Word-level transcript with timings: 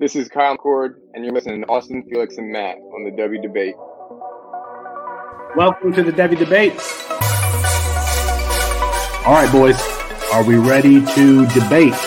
This 0.00 0.14
is 0.14 0.28
Kyle 0.28 0.56
McCord, 0.56 0.94
and 1.12 1.24
you're 1.24 1.34
listening 1.34 1.62
to 1.62 1.66
Austin, 1.66 2.04
Felix, 2.08 2.38
and 2.38 2.52
Matt 2.52 2.76
on 2.76 3.02
the 3.02 3.10
Devy 3.10 3.42
Debate. 3.42 3.74
Welcome 5.56 5.92
to 5.92 6.04
the 6.04 6.12
Devy 6.12 6.38
Debate. 6.38 6.78
All 9.26 9.34
right, 9.34 9.50
boys, 9.50 9.74
are 10.30 10.44
we 10.44 10.54
ready 10.54 11.04
to 11.18 11.46
debate? 11.50 11.98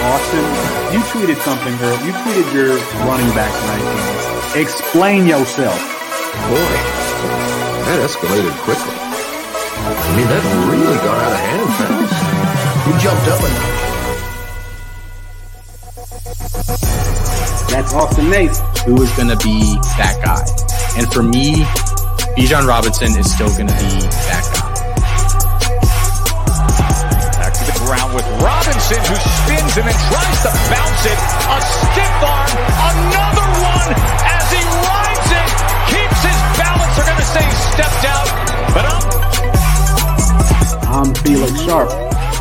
Austin, 0.00 0.48
you 0.96 1.04
tweeted 1.12 1.36
something, 1.44 1.76
girl. 1.76 1.92
You 2.08 2.12
tweeted 2.24 2.48
your 2.56 2.80
running 3.04 3.28
back 3.36 3.52
rankings. 3.68 4.56
Explain 4.56 5.26
yourself. 5.26 5.76
Boy, 6.48 6.72
that 7.84 8.00
escalated 8.00 8.56
quickly. 8.64 8.96
I 8.96 10.16
mean, 10.16 10.24
that 10.24 10.40
really 10.72 10.96
got 11.04 11.20
out 11.20 11.36
of 11.36 11.40
hand, 11.44 11.68
fellas. 11.76 12.16
You 12.88 12.96
jumped 12.96 13.28
up 13.28 13.44
a 13.44 13.89
That's 17.70 17.94
Austin 17.94 18.28
Nace. 18.28 18.58
Who 18.82 19.00
is 19.00 19.10
going 19.14 19.30
to 19.30 19.38
be 19.46 19.78
that 19.94 20.18
guy? 20.26 20.42
And 20.98 21.06
for 21.06 21.22
me, 21.22 21.62
Bijan 22.34 22.66
Robinson 22.66 23.14
is 23.14 23.30
still 23.30 23.46
going 23.54 23.70
to 23.70 23.78
be 23.78 23.94
that 24.26 24.42
guy. 24.50 24.74
Back 27.38 27.54
to 27.54 27.64
the 27.70 27.78
ground 27.86 28.10
with 28.18 28.26
Robinson, 28.42 28.98
who 29.06 29.14
spins 29.14 29.78
and 29.78 29.86
then 29.86 29.98
tries 30.10 30.38
to 30.42 30.50
bounce 30.66 31.02
it. 31.06 31.14
A 31.14 31.58
stiff 31.62 32.18
arm, 32.26 32.50
another 32.90 33.46
one 33.62 33.94
as 33.94 34.46
he 34.50 34.62
rides 34.66 35.30
it, 35.30 35.48
keeps 35.94 36.20
his 36.26 36.40
balance. 36.58 36.90
They're 36.98 37.06
going 37.06 37.22
to 37.22 37.30
say 37.30 37.46
stepped 37.70 38.02
out, 38.10 38.28
but 38.74 38.82
I'm. 38.82 39.06
I'm 40.90 41.14
Felix 41.22 41.54
Sharp. 41.62 42.09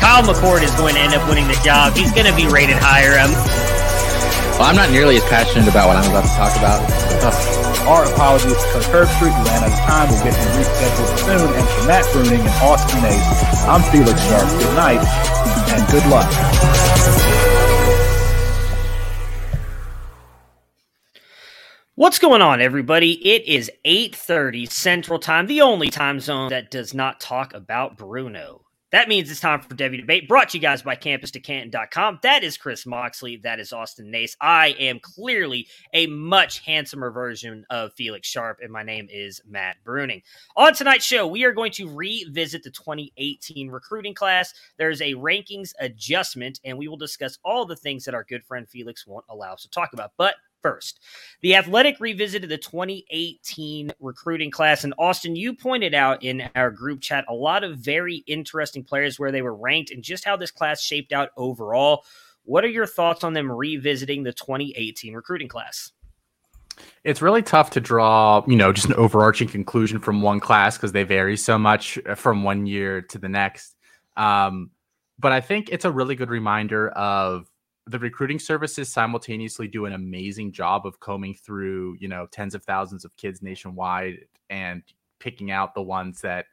Kyle 0.00 0.22
McCord 0.22 0.62
is 0.62 0.74
going 0.76 0.94
to 0.94 1.00
end 1.00 1.14
up 1.14 1.26
winning 1.28 1.48
the 1.48 1.58
job. 1.64 1.94
He's 1.94 2.12
going 2.12 2.26
to 2.26 2.36
be 2.36 2.46
rated 2.46 2.76
higher. 2.78 3.18
Um, 3.18 3.32
Well, 4.58 4.68
I'm 4.68 4.76
not 4.76 4.90
nearly 4.90 5.16
as 5.16 5.24
passionate 5.24 5.66
about 5.68 5.88
what 5.88 5.96
I'm 5.96 6.08
about 6.10 6.22
to 6.28 6.34
talk 6.36 6.52
about. 6.58 6.80
Our 7.88 8.04
apologies 8.12 8.54
to 8.54 8.62
Kirk 8.72 9.08
Herbstreit. 9.08 9.34
We 9.34 9.42
ran 9.50 9.64
out 9.64 9.72
of 9.72 9.78
time. 9.86 10.06
We'll 10.10 10.22
get 10.22 10.34
him 10.36 10.48
rescheduled 10.54 11.18
soon. 11.26 11.48
And 11.58 11.66
for 11.66 11.82
Matt 11.88 12.04
Bruning 12.14 12.40
and 12.40 12.56
Austin 12.62 13.02
Nace, 13.02 13.64
I'm 13.66 13.82
Felix 13.90 14.20
Sharp. 14.28 14.46
Good 14.60 14.74
night 14.76 15.02
and 15.74 15.82
good 15.90 16.06
luck. 16.06 16.30
What's 21.94 22.18
going 22.18 22.40
on, 22.40 22.60
everybody? 22.60 23.12
It 23.28 23.44
is 23.46 23.70
8:30 23.84 24.66
Central 24.66 25.18
Time, 25.18 25.46
the 25.46 25.60
only 25.60 25.88
time 25.88 26.20
zone 26.20 26.48
that 26.50 26.70
does 26.70 26.94
not 26.94 27.20
talk 27.20 27.52
about 27.52 27.96
Bruno. 27.98 28.61
That 28.92 29.08
means 29.08 29.30
it's 29.30 29.40
time 29.40 29.62
for 29.62 29.74
Devy 29.74 29.96
Debate, 29.96 30.28
brought 30.28 30.50
to 30.50 30.58
you 30.58 30.62
guys 30.62 30.82
by 30.82 30.96
campus2canton.com. 30.96 32.18
That 32.22 32.44
is 32.44 32.58
Chris 32.58 32.84
Moxley. 32.84 33.38
That 33.38 33.58
is 33.58 33.72
Austin 33.72 34.10
Nace. 34.10 34.36
I 34.38 34.76
am 34.78 35.00
clearly 35.00 35.66
a 35.94 36.06
much 36.08 36.58
handsomer 36.58 37.10
version 37.10 37.64
of 37.70 37.94
Felix 37.94 38.28
Sharp, 38.28 38.58
and 38.60 38.70
my 38.70 38.82
name 38.82 39.08
is 39.10 39.40
Matt 39.48 39.76
Bruning. 39.82 40.22
On 40.58 40.74
tonight's 40.74 41.06
show, 41.06 41.26
we 41.26 41.44
are 41.44 41.52
going 41.52 41.72
to 41.72 41.88
revisit 41.88 42.62
the 42.62 42.70
2018 42.70 43.70
recruiting 43.70 44.14
class. 44.14 44.52
There's 44.76 45.00
a 45.00 45.14
rankings 45.14 45.72
adjustment, 45.80 46.60
and 46.62 46.76
we 46.76 46.86
will 46.86 46.98
discuss 46.98 47.38
all 47.46 47.64
the 47.64 47.76
things 47.76 48.04
that 48.04 48.14
our 48.14 48.24
good 48.24 48.44
friend 48.44 48.68
Felix 48.68 49.06
won't 49.06 49.24
allow 49.30 49.54
us 49.54 49.62
to 49.62 49.70
talk 49.70 49.94
about. 49.94 50.12
But 50.18 50.34
first. 50.62 51.00
The 51.40 51.56
Athletic 51.56 51.98
revisited 52.00 52.48
the 52.48 52.58
2018 52.58 53.92
recruiting 54.00 54.50
class. 54.50 54.84
And 54.84 54.94
Austin, 54.98 55.36
you 55.36 55.54
pointed 55.54 55.94
out 55.94 56.22
in 56.22 56.48
our 56.54 56.70
group 56.70 57.00
chat 57.00 57.24
a 57.28 57.34
lot 57.34 57.64
of 57.64 57.78
very 57.78 58.16
interesting 58.26 58.84
players 58.84 59.18
where 59.18 59.32
they 59.32 59.42
were 59.42 59.54
ranked 59.54 59.90
and 59.90 60.02
just 60.02 60.24
how 60.24 60.36
this 60.36 60.50
class 60.50 60.80
shaped 60.80 61.12
out 61.12 61.30
overall. 61.36 62.04
What 62.44 62.64
are 62.64 62.68
your 62.68 62.86
thoughts 62.86 63.24
on 63.24 63.32
them 63.32 63.50
revisiting 63.50 64.22
the 64.22 64.32
2018 64.32 65.14
recruiting 65.14 65.48
class? 65.48 65.92
It's 67.04 67.20
really 67.20 67.42
tough 67.42 67.70
to 67.70 67.80
draw, 67.80 68.44
you 68.46 68.56
know, 68.56 68.72
just 68.72 68.88
an 68.88 68.94
overarching 68.94 69.48
conclusion 69.48 69.98
from 69.98 70.22
one 70.22 70.40
class 70.40 70.76
because 70.76 70.92
they 70.92 71.04
vary 71.04 71.36
so 71.36 71.58
much 71.58 71.98
from 72.16 72.44
one 72.44 72.66
year 72.66 73.02
to 73.02 73.18
the 73.18 73.28
next. 73.28 73.76
Um, 74.16 74.70
but 75.18 75.32
I 75.32 75.40
think 75.40 75.68
it's 75.70 75.84
a 75.84 75.90
really 75.90 76.14
good 76.14 76.30
reminder 76.30 76.88
of 76.90 77.51
the 77.86 77.98
recruiting 77.98 78.38
services 78.38 78.92
simultaneously 78.92 79.66
do 79.66 79.86
an 79.86 79.92
amazing 79.92 80.52
job 80.52 80.86
of 80.86 81.00
combing 81.00 81.34
through, 81.34 81.96
you 81.98 82.08
know, 82.08 82.26
tens 82.30 82.54
of 82.54 82.62
thousands 82.62 83.04
of 83.04 83.16
kids 83.16 83.42
nationwide 83.42 84.26
and 84.50 84.82
picking 85.18 85.50
out 85.50 85.74
the 85.74 85.82
ones 85.82 86.20
that 86.20 86.46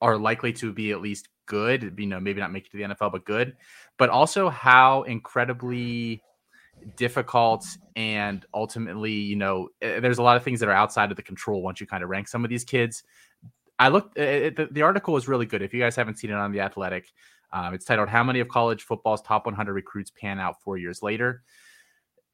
are 0.00 0.16
likely 0.18 0.52
to 0.52 0.72
be 0.72 0.90
at 0.90 1.00
least 1.00 1.28
good, 1.46 1.94
you 1.98 2.06
know, 2.06 2.20
maybe 2.20 2.40
not 2.40 2.52
make 2.52 2.66
it 2.66 2.70
to 2.72 2.76
the 2.76 2.82
NFL, 2.82 3.12
but 3.12 3.24
good, 3.24 3.56
but 3.96 4.10
also 4.10 4.48
how 4.48 5.02
incredibly 5.04 6.22
difficult 6.96 7.64
and 7.94 8.44
ultimately, 8.52 9.12
you 9.12 9.36
know, 9.36 9.68
eh, 9.80 10.00
there's 10.00 10.18
a 10.18 10.22
lot 10.22 10.36
of 10.36 10.42
things 10.42 10.60
that 10.60 10.68
are 10.68 10.72
outside 10.72 11.10
of 11.10 11.16
the 11.16 11.22
control 11.22 11.62
once 11.62 11.80
you 11.80 11.86
kind 11.86 12.02
of 12.02 12.10
rank 12.10 12.28
some 12.28 12.44
of 12.44 12.50
these 12.50 12.64
kids. 12.64 13.04
I 13.78 13.88
looked, 13.88 14.18
it, 14.18 14.56
the, 14.56 14.66
the 14.70 14.82
article 14.82 15.14
was 15.14 15.28
really 15.28 15.46
good. 15.46 15.62
If 15.62 15.72
you 15.72 15.80
guys 15.80 15.96
haven't 15.96 16.18
seen 16.18 16.30
it 16.30 16.36
on 16.36 16.52
The 16.52 16.60
Athletic, 16.60 17.12
um, 17.52 17.74
it's 17.74 17.84
titled 17.84 18.08
How 18.08 18.24
Many 18.24 18.40
of 18.40 18.48
College 18.48 18.82
Football's 18.82 19.22
Top 19.22 19.46
100 19.46 19.72
Recruits 19.72 20.10
Pan 20.10 20.38
Out 20.38 20.60
Four 20.62 20.78
Years 20.78 21.02
Later. 21.02 21.42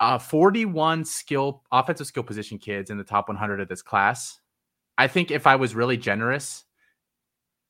Uh, 0.00 0.18
41 0.18 1.04
skill, 1.04 1.62
offensive 1.70 2.06
skill 2.06 2.24
position 2.24 2.58
kids 2.58 2.90
in 2.90 2.98
the 2.98 3.04
top 3.04 3.28
100 3.28 3.60
of 3.60 3.68
this 3.68 3.82
class. 3.82 4.40
I 4.98 5.06
think 5.06 5.30
if 5.30 5.46
I 5.46 5.56
was 5.56 5.74
really 5.74 5.96
generous 5.96 6.64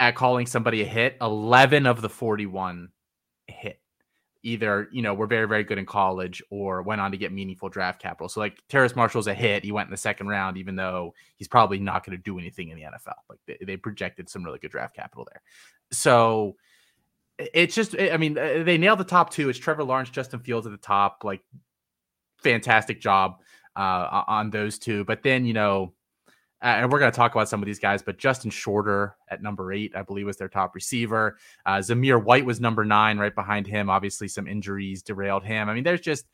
at 0.01 0.15
calling 0.17 0.47
somebody 0.47 0.83
a 0.83 0.85
hit, 0.87 1.17
11 1.21 1.87
of 1.87 2.01
the 2.01 2.09
41 2.09 2.89
hit. 3.47 3.81
Either, 4.43 4.89
you 4.91 5.03
know, 5.03 5.15
were 5.15 5.29
very, 5.29 5.47
very 5.47 5.63
good 5.63 5.79
in 5.79 5.87
college 5.87 6.43
or 6.51 6.83
went 6.83 7.01
on 7.01 7.13
to 7.13 7.17
get 7.17 7.33
meaningful 7.33 7.69
draft 7.69 8.03
capital. 8.03 8.29
So, 8.29 8.41
like, 8.41 8.61
Terrace 8.69 8.97
Marshall's 8.97 9.29
a 9.29 9.35
hit. 9.35 9.63
He 9.65 9.71
went 9.71 9.87
in 9.87 9.93
the 9.93 9.97
second 9.97 10.27
round, 10.27 10.57
even 10.57 10.75
though 10.75 11.15
he's 11.37 11.47
probably 11.47 11.79
not 11.79 12.05
going 12.05 12.17
to 12.17 12.23
do 12.23 12.39
anything 12.41 12.71
in 12.71 12.77
the 12.77 12.83
NFL. 12.83 13.15
Like, 13.31 13.39
they, 13.47 13.59
they 13.65 13.77
projected 13.77 14.29
some 14.29 14.43
really 14.43 14.59
good 14.59 14.73
draft 14.73 14.97
capital 14.97 15.29
there. 15.31 15.43
So, 15.93 16.57
it's 17.55 17.75
just 17.75 17.99
i 17.99 18.17
mean 18.17 18.35
they 18.35 18.79
nailed 18.79 18.99
the 18.99 19.05
top 19.05 19.31
two. 19.31 19.49
It's 19.49 19.59
trevor 19.59 19.85
lawrence 19.85 20.11
justin 20.11 20.41
fields 20.41 20.67
at 20.67 20.73
the 20.73 20.79
top 20.79 21.23
like 21.25 21.43
fantastic 22.39 23.01
job 23.01 23.41
uh, 23.77 24.23
on 24.27 24.51
those 24.51 24.79
two. 24.79 25.05
But 25.05 25.23
then 25.23 25.45
you 25.45 25.53
know 25.53 25.93
and 26.61 26.93
we're 26.93 27.01
going 27.01 27.11
to 27.11 27.17
talk 27.17 27.35
about 27.35 27.49
some 27.49 27.61
of 27.61 27.67
these 27.67 27.81
guys 27.81 28.03
but 28.03 28.19
justin 28.19 28.51
shorter 28.51 29.17
at 29.29 29.43
number 29.43 29.73
eight 29.73 29.93
i 29.97 30.03
believe 30.03 30.27
was 30.27 30.37
their 30.37 30.49
top 30.49 30.75
receiver. 30.75 31.39
Uh, 31.67 31.79
zamir 31.79 32.23
white 32.23 32.45
was 32.45 32.61
number 32.61 32.85
nine 32.85 33.19
right 33.19 33.35
behind 33.35 33.67
him. 33.67 33.91
Obviously 33.91 34.29
some 34.29 34.47
injuries 34.47 35.03
derailed 35.03 35.45
him. 35.45 35.69
I 35.69 35.75
mean 35.75 35.85
there's 35.85 36.01
just 36.01 36.27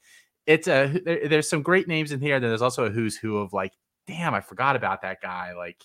it's 0.46 0.68
a 0.68 1.00
there, 1.04 1.28
there's 1.28 1.48
some 1.48 1.62
great 1.62 1.88
names 1.88 2.12
in 2.12 2.20
here 2.20 2.40
then 2.40 2.50
there's 2.50 2.62
also 2.62 2.86
a 2.86 2.90
who's 2.90 3.16
who 3.16 3.38
of 3.38 3.52
like 3.52 3.72
damn 4.06 4.34
i 4.34 4.40
forgot 4.40 4.76
about 4.76 5.02
that 5.02 5.20
guy. 5.20 5.52
Like 5.54 5.82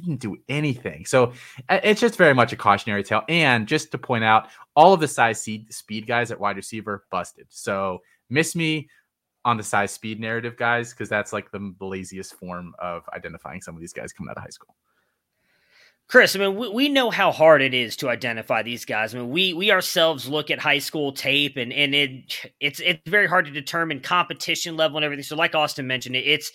didn't 0.00 0.20
do 0.20 0.36
anything. 0.48 1.06
So 1.06 1.32
it's 1.68 2.00
just 2.00 2.16
very 2.16 2.34
much 2.34 2.52
a 2.52 2.56
cautionary 2.56 3.02
tale. 3.02 3.22
And 3.28 3.66
just 3.66 3.90
to 3.92 3.98
point 3.98 4.24
out, 4.24 4.48
all 4.74 4.92
of 4.92 5.00
the 5.00 5.08
size 5.08 5.42
seed, 5.42 5.72
speed 5.72 6.06
guys 6.06 6.30
at 6.30 6.38
wide 6.40 6.56
receiver 6.56 7.04
busted. 7.10 7.46
So 7.50 8.02
miss 8.30 8.54
me 8.54 8.88
on 9.44 9.56
the 9.56 9.62
size 9.62 9.92
speed 9.92 10.20
narrative, 10.20 10.56
guys, 10.56 10.92
because 10.92 11.08
that's 11.08 11.32
like 11.32 11.50
the 11.52 11.74
laziest 11.80 12.34
form 12.34 12.74
of 12.78 13.08
identifying 13.14 13.60
some 13.60 13.74
of 13.74 13.80
these 13.80 13.92
guys 13.92 14.12
coming 14.12 14.30
out 14.30 14.36
of 14.36 14.42
high 14.42 14.50
school. 14.50 14.74
Chris, 16.08 16.36
I 16.36 16.38
mean, 16.38 16.54
we, 16.54 16.68
we 16.68 16.88
know 16.88 17.10
how 17.10 17.32
hard 17.32 17.62
it 17.62 17.74
is 17.74 17.96
to 17.96 18.08
identify 18.08 18.62
these 18.62 18.84
guys. 18.84 19.12
I 19.12 19.18
mean, 19.18 19.30
we 19.30 19.52
we 19.54 19.72
ourselves 19.72 20.28
look 20.28 20.52
at 20.52 20.60
high 20.60 20.78
school 20.78 21.12
tape, 21.12 21.56
and 21.56 21.72
and 21.72 21.96
it 21.96 22.52
it's 22.60 22.78
it's 22.78 23.00
very 23.08 23.26
hard 23.26 23.46
to 23.46 23.50
determine 23.50 24.00
competition 24.00 24.76
level 24.76 24.98
and 24.98 25.04
everything. 25.04 25.24
So, 25.24 25.34
like 25.34 25.56
Austin 25.56 25.88
mentioned, 25.88 26.14
it, 26.14 26.24
it's 26.26 26.52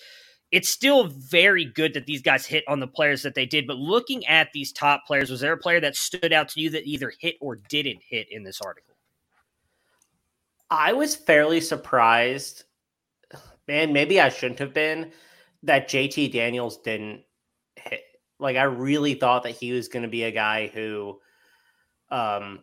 it's 0.51 0.69
still 0.69 1.07
very 1.07 1.63
good 1.63 1.93
that 1.93 2.05
these 2.05 2.21
guys 2.21 2.45
hit 2.45 2.65
on 2.67 2.79
the 2.79 2.87
players 2.87 3.23
that 3.23 3.35
they 3.35 3.45
did. 3.45 3.65
But 3.65 3.77
looking 3.77 4.25
at 4.27 4.49
these 4.53 4.73
top 4.73 5.05
players, 5.07 5.29
was 5.29 5.39
there 5.39 5.53
a 5.53 5.57
player 5.57 5.79
that 5.79 5.95
stood 5.95 6.33
out 6.33 6.49
to 6.49 6.61
you 6.61 6.69
that 6.71 6.85
either 6.85 7.13
hit 7.19 7.35
or 7.39 7.55
didn't 7.55 8.01
hit 8.05 8.27
in 8.29 8.43
this 8.43 8.59
article? 8.61 8.95
I 10.69 10.93
was 10.93 11.15
fairly 11.15 11.61
surprised, 11.61 12.63
man. 13.67 13.93
Maybe 13.93 14.19
I 14.19 14.29
shouldn't 14.29 14.59
have 14.59 14.73
been 14.73 15.11
that 15.63 15.89
JT 15.89 16.33
Daniels 16.33 16.77
didn't 16.77 17.23
hit. 17.75 18.01
Like 18.39 18.57
I 18.57 18.63
really 18.63 19.13
thought 19.13 19.43
that 19.43 19.51
he 19.51 19.71
was 19.71 19.87
going 19.87 20.03
to 20.03 20.09
be 20.09 20.23
a 20.23 20.31
guy 20.31 20.67
who 20.67 21.19
um, 22.09 22.59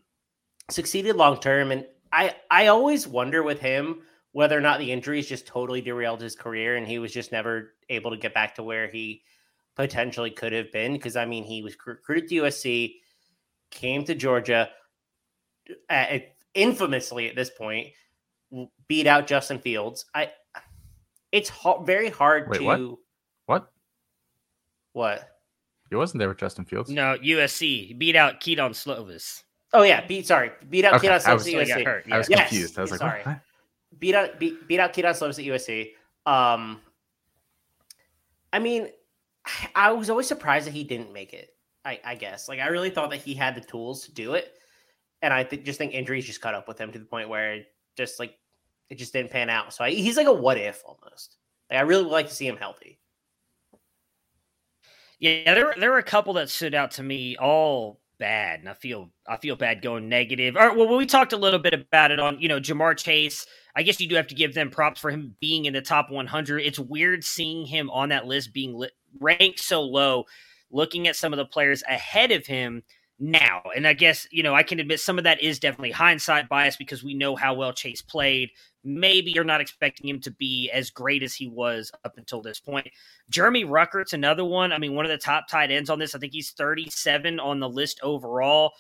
succeeded 0.70 1.17
long 1.17 1.38
term, 1.38 1.70
and 1.70 1.87
I 2.12 2.35
I 2.50 2.67
always 2.67 3.06
wonder 3.06 3.43
with 3.43 3.61
him 3.61 4.02
whether 4.38 4.56
or 4.56 4.61
not 4.61 4.79
the 4.79 4.93
injuries 4.93 5.26
just 5.29 5.49
totally 5.49 5.81
derailed 5.81 6.20
his 6.20 6.37
career 6.37 6.76
and 6.76 6.87
he 6.87 7.00
was 7.00 7.12
just 7.12 7.32
never 7.32 7.75
able 7.88 8.08
to 8.12 8.17
get 8.17 8.32
back 8.32 8.55
to 8.55 8.62
where 8.62 8.87
he 8.87 9.20
potentially 9.75 10.31
could 10.31 10.52
have 10.52 10.70
been. 10.70 10.93
Because 10.93 11.17
I 11.17 11.25
mean, 11.25 11.43
he 11.43 11.61
was 11.61 11.75
recruited 11.85 12.29
to 12.29 12.35
USC, 12.37 13.00
came 13.73 14.05
to 14.05 14.14
Georgia, 14.14 14.69
uh, 15.90 16.19
infamously 16.55 17.29
at 17.29 17.35
this 17.35 17.50
point, 17.50 17.88
beat 18.87 19.08
out 19.08 19.26
Justin 19.26 19.58
Fields. 19.58 20.06
I 20.14 20.31
it's 21.32 21.49
ho- 21.49 21.82
very 21.82 22.08
hard 22.08 22.49
Wait, 22.49 22.58
to 22.58 22.64
what? 22.64 22.99
What? 23.46 23.73
what? 24.93 25.29
He 25.90 25.96
wasn't 25.96 26.20
there 26.20 26.29
with 26.29 26.38
Justin 26.38 26.64
Fields. 26.64 26.90
No, 26.90 27.19
USC 27.19 27.99
beat 27.99 28.14
out 28.14 28.38
Kedon 28.38 28.70
Slovis. 28.70 29.43
Oh 29.73 29.82
yeah, 29.82 30.06
beat 30.06 30.29
sorry, 30.29 30.52
beat 30.70 30.85
out 30.85 30.94
Okay, 30.94 31.08
Kedon 31.08 31.23
I 31.26 31.35
was- 31.35 31.44
Slovis 31.44 31.46
he 31.46 31.55
got 31.67 31.79
USC. 31.81 31.85
hurt. 31.85 32.06
I 32.12 32.19
was. 32.19 32.31
Yes, 32.31 32.49
confused. 32.50 32.79
I 32.79 32.82
was 32.82 32.93
like, 32.93 33.00
sorry. 33.00 33.23
what? 33.25 33.40
Beat 33.99 34.14
out 34.14 34.38
beat, 34.38 34.67
beat 34.69 34.81
out 34.81 34.93
Kedon 34.93 35.14
Slovis 35.14 35.38
at 35.38 35.44
USC. 35.44 35.93
Um, 36.26 36.81
I 38.52 38.58
mean, 38.58 38.88
I 39.75 39.93
was 39.93 40.11
always 40.11 40.26
surprised 40.26 40.67
that 40.67 40.75
he 40.75 40.85
didn't 40.85 41.12
make 41.12 41.32
it. 41.32 41.50
I, 41.85 42.00
I 42.05 42.14
guess 42.17 42.49
like 42.49 42.61
I 42.61 42.69
really 42.69 42.90
thought 42.90 43.11
that 43.11 43.23
he 43.23 43.35
had 43.35 43.55
the 43.55 43.61
tools 43.61 44.05
to 44.05 44.12
do 44.12 44.35
it, 44.35 44.55
and 45.23 45.32
I 45.32 45.44
th- 45.44 45.64
just 45.64 45.79
think 45.79 45.94
injuries 45.94 46.26
just 46.26 46.40
caught 46.40 46.55
up 46.55 46.69
with 46.69 46.79
him 46.79 46.93
to 46.93 46.99
the 46.99 47.05
point 47.05 47.29
where 47.29 47.55
it 47.55 47.67
just 47.96 48.19
like 48.19 48.37
it 48.90 48.96
just 48.96 49.12
didn't 49.12 49.31
pan 49.31 49.49
out. 49.49 49.73
So 49.73 49.85
I, 49.85 49.90
he's 49.90 50.17
like 50.17 50.26
a 50.26 50.32
what 50.32 50.58
if 50.58 50.82
almost. 50.85 51.37
Like 51.70 51.79
I 51.79 51.82
really 51.82 52.02
would 52.02 52.12
like 52.12 52.29
to 52.29 52.35
see 52.35 52.46
him 52.46 52.56
healthy. 52.56 52.99
Yeah, 55.19 55.55
there 55.55 55.67
were 55.67 55.75
there 55.79 55.90
were 55.90 55.99
a 55.99 56.02
couple 56.02 56.35
that 56.35 56.49
stood 56.49 56.75
out 56.75 56.93
to 56.93 57.02
me, 57.02 57.37
all 57.37 58.00
bad, 58.19 58.61
and 58.61 58.69
I 58.69 58.75
feel 58.75 59.11
I 59.26 59.37
feel 59.37 59.56
bad 59.56 59.82
going 59.82 60.09
negative. 60.09 60.56
All 60.56 60.69
right, 60.69 60.76
well, 60.76 60.97
we 60.97 61.06
talked 61.06 61.32
a 61.32 61.37
little 61.38 61.59
bit 61.59 61.75
about 61.75 62.11
it 62.11 62.20
on 62.20 62.41
you 62.41 62.49
know 62.49 62.61
Ja'Marr 62.61 62.97
Chase. 62.97 63.47
I 63.76 63.82
guess 63.82 64.00
you 64.00 64.09
do 64.09 64.17
have 64.17 64.26
to 64.29 64.35
give 64.35 64.55
them 64.55 64.70
props 64.70 65.00
for 65.00 65.11
him 65.11 65.37
being 65.41 65.65
in 65.65 65.73
the 65.73 65.81
top 65.81 66.11
100. 66.11 66.59
It's 66.61 66.79
weird 66.79 67.25
seeing 67.25 67.67
him 67.67 67.91
on 67.91 68.09
that 68.09 68.26
list 68.26 68.53
being 68.53 68.75
lit, 68.75 68.93
ranked 69.20 69.61
so 69.61 69.82
low. 69.82 70.25
Looking 70.70 71.09
at 71.09 71.17
some 71.17 71.32
of 71.32 71.38
the 71.38 71.47
players 71.47 71.82
ahead 71.88 72.31
of 72.31 72.44
him 72.44 72.82
now, 73.19 73.62
and 73.75 73.87
I 73.87 73.94
guess 73.94 74.26
you 74.31 74.43
know 74.43 74.55
I 74.55 74.62
can 74.62 74.81
admit 74.81 75.00
some 75.00 75.19
of 75.19 75.25
that 75.25 75.43
is 75.43 75.59
definitely 75.59 75.93
hindsight 75.93 76.49
bias 76.49 76.76
because 76.76 77.03
we 77.03 77.14
know 77.14 77.37
how 77.37 77.55
well 77.55 77.73
Chase 77.73 78.03
played. 78.03 78.50
Maybe 78.88 79.31
you're 79.31 79.44
not 79.44 79.61
expecting 79.61 80.08
him 80.08 80.20
to 80.20 80.31
be 80.31 80.70
as 80.70 80.90
great 80.90 81.23
as 81.23 81.35
he 81.35 81.46
was 81.46 81.93
up 82.05 82.17
until 82.17 82.40
this 82.40 82.58
point. 82.58 82.88
Jeremy 83.29 83.64
Ruckert's 83.64 84.14
another 84.14 84.44
one. 84.44 84.73
I 84.73 84.79
mean, 84.79 84.94
one 84.94 85.05
of 85.05 85.11
the 85.11 85.19
top 85.19 85.46
tight 85.46 85.70
ends 85.70 85.90
on 85.90 85.99
this. 85.99 86.14
I 86.14 86.19
think 86.19 86.32
he's 86.32 86.52
37 86.52 87.38
on 87.38 87.61
the 87.61 87.69
list 87.69 88.00
overall. 88.02 88.73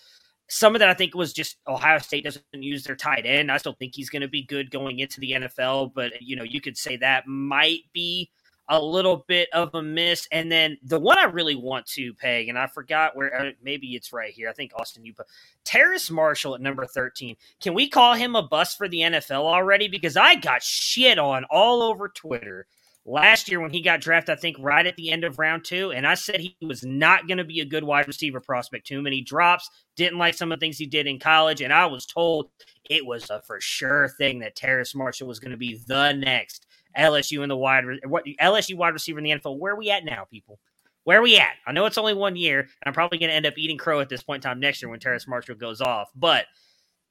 Some 0.48 0.74
of 0.74 0.78
that 0.78 0.88
I 0.88 0.94
think 0.94 1.14
was 1.14 1.34
just 1.34 1.58
Ohio 1.66 1.98
State 1.98 2.24
doesn't 2.24 2.42
use 2.54 2.84
their 2.84 2.96
tight 2.96 3.26
end. 3.26 3.52
I 3.52 3.58
still 3.58 3.74
think 3.74 3.94
he's 3.94 4.08
going 4.08 4.22
to 4.22 4.28
be 4.28 4.44
good 4.44 4.70
going 4.70 4.98
into 4.98 5.20
the 5.20 5.32
NFL, 5.32 5.92
but 5.94 6.22
you 6.22 6.36
know, 6.36 6.42
you 6.42 6.62
could 6.62 6.78
say 6.78 6.96
that 6.96 7.26
might 7.26 7.82
be 7.92 8.30
a 8.68 8.80
little 8.80 9.24
bit 9.28 9.48
of 9.52 9.74
a 9.74 9.82
miss. 9.82 10.28
And 10.30 10.50
then 10.50 10.78
the 10.82 11.00
one 11.00 11.18
I 11.18 11.24
really 11.24 11.56
want 11.56 11.86
to 11.86 12.12
peg, 12.14 12.48
and 12.48 12.58
I 12.58 12.66
forgot 12.66 13.16
where 13.16 13.34
uh, 13.34 13.50
maybe 13.62 13.94
it's 13.94 14.12
right 14.12 14.32
here. 14.32 14.48
I 14.48 14.52
think 14.52 14.72
Austin, 14.76 15.04
you 15.04 15.14
put 15.14 15.26
Terrace 15.64 16.10
Marshall 16.10 16.54
at 16.54 16.60
number 16.60 16.86
13. 16.86 17.36
Can 17.60 17.74
we 17.74 17.88
call 17.88 18.14
him 18.14 18.36
a 18.36 18.42
bust 18.42 18.76
for 18.76 18.88
the 18.88 19.00
NFL 19.00 19.44
already? 19.44 19.88
Because 19.88 20.16
I 20.16 20.34
got 20.34 20.62
shit 20.62 21.18
on 21.18 21.44
all 21.50 21.82
over 21.82 22.08
Twitter 22.08 22.66
last 23.08 23.50
year 23.50 23.60
when 23.60 23.70
he 23.70 23.80
got 23.80 24.00
drafted, 24.00 24.36
I 24.36 24.40
think 24.40 24.56
right 24.60 24.86
at 24.86 24.96
the 24.96 25.10
end 25.10 25.24
of 25.24 25.38
round 25.38 25.64
two, 25.64 25.92
and 25.92 26.06
I 26.06 26.14
said 26.14 26.40
he 26.40 26.56
was 26.60 26.84
not 26.84 27.26
going 27.26 27.38
to 27.38 27.44
be 27.44 27.60
a 27.60 27.64
good 27.64 27.84
wide 27.84 28.06
receiver 28.06 28.40
prospect. 28.40 28.86
Too 28.86 29.02
many 29.02 29.22
drops, 29.22 29.70
didn't 29.96 30.18
like 30.18 30.34
some 30.34 30.52
of 30.52 30.60
the 30.60 30.64
things 30.64 30.78
he 30.78 30.86
did 30.86 31.06
in 31.06 31.18
college, 31.18 31.62
and 31.62 31.72
I 31.72 31.86
was 31.86 32.06
told 32.06 32.50
it 32.88 33.04
was 33.04 33.30
a 33.30 33.40
for 33.42 33.60
sure 33.60 34.08
thing 34.18 34.40
that 34.40 34.56
Terrace 34.56 34.94
Marshall 34.94 35.26
was 35.28 35.40
going 35.40 35.50
to 35.50 35.56
be 35.56 35.80
the 35.86 36.12
next 36.12 36.66
LSU 36.96 37.42
in 37.42 37.48
the 37.48 37.56
wide 37.56 37.84
what 38.06 38.24
LSU 38.40 38.76
wide 38.76 38.94
receiver 38.94 39.18
in 39.18 39.24
the 39.24 39.30
NFL. 39.30 39.58
Where 39.58 39.74
are 39.74 39.78
we 39.78 39.90
at 39.90 40.04
now, 40.04 40.26
people? 40.30 40.58
Where 41.04 41.20
are 41.20 41.22
we 41.22 41.38
at? 41.38 41.54
I 41.66 41.72
know 41.72 41.86
it's 41.86 41.98
only 41.98 42.14
one 42.14 42.36
year, 42.36 42.60
and 42.60 42.68
I'm 42.84 42.92
probably 42.92 43.18
going 43.18 43.30
to 43.30 43.34
end 43.34 43.46
up 43.46 43.56
eating 43.56 43.78
crow 43.78 44.00
at 44.00 44.08
this 44.08 44.22
point 44.22 44.44
in 44.44 44.48
time 44.50 44.60
next 44.60 44.82
year 44.82 44.90
when 44.90 45.00
Terrace 45.00 45.26
Marshall 45.26 45.54
goes 45.54 45.80
off, 45.80 46.10
but 46.14 46.44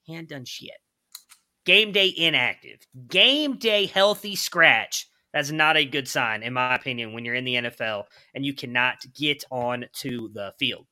he 0.03 0.21
done 0.21 0.45
shit. 0.45 0.77
Game 1.65 1.91
day 1.91 2.13
inactive, 2.15 2.79
game 3.07 3.57
day 3.57 3.87
healthy 3.87 4.35
scratch. 4.35 5.09
That's 5.33 5.51
not 5.51 5.77
a 5.77 5.85
good 5.85 6.07
sign, 6.07 6.43
in 6.43 6.53
my 6.53 6.75
opinion, 6.75 7.13
when 7.13 7.25
you're 7.25 7.35
in 7.35 7.43
the 7.43 7.55
NFL 7.55 8.05
and 8.33 8.45
you 8.45 8.53
cannot 8.53 8.97
get 9.13 9.43
on 9.51 9.85
to 9.93 10.29
the 10.33 10.53
field. 10.57 10.85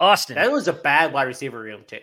Austin, 0.00 0.36
That 0.36 0.52
was 0.52 0.68
a 0.68 0.72
bad 0.72 1.12
wide 1.12 1.24
receiver 1.24 1.60
room 1.60 1.82
too. 1.86 1.98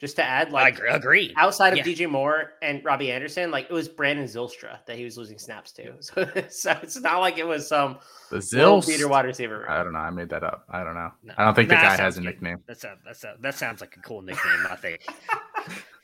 Just 0.00 0.14
to 0.14 0.24
add, 0.24 0.52
like, 0.52 0.80
I 0.80 0.94
agree. 0.94 1.34
outside 1.36 1.72
of 1.76 1.78
Yeah. 1.78 1.82
DJ 1.92 2.08
Moore 2.08 2.52
and 2.62 2.84
Robbie 2.84 3.10
Anderson, 3.10 3.50
like 3.50 3.64
it 3.68 3.72
was 3.72 3.88
Brandon 3.88 4.26
Zylstra 4.26 4.78
that 4.86 4.96
he 4.96 5.02
was 5.02 5.18
losing 5.18 5.38
snaps 5.38 5.72
to. 5.72 5.92
So, 6.00 6.24
so 6.50 6.78
it's 6.82 7.00
not 7.00 7.18
like 7.18 7.36
it 7.38 7.46
was 7.46 7.66
some 7.66 7.98
The 8.30 8.36
world 8.56 8.84
Zills. 8.84 8.86
beater 8.86 9.08
wide 9.08 9.24
receiver. 9.24 9.68
I 9.68 9.82
don't 9.82 9.92
know. 9.92 9.98
I 9.98 10.10
made 10.10 10.28
that 10.28 10.44
up. 10.44 10.64
I 10.70 10.84
don't 10.84 10.94
know. 10.94 11.10
No. 11.24 11.34
I 11.36 11.44
don't 11.44 11.54
think 11.54 11.68
the 11.68 11.74
guy 11.74 11.96
has 11.96 12.16
a 12.16 12.20
good. 12.20 12.26
nickname. 12.26 12.58
That 12.68 12.78
sounds 12.78 13.00
that 13.04 13.16
sounds, 13.16 13.40
that 13.42 13.54
sounds 13.56 13.80
like 13.80 13.96
a 13.96 14.00
cool 14.00 14.22
nickname. 14.22 14.66
I 14.70 14.76
think. 14.76 15.04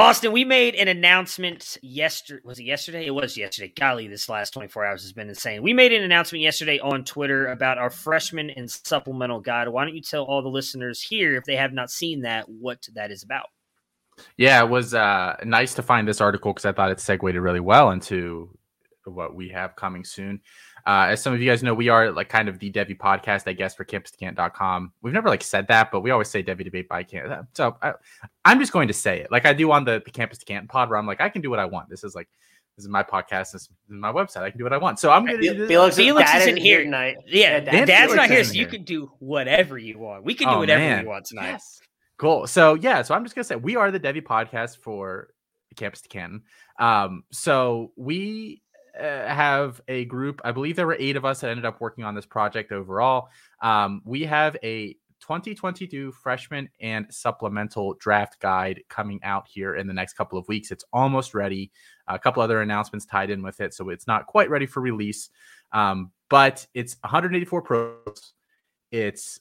Austin, 0.00 0.32
we 0.32 0.46
made 0.46 0.76
an 0.76 0.88
announcement 0.88 1.76
yesterday. 1.82 2.40
Was 2.42 2.58
it 2.58 2.64
yesterday? 2.64 3.04
It 3.04 3.10
was 3.10 3.36
yesterday. 3.36 3.70
Golly, 3.78 4.08
this 4.08 4.30
last 4.30 4.54
24 4.54 4.86
hours 4.86 5.02
has 5.02 5.12
been 5.12 5.28
insane. 5.28 5.62
We 5.62 5.74
made 5.74 5.92
an 5.92 6.02
announcement 6.02 6.40
yesterday 6.40 6.78
on 6.78 7.04
Twitter 7.04 7.48
about 7.48 7.76
our 7.76 7.90
freshman 7.90 8.48
and 8.48 8.70
supplemental 8.70 9.40
guide. 9.40 9.68
Why 9.68 9.84
don't 9.84 9.94
you 9.94 10.00
tell 10.00 10.24
all 10.24 10.40
the 10.40 10.48
listeners 10.48 11.02
here, 11.02 11.36
if 11.36 11.44
they 11.44 11.56
have 11.56 11.74
not 11.74 11.90
seen 11.90 12.22
that, 12.22 12.48
what 12.48 12.88
that 12.94 13.10
is 13.10 13.22
about? 13.22 13.48
Yeah, 14.38 14.64
it 14.64 14.70
was 14.70 14.94
uh, 14.94 15.36
nice 15.44 15.74
to 15.74 15.82
find 15.82 16.08
this 16.08 16.22
article 16.22 16.54
because 16.54 16.64
I 16.64 16.72
thought 16.72 16.90
it 16.90 16.98
segued 16.98 17.34
really 17.34 17.60
well 17.60 17.90
into 17.90 18.56
what 19.04 19.34
we 19.34 19.50
have 19.50 19.76
coming 19.76 20.04
soon. 20.04 20.40
Uh, 20.86 21.08
as 21.10 21.22
some 21.22 21.32
of 21.32 21.40
you 21.40 21.50
guys 21.50 21.62
know, 21.62 21.74
we 21.74 21.88
are 21.88 22.10
like 22.10 22.28
kind 22.28 22.48
of 22.48 22.58
the 22.58 22.70
Devy 22.70 22.96
podcast, 22.96 23.42
I 23.46 23.52
guess, 23.52 23.74
for 23.74 23.84
campus2canton.com. 23.84 24.92
We've 25.02 25.12
never 25.14 25.28
like 25.28 25.42
said 25.42 25.68
that, 25.68 25.90
but 25.90 26.00
we 26.00 26.10
always 26.10 26.28
say 26.28 26.42
Devy 26.42 26.64
debate 26.64 26.88
by 26.88 27.02
Cant. 27.02 27.46
So 27.54 27.76
I, 27.82 27.92
I'm 28.44 28.58
just 28.60 28.72
going 28.72 28.88
to 28.88 28.94
say 28.94 29.20
it 29.20 29.30
like 29.30 29.46
I 29.46 29.52
do 29.52 29.70
on 29.72 29.84
the, 29.84 30.02
the 30.04 30.10
Campus 30.10 30.38
to 30.38 30.44
Canton 30.44 30.68
pod 30.68 30.88
where 30.90 30.98
I'm 30.98 31.06
like, 31.06 31.20
I 31.20 31.28
can 31.28 31.42
do 31.42 31.50
what 31.50 31.58
I 31.58 31.64
want. 31.64 31.88
This 31.88 32.04
is 32.04 32.14
like, 32.14 32.28
this 32.76 32.84
is 32.84 32.88
my 32.90 33.02
podcast. 33.02 33.52
This 33.52 33.62
is 33.62 33.68
my 33.88 34.12
website. 34.12 34.42
I 34.42 34.50
can 34.50 34.58
do 34.58 34.64
what 34.64 34.72
I 34.72 34.78
want. 34.78 34.98
So 34.98 35.10
I'm 35.10 35.26
going 35.26 35.40
to 35.40 35.54
do 35.54 35.66
Felix, 35.66 35.96
Felix 35.96 36.34
isn't 36.34 36.56
here. 36.56 36.82
tonight. 36.84 37.16
Yeah, 37.26 37.58
Yeah, 37.58 37.60
Dad's, 37.60 37.86
Dad's 37.86 38.14
not 38.14 38.28
here, 38.30 38.38
so 38.38 38.50
isn't 38.52 38.56
you 38.56 38.66
can 38.66 38.84
do 38.84 39.10
whatever 39.18 39.76
you 39.76 39.98
want. 39.98 40.24
We 40.24 40.34
can 40.34 40.48
do 40.48 40.54
Oh, 40.54 40.58
whatever 40.60 40.80
man. 40.82 41.02
we 41.04 41.08
want 41.08 41.26
tonight. 41.26 41.50
Yes. 41.52 41.80
Cool. 42.16 42.46
So 42.46 42.74
yeah, 42.74 43.02
so 43.02 43.14
I'm 43.14 43.24
just 43.24 43.34
gonna 43.34 43.44
say 43.44 43.56
we 43.56 43.76
are 43.76 43.90
the 43.90 43.98
Devy 44.00 44.22
podcast 44.22 44.76
for 44.78 45.28
Campus 45.76 46.02
to 46.02 46.08
Canton. 46.08 46.42
Um, 46.78 47.24
so 47.32 47.92
we 47.96 48.60
have 48.98 49.80
a 49.88 50.04
group. 50.06 50.40
I 50.44 50.52
believe 50.52 50.76
there 50.76 50.86
were 50.86 50.96
eight 50.98 51.16
of 51.16 51.24
us 51.24 51.40
that 51.40 51.50
ended 51.50 51.64
up 51.64 51.80
working 51.80 52.04
on 52.04 52.14
this 52.14 52.26
project 52.26 52.72
overall. 52.72 53.28
Um, 53.62 54.02
we 54.04 54.24
have 54.24 54.56
a 54.62 54.96
2022 55.20 56.12
freshman 56.12 56.68
and 56.80 57.06
supplemental 57.10 57.94
draft 57.94 58.40
guide 58.40 58.82
coming 58.88 59.20
out 59.22 59.46
here 59.46 59.76
in 59.76 59.86
the 59.86 59.92
next 59.92 60.14
couple 60.14 60.38
of 60.38 60.48
weeks. 60.48 60.70
It's 60.70 60.84
almost 60.92 61.34
ready. 61.34 61.70
A 62.08 62.18
couple 62.18 62.42
other 62.42 62.62
announcements 62.62 63.06
tied 63.06 63.30
in 63.30 63.42
with 63.42 63.60
it, 63.60 63.74
so 63.74 63.90
it's 63.90 64.06
not 64.06 64.26
quite 64.26 64.50
ready 64.50 64.66
for 64.66 64.80
release. 64.80 65.30
Um, 65.72 66.10
but 66.28 66.66
it's 66.74 66.96
184 67.02 67.62
pros. 67.62 68.32
It's 68.90 69.40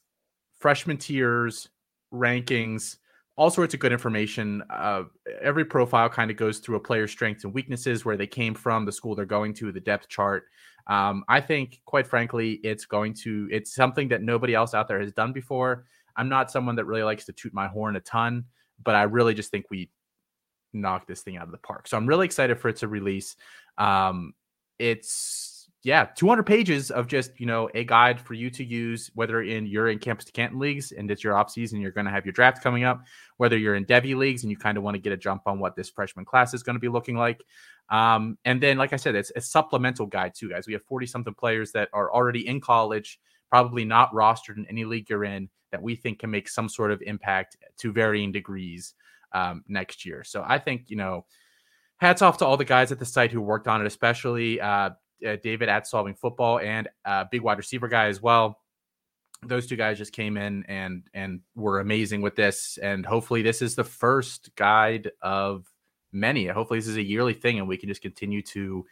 freshman 0.59 0.97
tiers, 0.97 1.69
rankings, 2.13 2.97
all 3.39 3.49
sorts 3.49 3.73
of 3.73 3.79
good 3.79 3.93
information. 3.93 4.61
Uh, 4.69 5.03
every 5.41 5.63
profile 5.63 6.09
kind 6.09 6.29
of 6.29 6.35
goes 6.35 6.59
through 6.59 6.75
a 6.75 6.79
player's 6.79 7.09
strengths 7.09 7.45
and 7.45 7.53
weaknesses, 7.53 8.03
where 8.03 8.17
they 8.17 8.27
came 8.27 8.53
from, 8.53 8.83
the 8.83 8.91
school 8.91 9.15
they're 9.15 9.25
going 9.25 9.53
to, 9.53 9.71
the 9.71 9.79
depth 9.79 10.09
chart. 10.09 10.43
Um, 10.87 11.23
I 11.29 11.39
think, 11.39 11.79
quite 11.85 12.05
frankly, 12.05 12.59
it's 12.63 12.85
going 12.85 13.13
to 13.23 13.47
it's 13.49 13.73
something 13.73 14.09
that 14.09 14.21
nobody 14.21 14.53
else 14.53 14.73
out 14.73 14.89
there 14.89 14.99
has 14.99 15.13
done 15.13 15.31
before. 15.31 15.85
I'm 16.17 16.27
not 16.27 16.51
someone 16.51 16.75
that 16.75 16.85
really 16.85 17.03
likes 17.03 17.25
to 17.27 17.31
toot 17.31 17.53
my 17.53 17.67
horn 17.67 17.95
a 17.95 18.01
ton, 18.01 18.43
but 18.83 18.95
I 18.95 19.03
really 19.03 19.33
just 19.33 19.51
think 19.51 19.67
we 19.71 19.89
knocked 20.73 21.07
this 21.07 21.21
thing 21.21 21.37
out 21.37 21.45
of 21.45 21.51
the 21.51 21.59
park. 21.59 21.87
So 21.87 21.95
I'm 21.95 22.07
really 22.07 22.25
excited 22.25 22.59
for 22.59 22.67
it 22.67 22.75
to 22.77 22.89
release. 22.89 23.37
Um, 23.77 24.33
it's 24.79 25.58
yeah, 25.89 26.05
200 26.05 26.43
pages 26.43 26.91
of 26.91 27.07
just, 27.07 27.31
you 27.39 27.47
know, 27.47 27.67
a 27.73 27.83
guide 27.83 28.21
for 28.21 28.35
you 28.35 28.51
to 28.51 28.63
use, 28.63 29.09
whether 29.15 29.41
in 29.41 29.65
you're 29.65 29.89
in 29.89 29.97
campus 29.97 30.25
to 30.25 30.31
Canton 30.31 30.59
leagues 30.59 30.91
and 30.91 31.09
it's 31.09 31.23
your 31.23 31.35
off 31.35 31.49
season, 31.49 31.81
you're 31.81 31.89
going 31.89 32.05
to 32.05 32.11
have 32.11 32.27
your 32.27 32.31
draft 32.31 32.61
coming 32.61 32.83
up, 32.83 33.01
whether 33.37 33.57
you're 33.57 33.73
in 33.73 33.85
Devy 33.85 34.15
leagues 34.15 34.43
and 34.43 34.51
you 34.51 34.57
kind 34.57 34.77
of 34.77 34.83
want 34.83 34.93
to 34.93 35.01
get 35.01 35.13
a 35.13 35.17
jump 35.17 35.41
on 35.47 35.57
what 35.59 35.75
this 35.75 35.89
freshman 35.89 36.25
class 36.25 36.53
is 36.53 36.61
going 36.61 36.75
to 36.75 36.79
be 36.79 36.89
looking 36.89 37.17
like. 37.17 37.43
Um, 37.89 38.37
and 38.45 38.61
then, 38.61 38.77
like 38.77 38.93
I 38.93 38.97
said, 38.97 39.15
it's 39.15 39.31
a 39.35 39.41
supplemental 39.41 40.05
guide 40.05 40.33
too, 40.35 40.51
guys. 40.51 40.67
We 40.67 40.73
have 40.73 40.83
40 40.83 41.07
something 41.07 41.33
players 41.33 41.71
that 41.71 41.89
are 41.91 42.13
already 42.13 42.47
in 42.47 42.61
college, 42.61 43.19
probably 43.49 43.83
not 43.83 44.13
rostered 44.13 44.57
in 44.57 44.67
any 44.67 44.85
league 44.85 45.09
you're 45.09 45.23
in, 45.23 45.49
that 45.71 45.81
we 45.81 45.95
think 45.95 46.19
can 46.19 46.29
make 46.29 46.49
some 46.49 46.69
sort 46.69 46.91
of 46.91 47.01
impact 47.01 47.57
to 47.79 47.91
varying 47.91 48.31
degrees 48.31 48.93
um, 49.33 49.63
next 49.67 50.05
year. 50.05 50.23
So 50.23 50.43
I 50.45 50.59
think, 50.59 50.91
you 50.91 50.97
know, 50.97 51.25
hats 51.97 52.21
off 52.21 52.37
to 52.37 52.45
all 52.45 52.57
the 52.57 52.63
guys 52.63 52.91
at 52.91 52.99
the 52.99 53.07
site 53.07 53.31
who 53.31 53.41
worked 53.41 53.67
on 53.67 53.81
it, 53.81 53.87
especially 53.87 54.61
uh, 54.61 54.91
uh, 55.25 55.37
David 55.41 55.69
at 55.69 55.87
Solving 55.87 56.15
Football 56.15 56.59
and 56.59 56.87
uh, 57.05 57.25
big 57.31 57.41
wide 57.41 57.57
receiver 57.57 57.87
guy 57.87 58.07
as 58.07 58.21
well. 58.21 58.59
Those 59.43 59.67
two 59.67 59.77
guys 59.77 59.97
just 59.97 60.11
came 60.11 60.35
in 60.35 60.65
and 60.67 61.03
and 61.13 61.39
were 61.55 61.79
amazing 61.79 62.21
with 62.21 62.35
this, 62.35 62.77
and 62.81 63.05
hopefully 63.05 63.41
this 63.41 63.61
is 63.61 63.75
the 63.75 63.85
first 63.85 64.53
guide 64.55 65.11
of 65.21 65.65
many. 66.11 66.47
Hopefully 66.47 66.79
this 66.79 66.87
is 66.87 66.97
a 66.97 67.03
yearly 67.03 67.33
thing, 67.33 67.57
and 67.57 67.67
we 67.67 67.77
can 67.77 67.87
just 67.87 68.01
continue 68.01 68.41
to, 68.41 68.85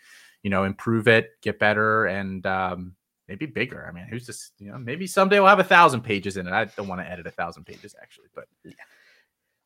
you 0.43 0.49
know, 0.49 0.63
improve 0.63 1.09
it, 1.09 1.31
get 1.41 1.59
better, 1.59 2.05
and 2.05 2.45
um, 2.45 2.95
maybe 3.27 3.45
bigger. 3.45 3.85
I 3.87 3.91
mean, 3.91 4.05
who's 4.09 4.25
just 4.25 4.53
you 4.59 4.71
know 4.71 4.77
maybe 4.77 5.05
someday 5.05 5.39
we'll 5.39 5.49
have 5.49 5.59
a 5.59 5.65
thousand 5.65 6.01
pages 6.01 6.37
in 6.37 6.47
it. 6.47 6.53
I 6.53 6.65
don't 6.65 6.87
want 6.87 7.01
to 7.01 7.09
edit 7.09 7.27
a 7.27 7.31
thousand 7.31 7.65
pages 7.65 7.93
actually, 8.01 8.27
but 8.33 8.45
yeah. 8.63 8.71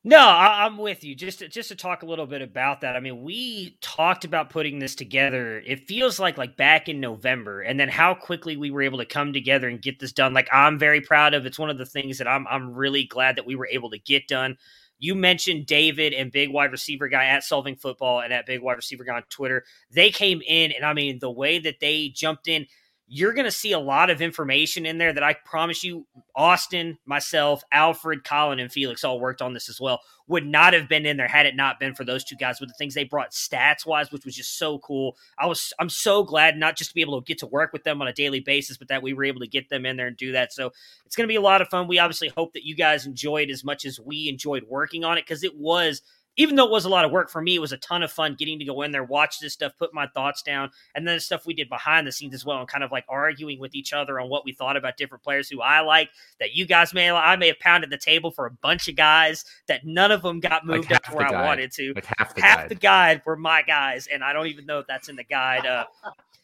No, 0.04 0.18
I, 0.18 0.66
am 0.66 0.80
with 0.80 1.04
you. 1.04 1.14
Just 1.14 1.40
to, 1.40 1.48
just 1.48 1.70
to 1.70 1.76
talk 1.76 2.02
a 2.02 2.08
little 2.08 2.26
bit 2.26 2.42
about 2.42 2.82
that. 2.82 2.96
I 2.96 3.00
mean, 3.00 3.22
we 3.22 3.78
talked 3.82 4.26
about 4.26 4.50
putting 4.50 4.80
this 4.80 4.96
together. 4.96 5.60
It 5.60 5.88
feels 5.88 6.20
like 6.20 6.40
like 6.40 6.58
back 6.58 6.90
in 6.90 7.00
November, 7.00 7.62
and 7.62 7.80
then 7.80 7.88
how 7.88 8.16
quickly 8.16 8.58
we 8.58 8.72
were 8.72 8.82
able 8.82 8.98
to 8.98 9.06
come 9.06 9.32
together 9.32 9.68
and 9.68 9.80
get 9.80 10.00
this 10.00 10.12
done. 10.12 10.34
Like 10.34 10.50
I'm 10.52 10.80
very 10.80 11.02
proud 11.02 11.36
of. 11.36 11.46
It's 11.46 11.60
one 11.60 11.70
of 11.70 11.78
the 11.78 11.86
things 11.86 12.18
that 12.18 12.28
I'm 12.28 12.48
I'm 12.48 12.74
really 12.74 13.04
glad 13.04 13.36
that 13.36 13.46
we 13.46 13.56
were 13.56 13.68
able 13.68 13.92
to 13.92 14.00
get 14.00 14.28
done. 14.28 14.58
You 14.98 15.14
mentioned 15.14 15.68
David 15.68 16.14
and 16.14 16.32
big 16.32 16.52
wide 16.52 16.72
receiver 16.72 17.08
guy 17.08 17.26
at 17.26 17.44
Solving 17.44 17.76
Football 17.76 18.22
and 18.22 18.34
at 18.34 18.48
big 18.48 18.62
wide 18.62 18.78
receiver 18.78 19.04
guy 19.04 19.18
on 19.18 19.24
Twitter. 19.30 19.66
They 19.92 20.10
came 20.10 20.42
in, 20.48 20.72
and 20.72 20.84
I 20.84 20.94
mean 20.94 21.20
the 21.20 21.32
way 21.32 21.60
that 21.60 21.80
they 21.80 22.10
jumped 22.10 22.48
in 22.48 22.66
you're 23.14 23.34
going 23.34 23.46
to 23.46 23.52
see 23.52 23.74
a 23.74 23.80
lot 23.80 24.10
of 24.10 24.22
information 24.22 24.86
in 24.86 24.98
there 24.98 25.12
that 25.12 25.22
I 25.22 25.34
promise 25.34 25.84
you, 25.84 26.08
Austin, 26.34 26.98
myself, 27.06 27.62
Alfred, 27.74 28.24
Colin, 28.24 28.58
and 28.62 28.72
Felix 28.72 29.04
all 29.04 29.20
worked 29.20 29.42
on 29.42 29.54
this 29.54 29.68
as 29.68 29.82
well. 29.82 30.00
Would 30.28 30.46
not 30.46 30.72
have 30.72 30.88
been 30.88 31.06
in 31.06 31.18
there 31.18 31.28
had 31.28 31.46
it 31.46 31.54
not 31.54 31.78
been 31.78 31.94
for 31.94 32.06
those 32.06 32.24
two 32.24 32.38
guys 32.38 32.62
with 32.62 32.70
the 32.70 32.76
things 32.78 32.94
they 32.94 33.04
brought 33.04 33.32
stats 33.32 33.86
wise, 33.86 34.14
which 34.14 34.24
was 34.24 34.34
just 34.34 34.58
so 34.58 34.80
cool. 34.80 35.18
I 35.38 35.46
was, 35.46 35.74
I'm 35.78 35.90
so 35.90 36.24
glad 36.24 36.56
not 36.56 36.78
just 36.78 36.92
to 36.92 36.96
be 36.96 37.02
able 37.02 37.20
to 37.22 37.26
get 37.26 37.40
to 37.40 37.48
work 37.48 37.74
with 37.74 37.84
them 37.84 38.02
on 38.02 38.08
a 38.08 38.14
daily 38.14 38.40
basis, 38.40 38.78
but 38.78 38.88
that 38.88 39.04
we 39.04 39.12
were 39.12 39.26
able 39.26 39.42
to 39.42 39.48
get 39.48 39.68
them 39.68 39.86
in 39.86 39.98
there 39.98 40.08
and 40.08 40.16
do 40.16 40.32
that. 40.32 40.54
So 40.54 40.72
it's 41.06 41.18
going 41.18 41.28
to 41.28 41.32
be 41.32 41.36
a 41.36 41.42
lot 41.42 41.62
of 41.62 41.68
fun. 41.68 41.90
We 41.90 42.00
obviously 42.00 42.30
hope 42.30 42.54
that 42.54 42.64
you 42.64 42.78
guys 42.78 43.06
enjoyed 43.06 43.50
as 43.50 43.66
much 43.66 43.84
as 43.84 44.00
we 44.00 44.30
enjoyed 44.30 44.64
working 44.70 45.04
on 45.04 45.18
it 45.18 45.26
because 45.26 45.44
it 45.44 45.58
was 45.58 46.02
even 46.42 46.56
though 46.56 46.66
it 46.66 46.72
was 46.72 46.86
a 46.86 46.90
lot 46.90 47.06
of 47.06 47.12
work 47.12 47.30
for 47.30 47.40
me, 47.40 47.54
it 47.54 47.60
was 47.60 47.72
a 47.72 47.78
ton 47.78 48.02
of 48.02 48.12
fun 48.12 48.34
getting 48.34 48.58
to 48.58 48.66
go 48.66 48.82
in 48.82 48.92
there, 48.92 49.04
watch 49.04 49.40
this 49.40 49.54
stuff, 49.54 49.74
put 49.78 49.94
my 49.94 50.08
thoughts 50.08 50.42
down, 50.42 50.72
and 50.96 51.08
then 51.08 51.16
the 51.16 51.22
stuff 51.22 51.46
we 51.46 51.54
did 51.54 51.70
behind 51.70 52.08
the 52.08 52.12
scenes 52.12 52.34
as 52.34 52.44
well, 52.44 52.58
and 52.60 52.68
kind 52.68 52.84
of 52.84 52.92
like 52.92 53.06
arguing 53.08 53.60
with 53.60 53.76
each 53.76 53.94
other 53.94 54.20
on 54.20 54.28
what 54.28 54.44
we 54.44 54.52
thought 54.52 54.76
about 54.76 54.98
different 54.98 55.24
players 55.24 55.48
who 55.48 55.62
I 55.62 55.82
like 55.82 56.10
that 56.40 56.56
you 56.56 56.66
guys 56.66 56.96
may 56.96 57.12
I 57.12 57.36
may 57.36 57.48
have 57.48 57.60
pounded 57.60 57.92
the 57.92 57.98
table 57.98 58.32
for 58.32 58.48
a 58.48 58.52
bunch 58.52 58.88
of 58.88 58.96
guys 58.96 59.46
that 59.68 59.86
none 59.86 60.12
of 60.12 60.24
them 60.24 60.40
got 60.40 60.66
moved 60.66 60.90
like 60.90 61.08
up 61.08 61.14
where 61.14 61.28
I 61.28 61.46
wanted 61.46 61.72
to. 61.74 61.94
Like 61.94 62.08
half 62.18 62.34
the 62.34 62.42
half 62.42 62.58
guide. 62.58 62.70
the 62.70 62.76
guide 62.76 63.22
were 63.24 63.38
my 63.38 63.62
guys, 63.62 64.08
and 64.08 64.24
I 64.24 64.34
don't 64.34 64.48
even 64.48 64.66
know 64.66 64.80
if 64.80 64.88
that's 64.88 65.10
in 65.10 65.16
the 65.16 65.24
guide. 65.24 65.68
Uh, 65.68 65.86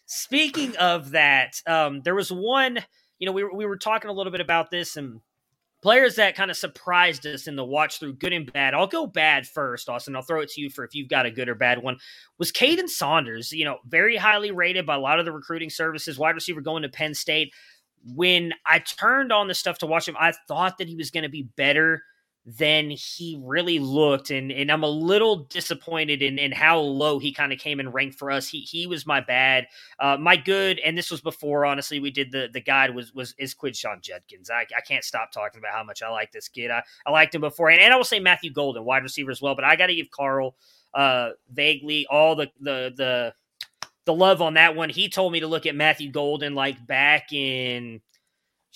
speaking 0.06 0.76
of 0.78 1.12
that, 1.12 1.60
um, 1.66 2.02
there 2.02 2.16
was 2.16 2.32
one. 2.32 2.80
You 3.18 3.26
know, 3.26 3.32
we 3.32 3.44
we 3.46 3.66
were 3.66 3.78
talking 3.78 4.12
a 4.12 4.14
little 4.14 4.32
bit 4.32 4.42
about 4.42 4.70
this 4.70 4.96
and 4.96 5.22
players 5.82 6.16
that 6.16 6.36
kind 6.36 6.50
of 6.50 6.58
surprised 6.58 7.26
us 7.26 7.48
in 7.48 7.56
the 7.56 7.66
watch 7.66 8.00
through 8.00 8.14
good 8.14 8.34
and 8.34 8.52
bad. 8.52 8.74
I'll 8.74 8.88
go 8.88 9.06
bad 9.06 9.48
first, 9.48 9.90
Austin. 9.90 10.16
I'll 10.16 10.22
throw 10.22 10.42
it 10.42 10.50
to 10.50 10.62
you 10.62 10.70
for 10.70 10.84
if 10.84 10.96
you've 10.96 11.10
got 11.10 11.26
a 11.26 11.32
good 11.32 11.50
or 11.50 11.56
bad 11.56 11.84
one. 11.84 11.98
Was 12.38 12.52
Kaden 12.52 12.90
Saunders, 12.90 13.52
you 13.52 13.66
know, 13.66 13.78
very 13.88 14.18
highly 14.18 14.52
rated 14.52 14.86
by 14.86 14.96
a 14.96 15.00
lot 15.00 15.20
of 15.20 15.26
the 15.26 15.32
recruiting 15.32 15.70
services, 15.70 16.18
wide 16.18 16.36
receiver 16.36 16.62
going 16.62 16.84
to 16.84 16.90
Penn 16.90 17.14
State. 17.14 17.54
When 18.04 18.54
I 18.66 18.80
turned 18.80 19.32
on 19.32 19.48
the 19.48 19.54
stuff 19.54 19.80
to 19.80 19.88
watch 19.88 20.08
him, 20.08 20.16
I 20.20 20.34
thought 20.48 20.78
that 20.78 20.88
he 20.88 20.96
was 20.96 21.12
going 21.12 21.24
to 21.24 21.30
be 21.30 21.50
better 21.56 22.04
than 22.48 22.90
he 22.90 23.38
really 23.44 23.78
looked. 23.78 24.32
And 24.32 24.54
and 24.54 24.72
I'm 24.72 24.84
a 24.84 24.90
little 24.90 25.36
disappointed 25.50 26.22
in, 26.22 26.40
in 26.40 26.54
how 26.54 26.80
low 26.80 27.20
he 27.20 27.34
kind 27.34 27.52
of 27.52 27.60
came 27.60 27.82
and 27.82 27.94
ranked 27.94 28.18
for 28.18 28.32
us. 28.32 28.48
He 28.48 28.62
he 28.62 28.88
was 28.88 29.06
my 29.06 29.20
bad. 29.20 29.68
Uh, 30.00 30.16
my 30.18 30.38
good, 30.38 30.80
and 30.80 30.98
this 30.98 31.12
was 31.12 31.20
before 31.20 31.66
honestly 31.66 32.00
we 32.00 32.10
did 32.10 32.32
the 32.32 32.48
the 32.54 32.62
guide 32.62 32.96
was 32.96 33.14
was 33.14 33.36
is 33.38 33.54
Quinshon 33.54 34.02
Judkins. 34.02 34.50
I, 34.50 34.66
I 34.76 34.82
can't 34.82 35.04
stop 35.04 35.34
talking 35.34 35.60
about 35.60 35.74
how 35.74 35.84
much 35.84 36.02
I 36.02 36.10
like 36.10 36.32
this 36.32 36.48
kid. 36.48 36.72
I, 36.72 36.82
I 37.06 37.12
liked 37.12 37.36
him 37.36 37.42
before. 37.42 37.70
And, 37.70 37.82
and 37.82 37.94
I 37.94 37.98
will 37.98 38.06
say 38.06 38.20
Matthew 38.20 38.52
Golden, 38.52 38.86
wide 38.86 39.04
receiver 39.04 39.32
as 39.32 39.42
well, 39.42 39.54
but 39.54 39.66
I 39.66 39.76
gotta 39.76 39.96
give 39.96 40.10
Carl 40.10 40.56
uh 40.94 41.32
vaguely 41.52 42.08
all 42.10 42.34
the 42.38 42.50
the 42.62 42.94
the 42.96 43.34
the 44.06 44.14
love 44.14 44.42
on 44.42 44.54
that 44.54 44.74
one. 44.74 44.90
He 44.90 45.10
told 45.10 45.34
me 45.34 45.42
to 45.42 45.48
look 45.48 45.66
at 45.66 45.76
Matthew 45.76 46.12
Golden 46.12 46.56
like 46.56 46.88
back 46.88 47.34
in 47.34 48.00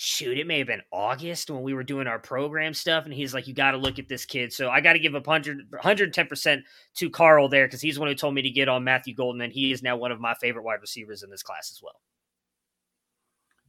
shoot, 0.03 0.39
it 0.39 0.48
may 0.48 0.58
have 0.58 0.65
been 0.65 0.81
August 0.91 1.51
when 1.51 1.62
we 1.62 1.75
were 1.75 1.84
doing 1.84 2.08
our 2.08 2.17
program 2.17 2.74
stuff. 2.74 3.05
And 3.05 3.13
he's 3.13 3.36
like, 3.36 3.48
you 3.48 3.53
got 3.53 3.72
to 3.72 3.77
look 3.77 4.00
at 4.00 4.10
this 4.10 4.25
kid. 4.25 4.51
So 4.51 4.67
I 4.67 4.81
got 4.81 4.93
to 4.93 5.00
give 5.00 5.13
a 5.13 5.20
100, 5.20 5.70
110% 5.70 6.63
to 6.96 7.10
Carl 7.12 7.48
there 7.48 7.67
because 7.67 7.81
he's 7.81 7.96
the 7.96 8.01
one 8.01 8.10
who 8.10 8.15
told 8.15 8.34
me 8.34 8.41
to 8.41 8.50
get 8.50 8.67
on 8.67 8.84
Matthew 8.84 9.13
Golden. 9.13 9.41
And 9.41 9.53
he 9.53 9.72
is 9.72 9.84
now 9.84 9.96
one 9.96 10.12
of 10.12 10.20
my 10.20 10.34
favorite 10.34 10.63
wide 10.63 10.81
receivers 10.81 11.22
in 11.22 11.29
this 11.29 11.43
class 11.43 11.72
as 11.72 11.84
well. 11.84 12.01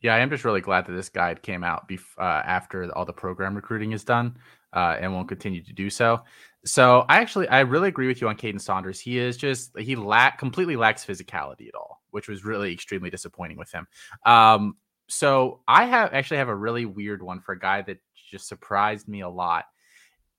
Yeah, 0.00 0.14
I 0.14 0.20
am 0.20 0.30
just 0.30 0.44
really 0.44 0.62
glad 0.62 0.86
that 0.86 0.92
this 0.92 1.10
guide 1.10 1.42
came 1.42 1.62
out 1.62 1.86
bef- 1.86 2.18
uh, 2.18 2.42
after 2.46 2.90
all 2.96 3.04
the 3.04 3.12
program 3.12 3.54
recruiting 3.54 3.92
is 3.92 4.02
done 4.02 4.38
uh, 4.72 4.96
and 4.98 5.12
won't 5.12 5.28
continue 5.28 5.62
to 5.62 5.72
do 5.74 5.90
so. 5.90 6.22
So 6.64 7.04
I 7.10 7.18
actually, 7.18 7.46
I 7.48 7.60
really 7.60 7.88
agree 7.88 8.06
with 8.06 8.22
you 8.22 8.28
on 8.28 8.36
Kaden 8.36 8.60
Saunders. 8.60 8.98
He 8.98 9.18
is 9.18 9.36
just, 9.36 9.78
he 9.78 9.96
lack 9.96 10.38
completely 10.38 10.76
lacks 10.76 11.04
physicality 11.04 11.68
at 11.68 11.74
all, 11.74 12.02
which 12.10 12.26
was 12.26 12.42
really 12.42 12.72
extremely 12.72 13.10
disappointing 13.10 13.58
with 13.58 13.70
him. 13.70 13.86
Um, 14.24 14.76
so 15.12 15.61
I 15.69 15.85
have 15.85 16.14
actually 16.14 16.38
have 16.38 16.49
a 16.49 16.54
really 16.54 16.87
weird 16.87 17.23
one 17.23 17.40
for 17.40 17.52
a 17.52 17.59
guy 17.59 17.83
that 17.83 17.99
just 18.31 18.49
surprised 18.49 19.09
me 19.09 19.21
a 19.21 19.28
lot. 19.28 19.66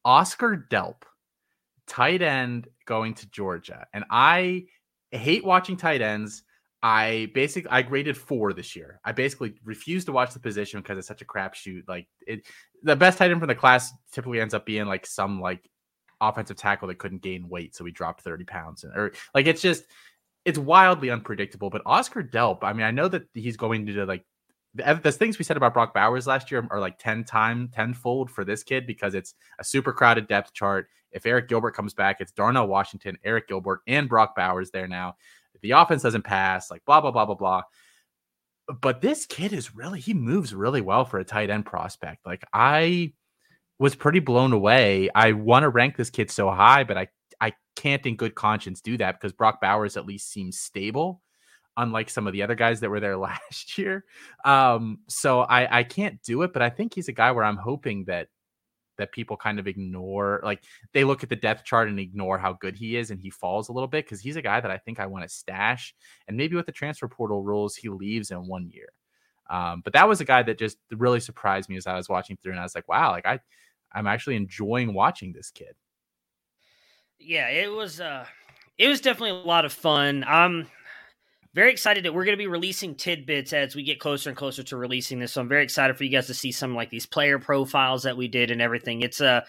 Oscar 0.03 0.65
Delp, 0.71 1.03
tight 1.85 2.23
end 2.23 2.67
going 2.87 3.13
to 3.13 3.29
Georgia. 3.29 3.85
And 3.93 4.03
I 4.09 4.65
hate 5.11 5.45
watching 5.45 5.77
tight 5.77 6.01
ends. 6.01 6.41
I 6.81 7.29
basically 7.35 7.69
I 7.69 7.83
graded 7.83 8.17
four 8.17 8.51
this 8.51 8.75
year. 8.75 8.99
I 9.05 9.11
basically 9.11 9.53
refused 9.63 10.07
to 10.07 10.11
watch 10.11 10.33
the 10.33 10.39
position 10.39 10.81
because 10.81 10.97
it's 10.97 11.07
such 11.07 11.21
a 11.21 11.25
crapshoot. 11.25 11.87
Like 11.87 12.07
it, 12.25 12.47
the 12.81 12.95
best 12.95 13.19
tight 13.19 13.29
end 13.29 13.39
from 13.39 13.49
the 13.49 13.55
class 13.55 13.93
typically 14.11 14.41
ends 14.41 14.55
up 14.55 14.65
being 14.65 14.87
like 14.87 15.05
some 15.05 15.39
like 15.39 15.69
offensive 16.19 16.57
tackle 16.57 16.87
that 16.87 16.97
couldn't 16.97 17.21
gain 17.21 17.47
weight, 17.47 17.75
so 17.75 17.83
we 17.83 17.91
dropped 17.91 18.21
thirty 18.21 18.43
pounds, 18.43 18.83
and, 18.83 18.93
or 18.97 19.13
like 19.35 19.45
it's 19.45 19.61
just 19.61 19.85
it's 20.45 20.57
wildly 20.57 21.11
unpredictable. 21.11 21.69
But 21.69 21.83
Oscar 21.85 22.23
Delp, 22.23 22.63
I 22.63 22.73
mean, 22.73 22.85
I 22.85 22.91
know 22.91 23.07
that 23.07 23.27
he's 23.33 23.55
going 23.55 23.85
to 23.85 24.05
like 24.05 24.25
the, 24.75 24.99
the 25.01 25.11
things 25.11 25.37
we 25.37 25.45
said 25.45 25.57
about 25.57 25.73
Brock 25.73 25.93
Bowers 25.93 26.27
last 26.27 26.51
year 26.51 26.65
are 26.71 26.79
like 26.79 26.97
10 26.97 27.23
time 27.25 27.69
tenfold 27.73 28.31
for 28.31 28.43
this 28.43 28.63
kid 28.63 28.87
because 28.87 29.13
it's 29.13 29.35
a 29.59 29.63
super 29.63 29.93
crowded 29.93 30.27
depth 30.27 30.53
chart. 30.53 30.87
If 31.11 31.23
Arik 31.23 31.47
Gilbert 31.47 31.75
comes 31.75 31.93
back, 31.93 32.17
it's 32.19 32.31
Darnell 32.31 32.67
Washington, 32.67 33.17
Arik 33.25 33.47
Gilbert, 33.47 33.81
and 33.87 34.09
Brock 34.09 34.35
Bowers 34.35 34.71
there 34.71 34.87
now. 34.87 35.15
If 35.53 35.61
the 35.61 35.71
offense 35.71 36.01
doesn't 36.01 36.23
pass, 36.23 36.71
like 36.71 36.83
blah, 36.85 37.01
blah, 37.01 37.11
blah, 37.11 37.25
blah, 37.25 37.35
blah. 37.35 37.61
But 38.81 39.01
this 39.01 39.27
kid 39.27 39.53
is 39.53 39.75
really, 39.75 39.99
he 39.99 40.13
moves 40.13 40.55
really 40.55 40.81
well 40.81 41.05
for 41.05 41.19
a 41.19 41.25
tight 41.25 41.51
end 41.51 41.65
prospect. 41.65 42.25
Like 42.25 42.43
I 42.51 43.13
was 43.77 43.93
pretty 43.93 44.19
blown 44.19 44.53
away. 44.53 45.09
I 45.13 45.33
want 45.33 45.63
to 45.63 45.69
rank 45.69 45.97
this 45.97 46.09
kid 46.09 46.31
so 46.31 46.49
high, 46.49 46.83
but 46.83 46.97
I, 46.97 47.09
I 47.39 47.53
can't 47.75 48.05
in 48.07 48.15
good 48.15 48.33
conscience 48.33 48.81
do 48.81 48.97
that 48.97 49.19
because 49.19 49.33
Brock 49.33 49.61
Bowers 49.61 49.97
at 49.97 50.05
least 50.07 50.31
seems 50.31 50.57
stable 50.57 51.21
unlike 51.77 52.09
some 52.09 52.27
of 52.27 52.33
the 52.33 52.43
other 52.43 52.55
guys 52.55 52.79
that 52.79 52.89
were 52.89 52.99
there 52.99 53.17
last 53.29 53.77
year. 53.77 54.05
Um, 54.45 54.99
so 55.07 55.41
I, 55.41 55.79
I 55.79 55.83
can't 55.83 56.21
do 56.21 56.41
it, 56.43 56.53
but 56.53 56.61
I 56.61 56.69
think 56.69 56.93
he's 56.93 57.07
a 57.07 57.13
guy 57.13 57.31
where 57.31 57.45
I'm 57.45 57.57
hoping 57.57 58.05
that 58.05 58.27
that 58.97 59.11
people 59.11 59.35
kind 59.35 59.59
of 59.59 59.67
ignore 59.67 60.39
like 60.43 60.63
they 60.93 61.03
look 61.03 61.23
at 61.23 61.29
the 61.29 61.35
depth 61.35 61.65
chart 61.65 61.89
and 61.89 61.99
ignore 61.99 62.37
how 62.37 62.53
good 62.53 62.75
he 62.75 62.95
is 62.95 63.09
and 63.09 63.19
he 63.19 63.29
falls 63.29 63.69
a 63.69 63.71
little 63.71 63.87
bit 63.87 64.05
because 64.05 64.21
he's 64.21 64.35
a 64.35 64.41
guy 64.41 64.61
that 64.61 64.69
I 64.69 64.77
think 64.77 64.99
I 64.99 65.07
want 65.07 65.23
to 65.23 65.29
stash 65.29 65.95
and 66.27 66.37
maybe 66.37 66.55
with 66.55 66.67
the 66.67 66.71
transfer 66.71 67.07
portal 67.07 67.41
rules 67.41 67.75
he 67.75 67.89
leaves 67.89 68.29
in 68.31 68.47
one 68.47 68.69
year. 68.69 68.89
Um, 69.49 69.81
but 69.83 69.93
that 69.93 70.07
was 70.07 70.21
a 70.21 70.25
guy 70.25 70.43
that 70.43 70.59
just 70.59 70.77
really 70.91 71.19
surprised 71.19 71.69
me 71.69 71.77
as 71.77 71.87
I 71.87 71.95
was 71.95 72.07
watching 72.07 72.37
through 72.37 72.51
and 72.51 72.59
I 72.59 72.63
was 72.63 72.75
like, 72.75 72.87
wow, 72.87 73.11
like 73.11 73.25
I 73.25 73.39
I'm 73.91 74.07
actually 74.07 74.35
enjoying 74.35 74.93
watching 74.93 75.33
this 75.33 75.51
kid. 75.51 75.75
Yeah, 77.19 77.49
it 77.49 77.71
was 77.71 77.99
uh 77.99 78.25
it 78.77 78.87
was 78.87 79.01
definitely 79.01 79.31
a 79.31 79.47
lot 79.47 79.65
of 79.65 79.73
fun. 79.73 80.23
Um 80.27 80.67
very 81.53 81.71
excited 81.71 82.05
that 82.05 82.13
we're 82.13 82.25
going 82.25 82.37
to 82.37 82.41
be 82.41 82.47
releasing 82.47 82.95
tidbits 82.95 83.53
as 83.53 83.75
we 83.75 83.83
get 83.83 83.99
closer 83.99 84.29
and 84.29 84.37
closer 84.37 84.63
to 84.63 84.77
releasing 84.77 85.19
this. 85.19 85.33
So 85.33 85.41
I'm 85.41 85.47
very 85.47 85.63
excited 85.63 85.97
for 85.97 86.03
you 86.03 86.09
guys 86.09 86.27
to 86.27 86.33
see 86.33 86.51
some 86.51 86.75
like 86.75 86.89
these 86.89 87.05
player 87.05 87.39
profiles 87.39 88.03
that 88.03 88.17
we 88.17 88.27
did 88.27 88.51
and 88.51 88.61
everything. 88.61 89.01
It's 89.01 89.21
a 89.21 89.27
uh, 89.27 89.41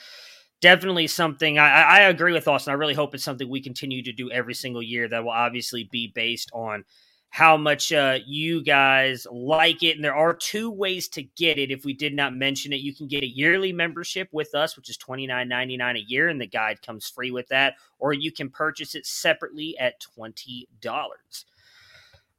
definitely 0.61 1.07
something 1.07 1.59
I, 1.59 1.83
I 1.83 2.01
agree 2.03 2.33
with 2.33 2.49
Austin. 2.49 2.71
I 2.71 2.77
really 2.77 2.95
hope 2.95 3.15
it's 3.15 3.25
something 3.25 3.49
we 3.49 3.61
continue 3.61 4.03
to 4.03 4.13
do 4.13 4.31
every 4.31 4.55
single 4.55 4.83
year 4.83 5.09
that 5.09 5.23
will 5.23 5.31
obviously 5.31 5.85
be 5.85 6.13
based 6.15 6.51
on 6.55 6.85
how 7.29 7.57
much 7.57 7.93
uh, 7.93 8.19
you 8.25 8.63
guys 8.63 9.27
like 9.31 9.83
it. 9.83 9.97
And 9.97 10.05
there 10.05 10.15
are 10.15 10.33
two 10.33 10.71
ways 10.71 11.09
to 11.09 11.23
get 11.23 11.59
it. 11.59 11.73
If 11.73 11.85
we 11.85 11.93
did 11.93 12.15
not 12.15 12.35
mention 12.35 12.73
it, 12.73 12.81
you 12.81 12.95
can 12.95 13.09
get 13.09 13.25
a 13.25 13.27
yearly 13.27 13.73
membership 13.73 14.29
with 14.31 14.55
us, 14.55 14.77
which 14.77 14.89
is 14.89 14.97
twenty 14.97 15.27
nine 15.27 15.49
ninety 15.49 15.77
nine 15.77 15.97
a 15.97 16.05
year, 16.07 16.29
and 16.29 16.41
the 16.41 16.47
guide 16.47 16.81
comes 16.81 17.09
free 17.09 17.31
with 17.31 17.49
that. 17.49 17.75
Or 17.99 18.13
you 18.13 18.31
can 18.31 18.51
purchase 18.51 18.95
it 18.95 19.05
separately 19.05 19.77
at 19.79 20.01
twenty 20.01 20.69
dollars. 20.81 21.45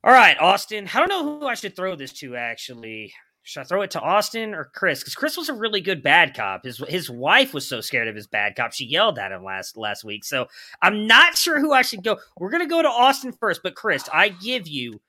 All 0.06 0.12
right, 0.14 0.40
Austin. 0.40 0.88
I 0.94 1.00
don't 1.00 1.10
know 1.10 1.40
who 1.40 1.48
I 1.48 1.56
should 1.56 1.76
throw 1.76 1.96
this 1.96 2.14
to. 2.14 2.36
Actually, 2.36 3.12
should 3.42 3.62
I 3.62 3.64
throw 3.64 3.82
it 3.82 3.90
to 3.92 4.00
Austin 4.00 4.54
or 4.54 4.66
Chris? 4.66 5.00
Because 5.00 5.16
Chris 5.16 5.36
was 5.36 5.50
a 5.50 5.54
really 5.56 5.82
good 5.82 6.04
bad 6.04 6.36
cop. 6.36 6.64
His 6.64 6.78
his 6.88 7.10
wife 7.10 7.56
was 7.56 7.68
so 7.68 7.82
scared 7.82 8.08
of 8.08 8.16
his 8.16 8.28
bad 8.28 8.56
cop, 8.56 8.72
she 8.72 8.86
yelled 8.86 9.18
at 9.18 9.32
him 9.32 9.44
last 9.44 9.78
last 9.78 10.04
week. 10.04 10.24
So 10.24 10.46
I'm 10.80 11.08
not 11.08 11.36
sure 11.36 11.60
who 11.60 11.74
I 11.74 11.82
should 11.82 12.04
go. 12.04 12.20
We're 12.38 12.52
gonna 12.52 12.68
go 12.68 12.84
to 12.84 12.88
Austin 12.88 13.32
first, 13.32 13.62
but 13.64 13.74
Chris, 13.74 14.08
I 14.14 14.30
give 14.30 14.68
you, 14.68 15.02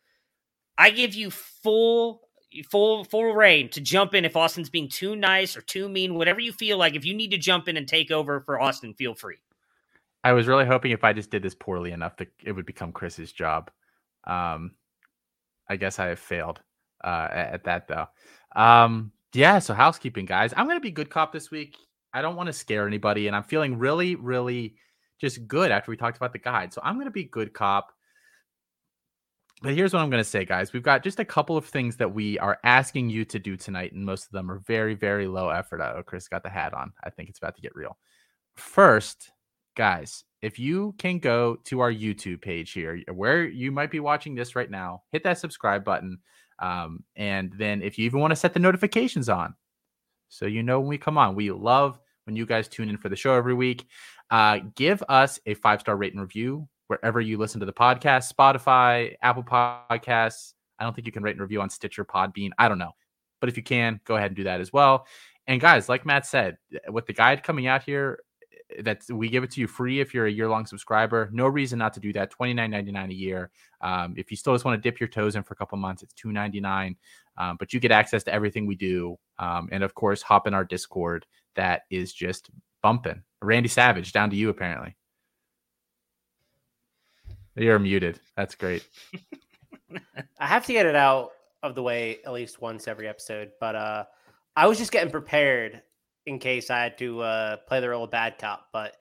I 0.78 0.88
give 0.88 1.14
you 1.14 1.30
full 1.30 2.22
full 2.70 3.04
full 3.04 3.34
reign 3.34 3.68
to 3.72 3.82
jump 3.82 4.14
in 4.14 4.24
if 4.24 4.34
Austin's 4.34 4.70
being 4.70 4.88
too 4.88 5.14
nice 5.14 5.58
or 5.58 5.60
too 5.60 5.90
mean, 5.90 6.14
whatever 6.14 6.40
you 6.40 6.54
feel 6.54 6.78
like. 6.78 6.94
If 6.94 7.04
you 7.04 7.12
need 7.12 7.32
to 7.32 7.38
jump 7.38 7.68
in 7.68 7.76
and 7.76 7.86
take 7.86 8.10
over 8.10 8.40
for 8.40 8.58
Austin, 8.58 8.94
feel 8.94 9.14
free. 9.14 9.36
I 10.24 10.32
was 10.32 10.46
really 10.46 10.64
hoping 10.64 10.92
if 10.92 11.04
I 11.04 11.12
just 11.12 11.30
did 11.30 11.42
this 11.42 11.54
poorly 11.54 11.92
enough 11.92 12.16
that 12.16 12.28
it 12.42 12.52
would 12.52 12.64
become 12.64 12.92
Chris's 12.92 13.30
job. 13.30 13.70
Um, 14.24 14.72
I 15.68 15.76
guess 15.76 15.98
I 15.98 16.06
have 16.06 16.18
failed 16.18 16.60
uh, 17.02 17.28
at 17.30 17.64
that 17.64 17.88
though. 17.88 18.06
Um, 18.54 19.12
yeah, 19.34 19.58
so 19.58 19.74
housekeeping, 19.74 20.24
guys. 20.24 20.54
I'm 20.56 20.66
gonna 20.66 20.80
be 20.80 20.90
good 20.90 21.10
cop 21.10 21.32
this 21.32 21.50
week. 21.50 21.76
I 22.12 22.22
don't 22.22 22.36
want 22.36 22.46
to 22.46 22.52
scare 22.52 22.86
anybody, 22.86 23.26
and 23.26 23.36
I'm 23.36 23.42
feeling 23.42 23.78
really, 23.78 24.14
really 24.14 24.76
just 25.20 25.46
good 25.46 25.70
after 25.70 25.90
we 25.90 25.96
talked 25.96 26.16
about 26.16 26.32
the 26.32 26.38
guide. 26.38 26.72
So 26.72 26.80
I'm 26.82 26.98
gonna 26.98 27.10
be 27.10 27.24
good 27.24 27.52
cop. 27.52 27.92
But 29.62 29.74
here's 29.74 29.92
what 29.92 30.00
I'm 30.00 30.10
to 30.10 30.22
say, 30.22 30.44
guys. 30.44 30.72
We've 30.72 30.82
got 30.82 31.02
just 31.02 31.18
a 31.18 31.24
couple 31.24 31.56
of 31.56 31.64
things 31.64 31.96
that 31.96 32.12
we 32.12 32.38
are 32.38 32.58
asking 32.62 33.08
you 33.08 33.24
to 33.26 33.38
do 33.38 33.56
tonight, 33.56 33.92
and 33.92 34.04
most 34.04 34.26
of 34.26 34.32
them 34.32 34.50
are 34.50 34.58
very, 34.58 34.94
very 34.94 35.26
low 35.26 35.48
effort. 35.48 35.80
Oh, 35.80 36.02
Chris 36.02 36.28
got 36.28 36.42
the 36.42 36.50
hat 36.50 36.74
on. 36.74 36.92
I 37.02 37.10
think 37.10 37.30
it's 37.30 37.38
about 37.38 37.56
to 37.56 37.62
get 37.62 37.74
real. 37.74 37.96
First, 38.54 39.30
guys, 39.74 40.24
if 40.46 40.60
you 40.60 40.94
can 40.96 41.18
go 41.18 41.56
to 41.64 41.80
our 41.80 41.92
YouTube 41.92 42.40
page 42.40 42.70
here, 42.70 43.02
where 43.12 43.44
you 43.44 43.72
might 43.72 43.90
be 43.90 43.98
watching 43.98 44.36
this 44.36 44.54
right 44.54 44.70
now, 44.70 45.02
hit 45.10 45.24
that 45.24 45.38
subscribe 45.38 45.84
button. 45.84 46.18
Um, 46.60 47.02
and 47.16 47.52
then 47.58 47.82
if 47.82 47.98
you 47.98 48.04
even 48.04 48.20
want 48.20 48.30
to 48.30 48.36
set 48.36 48.54
the 48.54 48.60
notifications 48.60 49.28
on, 49.28 49.56
so 50.28 50.46
you 50.46 50.62
know 50.62 50.78
when 50.78 50.88
we 50.88 50.98
come 50.98 51.18
on, 51.18 51.34
we 51.34 51.50
love 51.50 51.98
when 52.24 52.36
you 52.36 52.46
guys 52.46 52.68
tune 52.68 52.88
in 52.88 52.96
for 52.96 53.08
the 53.08 53.16
show 53.16 53.34
every 53.34 53.54
week. 53.54 53.86
Uh, 54.30 54.60
give 54.76 55.02
us 55.08 55.40
a 55.46 55.54
five 55.54 55.80
star 55.80 55.96
rate 55.96 56.12
and 56.12 56.22
review 56.22 56.68
wherever 56.86 57.20
you 57.20 57.38
listen 57.38 57.58
to 57.58 57.66
the 57.66 57.72
podcast 57.72 58.32
Spotify, 58.32 59.16
Apple 59.22 59.42
Podcasts. 59.42 60.54
I 60.78 60.84
don't 60.84 60.94
think 60.94 61.06
you 61.06 61.12
can 61.12 61.24
rate 61.24 61.32
and 61.32 61.40
review 61.40 61.60
on 61.60 61.70
Stitcher, 61.70 62.04
Podbean. 62.04 62.50
I 62.56 62.68
don't 62.68 62.78
know. 62.78 62.92
But 63.40 63.48
if 63.48 63.56
you 63.56 63.64
can, 63.64 64.00
go 64.04 64.14
ahead 64.14 64.28
and 64.28 64.36
do 64.36 64.44
that 64.44 64.60
as 64.60 64.72
well. 64.72 65.08
And 65.48 65.60
guys, 65.60 65.88
like 65.88 66.06
Matt 66.06 66.24
said, 66.24 66.56
with 66.88 67.06
the 67.06 67.12
guide 67.12 67.42
coming 67.42 67.66
out 67.66 67.82
here, 67.82 68.20
that 68.82 69.02
we 69.10 69.28
give 69.28 69.44
it 69.44 69.50
to 69.52 69.60
you 69.60 69.66
free 69.66 70.00
if 70.00 70.12
you're 70.12 70.26
a 70.26 70.30
year 70.30 70.48
long 70.48 70.66
subscriber. 70.66 71.28
No 71.32 71.46
reason 71.46 71.78
not 71.78 71.92
to 71.94 72.00
do 72.00 72.12
that. 72.14 72.30
Twenty 72.30 72.54
nine 72.54 72.70
ninety 72.70 72.92
nine 72.92 73.10
a 73.10 73.14
year. 73.14 73.50
Um, 73.80 74.14
if 74.16 74.30
you 74.30 74.36
still 74.36 74.54
just 74.54 74.64
want 74.64 74.80
to 74.80 74.90
dip 74.90 75.00
your 75.00 75.08
toes 75.08 75.36
in 75.36 75.42
for 75.42 75.54
a 75.54 75.56
couple 75.56 75.78
months, 75.78 76.02
it's 76.02 76.14
two 76.14 76.32
ninety 76.32 76.60
nine. 76.60 76.96
Um, 77.38 77.56
but 77.58 77.72
you 77.72 77.80
get 77.80 77.92
access 77.92 78.22
to 78.24 78.32
everything 78.32 78.66
we 78.66 78.74
do, 78.74 79.18
um, 79.38 79.68
and 79.70 79.84
of 79.84 79.94
course, 79.94 80.22
hop 80.22 80.46
in 80.46 80.54
our 80.54 80.64
Discord. 80.64 81.26
That 81.54 81.82
is 81.90 82.12
just 82.12 82.50
bumping. 82.82 83.22
Randy 83.42 83.68
Savage, 83.68 84.12
down 84.12 84.30
to 84.30 84.36
you 84.36 84.48
apparently. 84.48 84.96
You're 87.54 87.78
muted. 87.78 88.20
That's 88.36 88.54
great. 88.54 88.86
I 90.38 90.46
have 90.46 90.66
to 90.66 90.72
get 90.72 90.86
it 90.86 90.96
out 90.96 91.30
of 91.62 91.74
the 91.74 91.82
way 91.82 92.18
at 92.24 92.32
least 92.32 92.60
once 92.60 92.86
every 92.86 93.08
episode, 93.08 93.52
but 93.60 93.74
uh, 93.74 94.04
I 94.54 94.66
was 94.66 94.78
just 94.78 94.92
getting 94.92 95.10
prepared 95.10 95.82
in 96.26 96.38
case 96.38 96.70
I 96.70 96.82
had 96.82 96.98
to 96.98 97.20
uh, 97.20 97.56
play 97.68 97.80
the 97.80 97.88
role 97.88 98.04
of 98.04 98.10
bad 98.10 98.38
cop. 98.38 98.68
But 98.72 98.96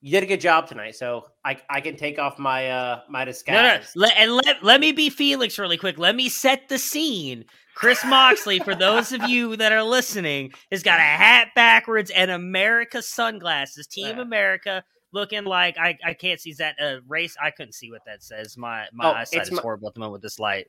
you 0.00 0.10
did 0.10 0.22
a 0.22 0.26
good 0.26 0.40
job 0.40 0.66
tonight, 0.66 0.96
so 0.96 1.26
I 1.44 1.58
I 1.68 1.80
can 1.80 1.96
take 1.96 2.18
off 2.18 2.38
my 2.38 2.70
uh 2.70 3.00
my 3.08 3.24
disguise. 3.24 3.92
No, 3.94 4.02
no. 4.02 4.06
Let, 4.06 4.16
and 4.16 4.32
let 4.32 4.64
let 4.64 4.80
me 4.80 4.92
be 4.92 5.10
Felix 5.10 5.58
really 5.58 5.76
quick. 5.76 5.98
Let 5.98 6.16
me 6.16 6.28
set 6.28 6.68
the 6.68 6.78
scene. 6.78 7.44
Chris 7.74 8.04
Moxley, 8.04 8.58
for 8.58 8.74
those 8.74 9.12
of 9.12 9.22
you 9.22 9.56
that 9.56 9.72
are 9.72 9.82
listening, 9.82 10.52
has 10.70 10.82
got 10.82 10.98
a 10.98 11.02
hat 11.02 11.48
backwards 11.54 12.10
and 12.10 12.30
America 12.30 13.00
sunglasses. 13.00 13.86
Team 13.90 14.16
yeah. 14.16 14.22
America 14.22 14.84
looking 15.12 15.44
like 15.44 15.78
I, 15.78 15.96
I 16.04 16.14
can't 16.14 16.40
see 16.40 16.52
that 16.54 16.76
uh, 16.80 16.96
race. 17.08 17.36
I 17.40 17.50
couldn't 17.50 17.72
see 17.74 17.90
what 17.90 18.02
that 18.06 18.22
says. 18.22 18.56
My 18.56 18.86
my 18.92 19.06
oh, 19.06 19.12
eyesight 19.12 19.42
is 19.42 19.52
my, 19.52 19.62
horrible 19.62 19.88
at 19.88 19.94
the 19.94 20.00
moment 20.00 20.14
with 20.14 20.22
this 20.22 20.38
light. 20.38 20.66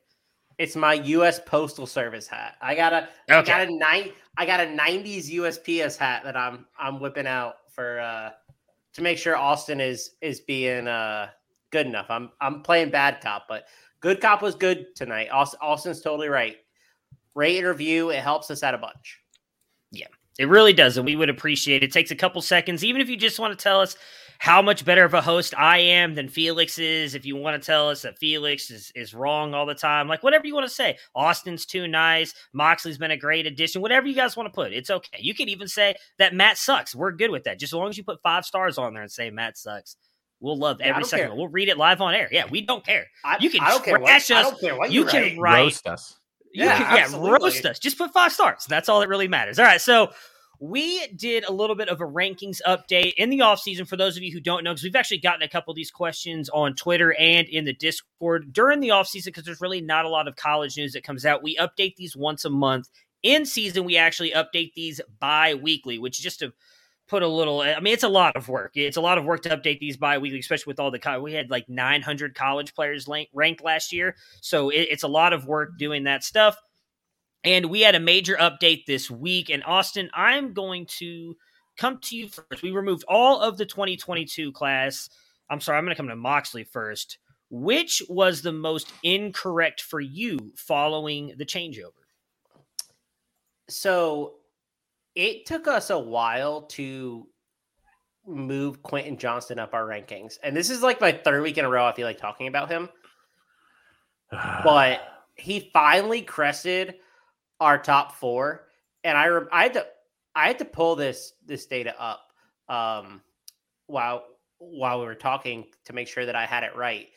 It's 0.58 0.76
my 0.76 0.94
U.S. 0.94 1.40
Postal 1.46 1.88
Service 1.88 2.28
hat. 2.28 2.56
I 2.62 2.76
got 2.76 2.94
a 2.94 3.10
okay. 3.30 3.36
I 3.40 3.44
got 3.44 3.68
a 3.68 3.76
nine 3.78 4.12
I 4.38 4.46
got 4.46 4.60
a 4.60 4.66
'90s 4.66 5.32
USPS 5.32 5.98
hat 5.98 6.24
that 6.24 6.38
I'm 6.38 6.66
I'm 6.80 7.00
whipping 7.00 7.28
out 7.28 7.56
for 7.74 8.00
uh 8.00 8.32
to 8.94 9.02
make 9.02 9.18
sure 9.18 9.36
Austin 9.36 9.80
is 9.80 10.12
is 10.22 10.42
being 10.42 10.88
uh 10.88 11.30
good 11.72 11.88
enough. 11.88 12.08
I'm 12.10 12.32
I'm 12.40 12.62
playing 12.62 12.90
bad 12.90 13.22
cop, 13.22 13.46
but 13.48 13.66
good 14.02 14.22
cop 14.22 14.42
was 14.42 14.56
good 14.56 14.96
tonight. 14.96 15.30
Austin, 15.32 15.60
Austin's 15.62 16.02
totally 16.02 16.30
right. 16.30 16.58
Rate 17.34 17.58
and 17.58 17.68
review 17.68 18.10
it 18.10 18.22
helps 18.22 18.52
us 18.52 18.64
out 18.64 18.74
a 18.74 18.78
bunch. 18.78 19.20
Yeah, 19.92 20.08
it 20.38 20.48
really 20.48 20.74
does, 20.74 20.98
and 20.98 21.06
we 21.06 21.16
would 21.16 21.30
appreciate 21.30 21.84
it. 21.84 21.88
it 21.88 21.94
takes 21.94 22.12
a 22.12 22.16
couple 22.16 22.42
seconds, 22.42 22.84
even 22.84 23.02
if 23.02 23.10
you 23.10 23.18
just 23.18 23.40
want 23.40 23.58
to 23.58 23.62
tell 23.62 23.80
us 23.80 23.96
how 24.42 24.60
much 24.60 24.84
better 24.84 25.06
of 25.06 25.14
a 25.14 25.22
host 25.22 25.54
I 25.56 25.78
am 25.78 26.16
than 26.16 26.28
Felix 26.28 26.80
is. 26.80 27.14
If 27.14 27.28
you 27.28 27.36
want 27.36 27.62
to 27.62 27.64
tell 27.64 27.90
us 27.90 28.02
that 28.02 28.18
Felix 28.18 28.72
is, 28.72 28.92
is 28.96 29.14
wrong 29.14 29.54
all 29.54 29.68
the 29.68 29.76
time, 29.76 30.08
like 30.08 30.24
whatever 30.24 30.48
you 30.48 30.56
want 30.56 30.68
to 30.68 30.74
say. 30.74 30.98
Austin's 31.14 31.64
too 31.64 31.88
nice. 31.88 32.34
Moxley's 32.52 32.98
been 32.98 33.12
a 33.12 33.18
great 33.18 33.46
addition. 33.46 33.84
Whatever 33.84 34.08
you 34.08 34.16
guys 34.16 34.36
want 34.36 34.48
to 34.48 34.52
put, 34.52 34.74
it's 34.74 34.90
okay. 34.90 35.20
You 35.20 35.36
can 35.36 35.48
even 35.48 35.68
say 35.68 35.94
that 36.18 36.34
Matt 36.34 36.58
sucks. 36.58 36.96
We're 36.96 37.12
good 37.12 37.30
with 37.30 37.44
that. 37.44 37.60
Just 37.60 37.72
as 37.72 37.78
long 37.78 37.90
as 37.90 38.00
you 38.00 38.04
put 38.04 38.20
five 38.24 38.44
stars 38.44 38.80
on 38.80 38.96
there 38.96 39.04
and 39.04 39.12
say 39.12 39.30
Matt 39.30 39.60
sucks. 39.60 39.96
We'll 40.40 40.58
love 40.58 40.82
every 40.82 41.04
second. 41.04 41.28
Care. 41.28 41.36
We'll 41.36 41.48
read 41.48 41.70
it 41.70 41.78
live 41.78 42.02
on 42.02 42.16
air. 42.16 42.28
Yeah, 42.32 42.46
we 42.50 42.66
don't 42.66 42.84
care. 42.84 43.06
I, 43.24 43.38
you 43.40 43.52
can 43.52 43.62
I 43.62 43.70
don't 43.70 43.84
trash 43.84 43.86
care 43.86 44.00
what, 44.00 44.12
us. 44.12 44.32
I 44.32 44.42
don't 44.42 44.60
care 44.60 44.76
what 44.76 44.92
you, 44.92 45.02
you 45.02 45.06
can 45.06 45.40
write. 45.40 45.66
Roast 45.66 45.88
us. 45.88 46.16
yeah, 46.52 46.78
can, 46.80 47.12
yeah, 47.14 47.30
roast 47.30 47.64
us. 47.68 47.78
Just 47.78 47.96
put 47.96 48.12
five 48.12 48.32
stars. 48.32 48.66
That's 48.68 48.90
all 48.90 49.02
that 49.02 49.08
really 49.08 49.28
matters. 49.28 49.60
All 49.60 49.66
right, 49.66 49.80
so 49.80 50.10
we 50.62 51.08
did 51.08 51.43
a 51.43 51.52
little 51.52 51.76
bit 51.76 51.89
of 51.89 52.02
a 52.02 52.06
rankings 52.06 52.62
update 52.67 53.15
in 53.17 53.32
the 53.32 53.39
offseason 53.39 53.88
for 53.88 53.97
those 53.97 54.15
of 54.15 54.21
you 54.21 54.32
who 54.32 54.39
don't 54.39 54.63
know, 54.63 54.71
because 54.71 54.84
we've 54.84 54.95
actually 54.95 55.17
gotten 55.17 55.41
a 55.41 55.50
couple 55.50 55.71
of 55.71 55.76
these 55.76 55.89
questions 55.89 56.50
on 56.50 56.76
Twitter 56.76 57.15
and 57.19 57.47
in 57.50 57.65
the 57.65 57.74
Discord 57.74 58.54
during 58.54 58.80
the 58.80 58.89
offseason, 58.89 59.26
because 59.26 59.43
there's 59.43 59.60
really 59.60 59.82
not 59.82 60.06
a 60.06 60.10
lot 60.10 60.28
of 60.28 60.36
college 60.36 60.78
news 60.78 60.93
that 60.93 61.04
comes 61.04 61.26
out. 61.26 61.41
We 61.41 61.58
update 61.58 61.95
these 61.95 62.15
once 62.15 62.45
a 62.45 62.52
month. 62.52 62.89
In 63.24 63.47
season, 63.47 63.86
we 63.86 63.97
actually 63.97 64.32
update 64.32 64.74
these 64.76 65.02
bi 65.19 65.56
weekly, 65.56 65.97
which 65.97 66.21
just 66.21 66.39
to 66.39 66.54
put 67.08 67.24
a 67.24 67.28
little, 67.28 67.62
I 67.62 67.80
mean, 67.80 67.93
it's 67.93 68.04
a 68.04 68.10
lot 68.10 68.36
of 68.36 68.47
work. 68.47 68.74
It's 68.76 68.97
a 68.97 69.02
lot 69.02 69.17
of 69.17 69.26
work 69.26 69.41
to 69.43 69.50
update 69.50 69.80
these 69.80 69.97
bi 69.97 70.19
weekly, 70.19 70.39
especially 70.39 70.69
with 70.71 70.80
all 70.80 70.91
the, 70.91 71.19
we 71.21 71.34
had 71.34 71.50
like 71.50 71.69
900 71.69 72.36
college 72.36 72.76
players 72.76 73.08
ranked 73.34 73.63
last 73.63 73.91
year. 73.91 74.15
So 74.41 74.69
it's 74.69 75.04
a 75.04 75.08
lot 75.08 75.34
of 75.34 75.47
work 75.47 75.71
doing 75.80 76.04
that 76.04 76.24
stuff. 76.24 76.56
And 77.44 77.68
we 77.68 77.82
had 77.82 77.96
a 77.96 78.00
major 78.00 78.36
update 78.38 78.86
this 78.86 79.10
week. 79.10 79.50
And 79.50 79.64
Austin, 79.64 80.10
I'm 80.14 80.54
going 80.54 80.86
to 80.98 81.36
come 81.78 82.00
to 82.00 82.16
you 82.16 82.30
first. 82.30 82.62
We 82.62 82.72
removed 82.72 83.04
all 83.08 83.40
of 83.40 83.58
the 83.58 83.66
2022 83.66 84.52
class. 84.52 85.10
I'm 85.50 85.60
sorry, 85.60 85.78
I'm 85.78 85.86
going 85.86 85.96
to 85.96 85.98
come 85.98 86.10
to 86.10 86.16
Moxley 86.16 86.64
first. 86.64 87.18
Which 87.50 88.02
was 88.08 88.42
the 88.42 88.54
most 88.54 88.94
incorrect 89.04 89.82
for 89.82 90.00
you 90.00 90.54
following 90.56 91.34
the 91.38 91.46
changeover? 91.46 91.92
So 93.68 94.36
it 95.16 95.46
took 95.46 95.68
us 95.68 95.90
a 95.90 96.00
while 96.00 96.62
to 96.64 97.28
move 98.26 98.84
Quentin 98.84 99.18
Johnston 99.18 99.60
up 99.60 99.74
our 99.74 99.86
rankings. 99.86 100.38
And 100.44 100.56
this 100.56 100.70
is 100.70 100.82
like 100.82 101.02
my 101.02 101.12
third 101.12 101.42
week 101.42 101.58
in 101.58 101.66
a 101.66 101.70
row 101.70 101.86
I 101.86 101.94
feel 101.94 102.08
like 102.08 102.18
talking 102.18 102.48
about 102.48 102.70
him. 102.70 102.88
but 104.64 105.02
he 105.36 105.72
finally 105.74 106.22
crested 106.22 106.96
our 107.62 107.78
top 107.78 108.15
four, 108.15 108.67
and 109.06 109.17
I 109.17 109.30
I 109.54 109.63
had 109.63 109.74
to 109.74 109.86
I 110.36 110.47
had 110.47 110.60
to 110.60 110.65
pull 110.65 110.97
this 110.97 111.34
this 111.45 111.65
data 111.67 111.93
up 112.02 112.34
um, 112.67 113.21
while 113.88 114.26
while 114.58 115.00
we 115.00 115.06
were 115.06 115.15
talking 115.15 115.65
to 115.86 115.93
make 115.93 116.08
sure 116.08 116.26
that 116.26 116.36
I 116.36 116.45
had 116.45 116.63
it 116.63 116.76
right. 116.76 117.08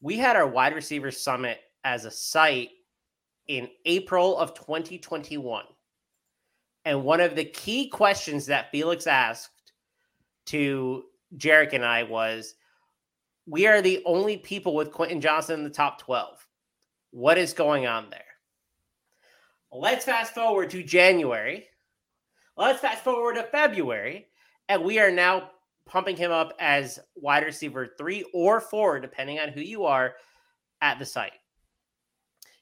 We 0.00 0.16
had 0.16 0.36
our 0.36 0.46
wide 0.46 0.74
receiver 0.74 1.10
summit 1.10 1.58
as 1.84 2.04
a 2.04 2.10
site 2.10 2.70
in 3.48 3.68
April 3.84 4.38
of 4.38 4.54
2021. 4.54 5.64
And 6.84 7.02
one 7.02 7.20
of 7.20 7.34
the 7.34 7.44
key 7.44 7.88
questions 7.88 8.46
that 8.46 8.70
Felix 8.70 9.06
asked 9.06 9.72
to 10.46 11.04
Jarek 11.36 11.72
and 11.72 11.84
I 11.84 12.04
was 12.04 12.54
we 13.46 13.66
are 13.66 13.80
the 13.80 14.02
only 14.04 14.36
people 14.36 14.74
with 14.74 14.92
Quentin 14.92 15.20
Johnston 15.20 15.60
in 15.60 15.64
the 15.64 15.70
top 15.70 15.98
12. 16.00 16.46
What 17.10 17.38
is 17.38 17.54
going 17.54 17.86
on 17.86 18.10
there? 18.10 18.27
Let's 19.72 20.04
fast 20.04 20.34
forward 20.34 20.70
to 20.70 20.82
January. 20.82 21.66
Let's 22.56 22.80
fast 22.80 23.04
forward 23.04 23.34
to 23.34 23.44
February. 23.44 24.28
And 24.68 24.82
we 24.82 24.98
are 24.98 25.10
now 25.10 25.50
pumping 25.86 26.16
him 26.16 26.30
up 26.30 26.52
as 26.58 26.98
wide 27.16 27.44
receiver 27.44 27.94
three 27.98 28.24
or 28.34 28.60
four, 28.60 29.00
depending 29.00 29.38
on 29.38 29.50
who 29.50 29.60
you 29.60 29.84
are 29.84 30.14
at 30.80 30.98
the 30.98 31.06
site. 31.06 31.32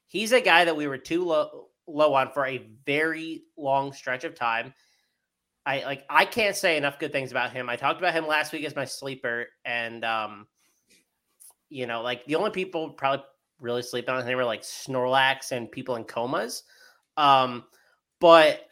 he's 0.06 0.32
a 0.32 0.40
guy 0.40 0.64
that 0.64 0.76
we 0.76 0.86
were 0.86 0.98
too 0.98 1.24
low 1.24 1.68
low 1.86 2.14
on 2.14 2.32
for 2.32 2.46
a 2.46 2.70
very 2.84 3.44
long 3.56 3.92
stretch 3.92 4.24
of 4.24 4.34
time. 4.34 4.72
I 5.64 5.84
like 5.84 6.04
I 6.08 6.24
can't 6.24 6.56
say 6.56 6.76
enough 6.76 6.98
good 6.98 7.12
things 7.12 7.30
about 7.30 7.52
him. 7.52 7.68
I 7.68 7.76
talked 7.76 8.00
about 8.00 8.14
him 8.14 8.26
last 8.26 8.52
week 8.52 8.64
as 8.64 8.76
my 8.76 8.84
sleeper, 8.84 9.46
and 9.64 10.04
um, 10.04 10.46
you 11.68 11.86
know, 11.86 12.02
like 12.02 12.24
the 12.26 12.36
only 12.36 12.50
people 12.50 12.90
probably 12.90 13.24
really 13.60 13.82
sleeping 13.82 14.14
on 14.14 14.26
him 14.26 14.36
were 14.36 14.44
like 14.44 14.62
Snorlax 14.62 15.52
and 15.52 15.70
people 15.70 15.96
in 15.96 16.04
comas. 16.04 16.62
Um, 17.16 17.64
but 18.20 18.66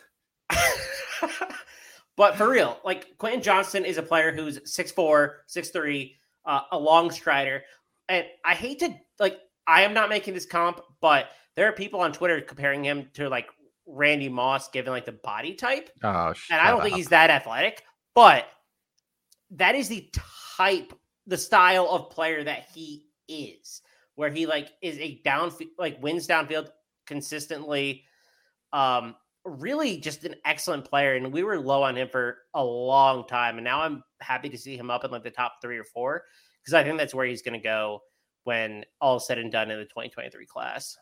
but 2.16 2.36
for 2.36 2.48
real, 2.48 2.78
like 2.84 3.16
Quentin 3.18 3.42
Johnston 3.42 3.84
is 3.84 3.98
a 3.98 4.02
player 4.02 4.32
who's 4.32 4.58
6'4, 4.60 5.32
6'3, 5.48 6.14
uh, 6.46 6.60
a 6.72 6.78
long 6.78 7.10
strider. 7.10 7.62
And 8.08 8.26
I 8.44 8.54
hate 8.54 8.80
to 8.80 8.94
like 9.18 9.38
I 9.66 9.82
am 9.82 9.94
not 9.94 10.08
making 10.08 10.34
this 10.34 10.46
comp, 10.46 10.80
but 11.00 11.28
there 11.56 11.68
are 11.68 11.72
people 11.72 12.00
on 12.00 12.12
Twitter 12.12 12.40
comparing 12.40 12.84
him 12.84 13.08
to 13.14 13.28
like 13.28 13.48
Randy 13.86 14.28
Moss 14.28 14.68
given 14.68 14.92
like 14.92 15.06
the 15.06 15.12
body 15.12 15.54
type. 15.54 15.90
Oh, 16.02 16.34
and 16.50 16.60
I 16.60 16.70
don't 16.70 16.82
think 16.82 16.96
he's 16.96 17.08
that 17.08 17.30
athletic, 17.30 17.82
but 18.14 18.46
that 19.52 19.74
is 19.74 19.88
the 19.88 20.10
type, 20.56 20.92
the 21.26 21.38
style 21.38 21.88
of 21.88 22.10
player 22.10 22.44
that 22.44 22.66
he 22.74 23.04
is, 23.28 23.82
where 24.16 24.30
he 24.30 24.46
like 24.46 24.70
is 24.82 24.98
a 24.98 25.20
down 25.24 25.52
like 25.78 26.02
wins 26.02 26.26
downfield 26.26 26.68
consistently. 27.06 28.04
Um, 28.74 29.14
really 29.44 29.98
just 29.98 30.24
an 30.24 30.34
excellent 30.44 30.84
player, 30.84 31.14
and 31.14 31.32
we 31.32 31.42
were 31.42 31.58
low 31.58 31.82
on 31.82 31.96
him 31.96 32.08
for 32.08 32.38
a 32.54 32.64
long 32.64 33.26
time, 33.26 33.56
and 33.56 33.64
now 33.64 33.80
I'm 33.80 34.02
happy 34.20 34.48
to 34.48 34.58
see 34.58 34.76
him 34.76 34.90
up 34.90 35.04
in 35.04 35.10
like 35.10 35.22
the 35.22 35.30
top 35.30 35.54
three 35.62 35.78
or 35.78 35.84
four 35.84 36.24
because 36.62 36.74
I 36.74 36.82
think 36.82 36.98
that's 36.98 37.14
where 37.14 37.26
he's 37.26 37.42
going 37.42 37.58
to 37.58 37.62
go 37.62 38.00
when 38.44 38.84
all 39.00 39.20
said 39.20 39.38
and 39.38 39.52
done 39.52 39.70
in 39.70 39.78
the 39.78 39.84
2023 39.84 40.46
class. 40.46 40.96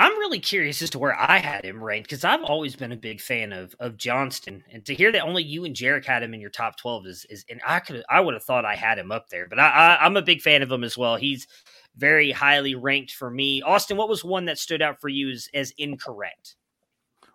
I'm 0.00 0.16
really 0.18 0.38
curious 0.38 0.80
as 0.80 0.90
to 0.90 0.98
where 0.98 1.18
I 1.18 1.38
had 1.38 1.64
him 1.64 1.82
ranked 1.82 2.08
because 2.08 2.24
I've 2.24 2.44
always 2.44 2.76
been 2.76 2.92
a 2.92 2.96
big 2.96 3.20
fan 3.20 3.52
of 3.52 3.74
of 3.80 3.96
Johnston, 3.96 4.62
and 4.70 4.84
to 4.86 4.94
hear 4.94 5.10
that 5.10 5.22
only 5.22 5.42
you 5.42 5.64
and 5.64 5.74
Jarek 5.74 6.04
had 6.04 6.22
him 6.22 6.34
in 6.34 6.40
your 6.40 6.50
top 6.50 6.76
twelve 6.76 7.06
is 7.06 7.24
is 7.30 7.44
and 7.50 7.60
I 7.66 7.80
could 7.80 8.04
I 8.08 8.20
would 8.20 8.34
have 8.34 8.44
thought 8.44 8.64
I 8.64 8.76
had 8.76 8.98
him 8.98 9.10
up 9.10 9.28
there, 9.28 9.48
but 9.48 9.58
I, 9.58 9.68
I 9.96 10.04
I'm 10.04 10.16
a 10.16 10.22
big 10.22 10.40
fan 10.40 10.62
of 10.62 10.70
him 10.70 10.84
as 10.84 10.96
well. 10.96 11.16
He's 11.16 11.48
very 11.98 12.30
highly 12.30 12.74
ranked 12.74 13.12
for 13.12 13.30
me. 13.30 13.60
Austin, 13.62 13.96
what 13.96 14.08
was 14.08 14.24
one 14.24 14.46
that 14.46 14.58
stood 14.58 14.80
out 14.80 15.00
for 15.00 15.08
you 15.08 15.30
as, 15.30 15.48
as 15.52 15.72
incorrect? 15.76 16.56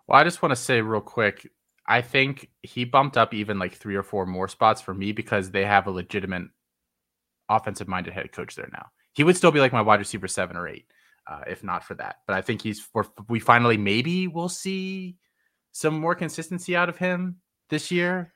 Well, 0.06 0.18
I 0.18 0.24
just 0.24 0.42
want 0.42 0.50
to 0.50 0.56
say 0.56 0.80
real 0.80 1.00
quick, 1.00 1.48
I 1.86 2.00
think 2.00 2.50
he 2.62 2.84
bumped 2.84 3.16
up 3.16 3.32
even 3.32 3.58
like 3.58 3.74
three 3.74 3.94
or 3.94 4.02
four 4.02 4.26
more 4.26 4.48
spots 4.48 4.80
for 4.80 4.94
me 4.94 5.12
because 5.12 5.50
they 5.50 5.64
have 5.64 5.86
a 5.86 5.90
legitimate 5.90 6.48
offensive 7.48 7.88
minded 7.88 8.14
head 8.14 8.32
coach 8.32 8.56
there 8.56 8.68
now. 8.72 8.86
He 9.12 9.22
would 9.22 9.36
still 9.36 9.52
be 9.52 9.60
like 9.60 9.72
my 9.72 9.82
wide 9.82 10.00
receiver 10.00 10.26
seven 10.26 10.56
or 10.56 10.66
eight 10.66 10.86
uh, 11.26 11.40
if 11.46 11.64
not 11.64 11.84
for 11.84 11.94
that. 11.94 12.16
But 12.26 12.36
I 12.36 12.42
think 12.42 12.62
he's 12.62 12.80
for 12.80 13.06
we 13.28 13.40
finally 13.40 13.76
maybe 13.76 14.28
we'll 14.28 14.48
see 14.48 15.16
some 15.72 15.98
more 15.98 16.14
consistency 16.14 16.76
out 16.76 16.88
of 16.88 16.98
him 16.98 17.36
this 17.70 17.90
year. 17.90 18.32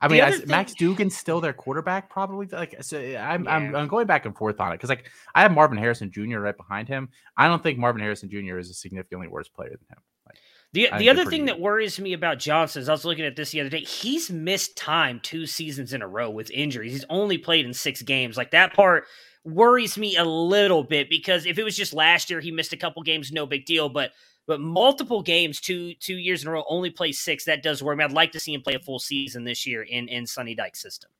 I 0.00 0.08
mean, 0.08 0.32
thing... 0.32 0.48
Max 0.48 0.74
Duggan's 0.74 1.16
still 1.16 1.40
their 1.40 1.52
quarterback, 1.52 2.10
probably. 2.10 2.46
Like, 2.46 2.82
so 2.82 2.98
uh, 2.98 3.00
I'm, 3.00 3.44
yeah. 3.44 3.50
I'm, 3.50 3.74
I'm 3.74 3.88
going 3.88 4.06
back 4.06 4.26
and 4.26 4.36
forth 4.36 4.60
on 4.60 4.72
it 4.72 4.76
because, 4.76 4.90
like, 4.90 5.10
I 5.34 5.42
have 5.42 5.52
Marvin 5.52 5.78
Harrison 5.78 6.10
Jr. 6.10 6.38
right 6.38 6.56
behind 6.56 6.88
him. 6.88 7.08
I 7.36 7.48
don't 7.48 7.62
think 7.62 7.78
Marvin 7.78 8.02
Harrison 8.02 8.28
Jr. 8.28 8.58
is 8.58 8.70
a 8.70 8.74
significantly 8.74 9.28
worse 9.28 9.48
player 9.48 9.70
than 9.70 9.96
him. 9.96 10.02
Like, 10.26 10.38
the 10.72 10.88
the 10.98 11.08
other 11.08 11.24
thing 11.24 11.46
good. 11.46 11.50
that 11.50 11.60
worries 11.60 11.98
me 12.00 12.12
about 12.12 12.38
Johnston 12.38 12.82
is 12.82 12.88
I 12.88 12.92
was 12.92 13.04
looking 13.04 13.24
at 13.24 13.36
this 13.36 13.50
the 13.50 13.60
other 13.60 13.70
day. 13.70 13.80
He's 13.80 14.30
missed 14.30 14.76
time 14.76 15.20
two 15.22 15.46
seasons 15.46 15.92
in 15.92 16.02
a 16.02 16.08
row 16.08 16.30
with 16.30 16.50
injuries. 16.50 16.92
He's 16.92 17.04
only 17.08 17.38
played 17.38 17.64
in 17.64 17.72
six 17.72 18.02
games. 18.02 18.36
Like 18.36 18.50
that 18.50 18.74
part 18.74 19.04
worries 19.44 19.96
me 19.98 20.16
a 20.16 20.24
little 20.24 20.82
bit 20.82 21.08
because 21.08 21.46
if 21.46 21.58
it 21.58 21.62
was 21.62 21.76
just 21.76 21.92
last 21.92 22.30
year 22.30 22.40
he 22.40 22.50
missed 22.50 22.72
a 22.72 22.76
couple 22.76 23.02
games, 23.02 23.30
no 23.30 23.46
big 23.46 23.66
deal. 23.66 23.88
But 23.88 24.10
but 24.46 24.60
multiple 24.60 25.22
games, 25.22 25.60
two 25.60 25.94
two 25.94 26.16
years 26.16 26.42
in 26.42 26.48
a 26.48 26.52
row, 26.52 26.64
only 26.68 26.90
play 26.90 27.12
six. 27.12 27.44
That 27.44 27.62
does 27.62 27.82
worry 27.82 27.96
me. 27.96 28.04
I'd 28.04 28.12
like 28.12 28.32
to 28.32 28.40
see 28.40 28.54
him 28.54 28.62
play 28.62 28.74
a 28.74 28.78
full 28.78 28.98
season 28.98 29.44
this 29.44 29.66
year 29.66 29.82
in 29.82 30.08
in 30.08 30.26
Sonny 30.26 30.54
Dykes' 30.54 30.80
system. 30.80 31.10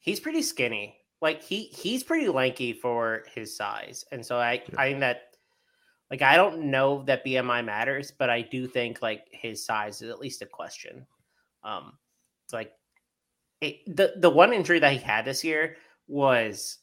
He's 0.00 0.20
pretty 0.20 0.42
skinny. 0.42 0.96
Like 1.20 1.42
he 1.42 1.64
he's 1.64 2.02
pretty 2.02 2.28
lanky 2.28 2.72
for 2.72 3.24
his 3.34 3.56
size, 3.56 4.04
and 4.12 4.24
so 4.24 4.38
I 4.38 4.62
I 4.76 4.88
think 4.88 5.00
that 5.00 5.34
like 6.10 6.22
I 6.22 6.36
don't 6.36 6.70
know 6.70 7.02
that 7.06 7.24
BMI 7.24 7.64
matters, 7.64 8.12
but 8.16 8.30
I 8.30 8.42
do 8.42 8.66
think 8.66 9.02
like 9.02 9.26
his 9.30 9.64
size 9.64 10.02
is 10.02 10.10
at 10.10 10.18
least 10.18 10.42
a 10.42 10.46
question. 10.46 11.06
Um, 11.62 11.98
it's 12.44 12.52
like 12.52 12.72
it, 13.60 13.96
the 13.96 14.14
the 14.18 14.30
one 14.30 14.52
injury 14.52 14.78
that 14.78 14.92
he 14.92 14.98
had 14.98 15.24
this 15.24 15.44
year 15.44 15.76
was 16.06 16.78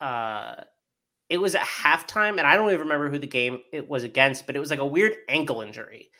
uh 0.00 0.54
it 1.32 1.40
was 1.40 1.54
at 1.54 1.62
halftime, 1.62 2.36
and 2.36 2.42
I 2.42 2.56
don't 2.56 2.68
even 2.68 2.80
remember 2.80 3.08
who 3.08 3.18
the 3.18 3.26
game 3.26 3.60
it 3.72 3.88
was 3.88 4.04
against, 4.04 4.46
but 4.46 4.54
it 4.54 4.58
was 4.58 4.68
like 4.68 4.80
a 4.80 4.86
weird 4.86 5.14
ankle 5.30 5.62
injury. 5.62 6.10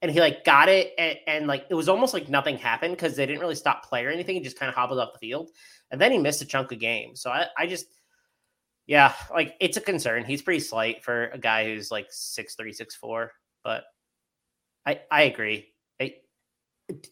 And 0.00 0.08
he 0.08 0.20
like 0.20 0.44
got 0.44 0.68
it, 0.68 0.92
and, 0.96 1.18
and 1.26 1.46
like 1.48 1.66
it 1.68 1.74
was 1.74 1.88
almost 1.88 2.14
like 2.14 2.28
nothing 2.28 2.58
happened 2.58 2.94
because 2.94 3.16
they 3.16 3.26
didn't 3.26 3.40
really 3.40 3.56
stop 3.56 3.84
play 3.84 4.04
or 4.04 4.10
anything. 4.10 4.36
He 4.36 4.40
just 4.40 4.56
kind 4.56 4.68
of 4.68 4.76
hobbled 4.76 5.00
off 5.00 5.14
the 5.14 5.18
field, 5.18 5.50
and 5.90 6.00
then 6.00 6.12
he 6.12 6.18
missed 6.18 6.42
a 6.42 6.44
chunk 6.44 6.70
of 6.70 6.78
game. 6.78 7.16
So 7.16 7.28
I, 7.28 7.46
I 7.58 7.66
just, 7.66 7.86
yeah, 8.86 9.14
like 9.32 9.56
it's 9.60 9.76
a 9.76 9.80
concern. 9.80 10.24
He's 10.24 10.42
pretty 10.42 10.60
slight 10.60 11.02
for 11.02 11.26
a 11.30 11.38
guy 11.38 11.64
who's 11.64 11.90
like 11.90 12.06
six 12.10 12.54
three, 12.54 12.72
six 12.72 12.94
four. 12.94 13.32
But 13.64 13.82
I, 14.86 15.00
I 15.10 15.22
agree. 15.22 15.72
I, 16.00 16.14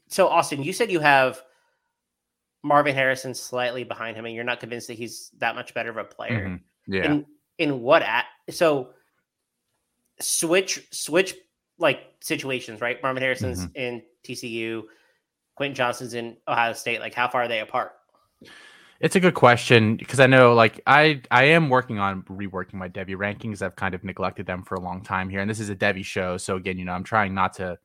so 0.08 0.28
Austin, 0.28 0.62
you 0.62 0.72
said 0.72 0.92
you 0.92 1.00
have 1.00 1.42
Marvin 2.62 2.94
Harrison 2.94 3.34
slightly 3.34 3.82
behind 3.82 4.16
him, 4.16 4.24
and 4.24 4.36
you're 4.36 4.44
not 4.44 4.60
convinced 4.60 4.86
that 4.86 4.98
he's 4.98 5.32
that 5.38 5.56
much 5.56 5.74
better 5.74 5.90
of 5.90 5.96
a 5.96 6.04
player. 6.04 6.46
Mm-hmm. 6.46 6.94
Yeah. 6.94 7.04
In, 7.04 7.26
in 7.61 7.83
what 7.83 8.03
at 8.03 8.25
so 8.49 8.88
switch 10.18 10.88
switch 10.90 11.35
like 11.79 12.01
situations, 12.20 12.81
right? 12.81 13.01
Marvin 13.03 13.23
Harrison's 13.23 13.66
mm-hmm. 13.66 13.77
in 13.77 14.03
TCU, 14.25 14.83
Quentin 15.55 15.75
Johnston's 15.75 16.14
in 16.14 16.37
Ohio 16.49 16.73
State. 16.73 17.01
Like, 17.01 17.14
how 17.14 17.29
far 17.29 17.42
are 17.42 17.49
they 17.49 17.61
apart? 17.61 17.92
It's 19.01 19.16
a 19.16 19.20
good 19.20 19.35
question 19.35 19.96
because 19.96 20.20
I 20.20 20.27
know, 20.27 20.55
like, 20.55 20.81
I 20.87 21.23
I 21.31 21.44
am 21.44 21.68
working 21.68 21.99
on 21.99 22.23
reworking 22.23 22.75
my 22.75 22.88
Devy 22.88 23.14
rankings. 23.14 23.62
I've 23.62 23.77
kind 23.77 23.94
of 23.94 24.05
neglected 24.05 24.46
them 24.46 24.62
for 24.62 24.75
a 24.75 24.81
long 24.81 25.03
time 25.03 25.29
here, 25.29 25.40
and 25.40 25.49
this 25.49 25.61
is 25.61 25.70
a 25.70 25.77
Devy 25.77 26.05
show, 26.05 26.38
so 26.38 26.57
again, 26.57 26.79
you 26.79 26.85
know, 26.87 26.92
I'm 26.92 27.05
trying 27.05 27.35
not 27.35 27.53
to 27.55 27.79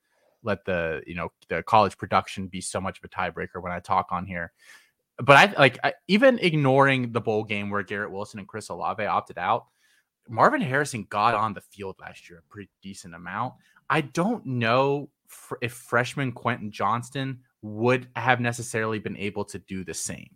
let 0.44 0.64
the 0.64 1.02
you 1.06 1.16
know 1.16 1.30
the 1.50 1.64
college 1.64 1.98
production 1.98 2.48
be 2.48 2.62
so 2.62 2.80
much 2.80 3.00
of 3.00 3.04
a 3.04 3.10
tiebreaker 3.10 3.62
when 3.62 3.74
I 3.74 3.80
talk 3.80 4.08
on 4.12 4.26
here. 4.26 4.54
But 5.18 5.38
I 5.38 5.60
like 5.60 5.80
I, 5.84 5.94
even 6.08 6.40
ignoring 6.40 7.12
the 7.12 7.22
bowl 7.22 7.44
game 7.44 7.70
where 7.70 7.84
Garrett 7.84 8.12
Wilson 8.12 8.40
and 8.40 8.48
Chris 8.48 8.70
Olave 8.70 9.06
opted 9.06 9.38
out. 9.38 9.68
Marvin 10.28 10.62
Harrison 10.62 11.06
got 11.10 11.36
on 11.36 11.54
the 11.54 11.62
field 11.62 11.96
last 12.02 12.30
year 12.30 12.40
a 12.40 12.52
pretty 12.52 12.70
decent 12.82 13.14
amount. 13.14 13.54
I 13.90 14.02
don't 14.02 14.46
know 14.46 15.10
if 15.62 15.74
freshman 15.74 16.32
Quentin 16.32 16.72
Johnston 16.72 17.40
would 17.62 18.08
have 18.16 18.40
necessarily 18.40 19.00
been 19.00 19.18
able 19.18 19.46
to 19.46 19.60
do 19.60 19.84
the 19.84 19.94
same 19.94 20.30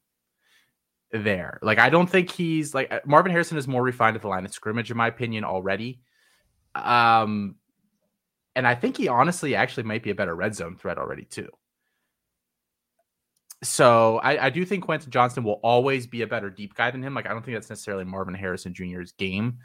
there. 1.11 1.59
Like 1.61 1.79
I 1.79 1.89
don't 1.89 2.09
think 2.09 2.31
he's 2.31 2.73
like 2.73 2.91
uh, 2.91 2.99
Marvin 3.05 3.31
Harrison 3.31 3.57
is 3.57 3.67
more 3.67 3.83
refined 3.83 4.15
at 4.15 4.21
the 4.21 4.27
line 4.27 4.45
of 4.45 4.53
scrimmage 4.53 4.91
in 4.91 4.97
my 4.97 5.07
opinion 5.07 5.43
already. 5.43 5.99
Um 6.75 7.55
and 8.55 8.67
I 8.67 8.75
think 8.75 8.97
he 8.97 9.07
honestly 9.07 9.55
actually 9.55 9.83
might 9.83 10.03
be 10.03 10.09
a 10.09 10.15
better 10.15 10.35
red 10.35 10.55
zone 10.55 10.75
threat 10.75 10.97
already 10.97 11.25
too. 11.25 11.49
So 13.61 14.19
I, 14.19 14.45
I 14.45 14.49
do 14.49 14.63
think 14.63 14.85
Quentin 14.85 15.11
Johnston 15.11 15.43
will 15.43 15.59
always 15.63 16.07
be 16.07 16.21
a 16.21 16.27
better 16.27 16.49
deep 16.49 16.75
guy 16.75 16.91
than 16.91 17.03
him. 17.03 17.13
Like 17.13 17.25
I 17.25 17.29
don't 17.29 17.43
think 17.43 17.55
that's 17.55 17.69
necessarily 17.69 18.05
Marvin 18.05 18.33
Harrison 18.33 18.73
Jr.'s 18.73 19.11
game, 19.13 19.59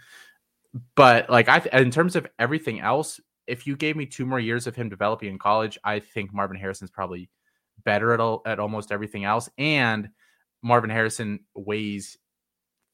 but 0.96 1.30
like 1.30 1.48
I 1.48 1.58
in 1.72 1.90
terms 1.90 2.16
of 2.16 2.26
everything 2.38 2.80
else, 2.80 3.20
if 3.46 3.66
you 3.66 3.76
gave 3.76 3.96
me 3.96 4.06
two 4.06 4.26
more 4.26 4.40
years 4.40 4.66
of 4.66 4.74
him 4.74 4.88
developing 4.88 5.30
in 5.30 5.38
college, 5.38 5.78
I 5.84 6.00
think 6.00 6.34
Marvin 6.34 6.56
Harrison's 6.56 6.90
probably 6.90 7.30
better 7.84 8.12
at 8.12 8.20
all, 8.20 8.42
at 8.46 8.58
almost 8.58 8.90
everything 8.90 9.24
else. 9.24 9.48
And 9.58 10.08
Marvin 10.62 10.90
Harrison 10.90 11.40
weighs 11.54 12.16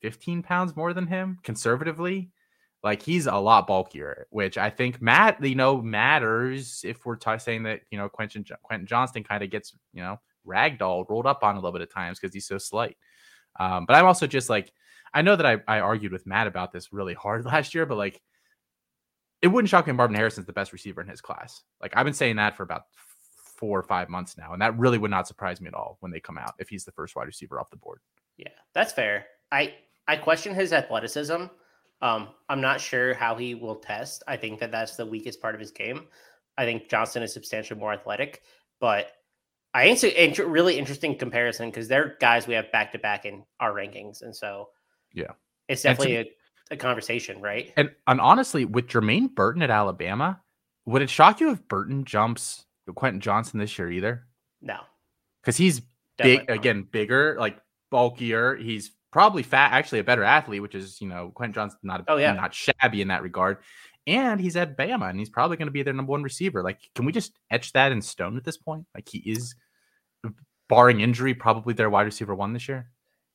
15 0.02 0.42
pounds 0.42 0.76
more 0.76 0.92
than 0.92 1.06
him 1.06 1.38
conservatively. 1.42 2.30
Like 2.82 3.02
he's 3.02 3.26
a 3.26 3.36
lot 3.36 3.66
bulkier, 3.66 4.26
which 4.30 4.56
I 4.56 4.70
think 4.70 5.02
Matt, 5.02 5.44
you 5.44 5.54
know, 5.54 5.82
matters 5.82 6.80
if 6.84 7.04
we're 7.04 7.16
t- 7.16 7.38
saying 7.38 7.64
that 7.64 7.82
you 7.90 7.98
know 7.98 8.08
Quentin 8.08 8.44
Quentin 8.62 8.86
Johnston 8.86 9.22
kind 9.22 9.42
of 9.42 9.50
gets 9.50 9.76
you 9.92 10.02
know 10.02 10.18
ragdoll 10.46 11.08
rolled 11.08 11.26
up 11.26 11.42
on 11.42 11.54
a 11.54 11.58
little 11.58 11.72
bit 11.72 11.82
of 11.82 11.92
times 11.92 12.18
because 12.18 12.34
he's 12.34 12.46
so 12.46 12.58
slight. 12.58 12.96
Um, 13.58 13.86
but 13.86 13.96
I'm 13.96 14.06
also 14.06 14.26
just 14.26 14.48
like 14.48 14.72
I 15.12 15.22
know 15.22 15.36
that 15.36 15.46
I, 15.46 15.58
I 15.66 15.80
argued 15.80 16.12
with 16.12 16.26
Matt 16.26 16.46
about 16.46 16.72
this 16.72 16.92
really 16.92 17.14
hard 17.14 17.44
last 17.46 17.74
year, 17.74 17.86
but 17.86 17.98
like 17.98 18.20
it 19.42 19.48
wouldn't 19.48 19.70
shock 19.70 19.86
me 19.86 19.92
Marvin 19.92 20.16
Harrison's 20.16 20.46
the 20.46 20.52
best 20.52 20.72
receiver 20.72 21.00
in 21.00 21.08
his 21.08 21.20
class. 21.20 21.62
Like 21.80 21.92
I've 21.96 22.04
been 22.04 22.14
saying 22.14 22.36
that 22.36 22.56
for 22.56 22.62
about 22.62 22.82
four 23.56 23.78
or 23.78 23.82
five 23.82 24.08
months 24.08 24.36
now, 24.38 24.52
and 24.52 24.62
that 24.62 24.78
really 24.78 24.98
would 24.98 25.10
not 25.10 25.26
surprise 25.26 25.60
me 25.60 25.68
at 25.68 25.74
all 25.74 25.96
when 26.00 26.12
they 26.12 26.20
come 26.20 26.38
out 26.38 26.54
if 26.58 26.68
he's 26.68 26.84
the 26.84 26.92
first 26.92 27.16
wide 27.16 27.26
receiver 27.26 27.58
off 27.58 27.70
the 27.70 27.76
board. 27.76 28.00
Yeah, 28.36 28.48
that's 28.74 28.92
fair. 28.92 29.26
I 29.50 29.74
I 30.06 30.16
question 30.16 30.54
his 30.54 30.72
athleticism 30.72 31.44
um, 32.02 32.28
I'm 32.48 32.60
not 32.60 32.80
sure 32.80 33.14
how 33.14 33.34
he 33.34 33.54
will 33.54 33.76
test. 33.76 34.22
I 34.26 34.36
think 34.36 34.58
that 34.60 34.70
that's 34.70 34.96
the 34.96 35.06
weakest 35.06 35.40
part 35.40 35.54
of 35.54 35.60
his 35.60 35.70
game. 35.70 36.06
I 36.56 36.64
think 36.64 36.88
Johnston 36.88 37.22
is 37.22 37.32
substantially 37.32 37.78
more 37.78 37.92
athletic, 37.92 38.42
but 38.80 39.12
I 39.72 39.94
think 39.94 40.14
it's 40.16 40.38
a 40.38 40.46
really 40.46 40.78
interesting 40.78 41.16
comparison 41.16 41.70
because 41.70 41.86
they're 41.88 42.16
guys 42.20 42.46
we 42.46 42.54
have 42.54 42.72
back 42.72 42.92
to 42.92 42.98
back 42.98 43.24
in 43.24 43.44
our 43.60 43.72
rankings, 43.72 44.22
and 44.22 44.34
so 44.34 44.70
yeah, 45.12 45.32
it's 45.68 45.82
definitely 45.82 46.24
to, 46.24 46.30
a 46.72 46.76
conversation, 46.76 47.40
right? 47.40 47.72
And 47.76 47.90
and 48.06 48.20
honestly, 48.20 48.64
with 48.64 48.88
Jermaine 48.88 49.34
Burton 49.34 49.62
at 49.62 49.70
Alabama, 49.70 50.40
would 50.86 51.02
it 51.02 51.10
shock 51.10 51.40
you 51.40 51.52
if 51.52 51.66
Burton 51.68 52.04
jumps 52.04 52.64
Quentin 52.94 53.20
Johnston 53.20 53.60
this 53.60 53.78
year 53.78 53.90
either? 53.90 54.26
No, 54.60 54.80
Because 55.42 55.56
he's 55.56 55.80
Definitely 56.18 56.38
big 56.38 56.48
not. 56.48 56.54
again, 56.58 56.82
bigger, 56.90 57.36
like 57.38 57.58
bulkier. 57.90 58.56
He's 58.56 58.90
probably 59.12 59.42
fat, 59.42 59.72
actually 59.72 60.00
a 60.00 60.04
better 60.04 60.22
athlete, 60.24 60.62
which 60.62 60.74
is 60.74 61.00
you 61.00 61.08
know 61.08 61.30
Quentin 61.34 61.54
Johnston 61.54 61.80
not 61.84 62.04
Oh, 62.08 62.16
yeah. 62.16 62.32
not 62.32 62.52
shabby 62.54 63.00
in 63.02 63.08
that 63.08 63.22
regard. 63.22 63.58
And 64.06 64.40
he's 64.40 64.56
at 64.56 64.76
Bama, 64.76 65.10
and 65.10 65.18
he's 65.18 65.30
probably 65.30 65.56
going 65.56 65.68
to 65.68 65.72
be 65.72 65.82
their 65.82 65.92
number 65.92 66.10
one 66.10 66.22
receiver. 66.22 66.62
Like, 66.62 66.78
can 66.94 67.04
we 67.04 67.12
just 67.12 67.38
etch 67.50 67.72
that 67.72 67.92
in 67.92 68.00
stone 68.00 68.36
at 68.36 68.44
this 68.44 68.56
point? 68.56 68.86
Like, 68.94 69.08
he 69.08 69.18
is, 69.18 69.54
barring 70.70 71.00
injury, 71.00 71.34
probably 71.34 71.74
their 71.74 71.90
wide 71.90 72.06
receiver 72.06 72.34
one 72.34 72.54
this 72.54 72.68
year. 72.68 72.90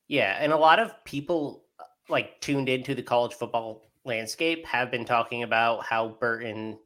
Yeah, 0.08 0.38
and 0.40 0.52
a 0.52 0.58
lot 0.58 0.80
of 0.80 0.92
people 1.04 1.66
uh, 1.80 1.84
like 2.10 2.40
tuned 2.40 2.70
into 2.70 2.96
the 2.96 3.04
college 3.04 3.34
football 3.34 3.92
landscape 4.06 4.66
have 4.66 4.90
been 4.90 5.06
talking 5.06 5.44
about 5.44 5.84
how 5.84 6.18
Burton 6.20 6.80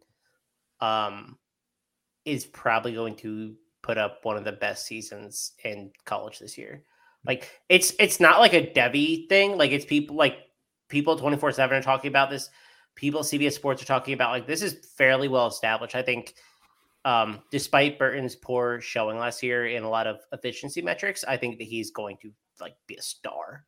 um 0.82 1.38
is 2.26 2.46
probably 2.46 2.94
going 2.94 3.16
to 3.18 3.56
put 3.82 3.98
up 3.98 4.20
one 4.24 4.38
of 4.38 4.46
the 4.46 4.52
best 4.52 4.86
seasons 4.86 5.54
in 5.64 5.92
college 6.06 6.40
this 6.40 6.58
year. 6.58 6.84
Like 7.26 7.50
it's 7.68 7.94
it's 8.00 8.20
not 8.20 8.40
like 8.40 8.54
a 8.54 8.72
Devy 8.72 9.28
thing, 9.30 9.58
like 9.58 9.72
it's 9.72 9.86
people 9.86 10.16
like 10.16 10.38
people 10.88 11.18
24/7 11.18 11.72
are 11.72 11.82
talking 11.82 12.10
about 12.10 12.30
this. 12.30 12.50
People 13.00 13.22
CBS 13.22 13.54
Sports 13.54 13.82
are 13.82 13.86
talking 13.86 14.14
about 14.14 14.32
like 14.32 14.46
this 14.46 14.62
is 14.62 14.86
fairly 14.98 15.30
well 15.30 15.48
established. 15.48 15.96
I 15.96 16.02
think 16.02 16.36
um 17.06 17.40
despite 17.50 17.98
Burton's 17.98 18.36
poor 18.36 18.82
showing 18.82 19.18
last 19.18 19.42
year 19.42 19.68
in 19.68 19.84
a 19.84 19.90
lot 19.90 20.06
of 20.06 20.20
efficiency 20.34 20.82
metrics, 20.82 21.24
I 21.24 21.38
think 21.38 21.60
that 21.60 21.64
he's 21.64 21.92
going 21.92 22.18
to 22.24 22.32
like 22.60 22.76
be 22.88 22.96
a 22.96 23.02
star. 23.02 23.66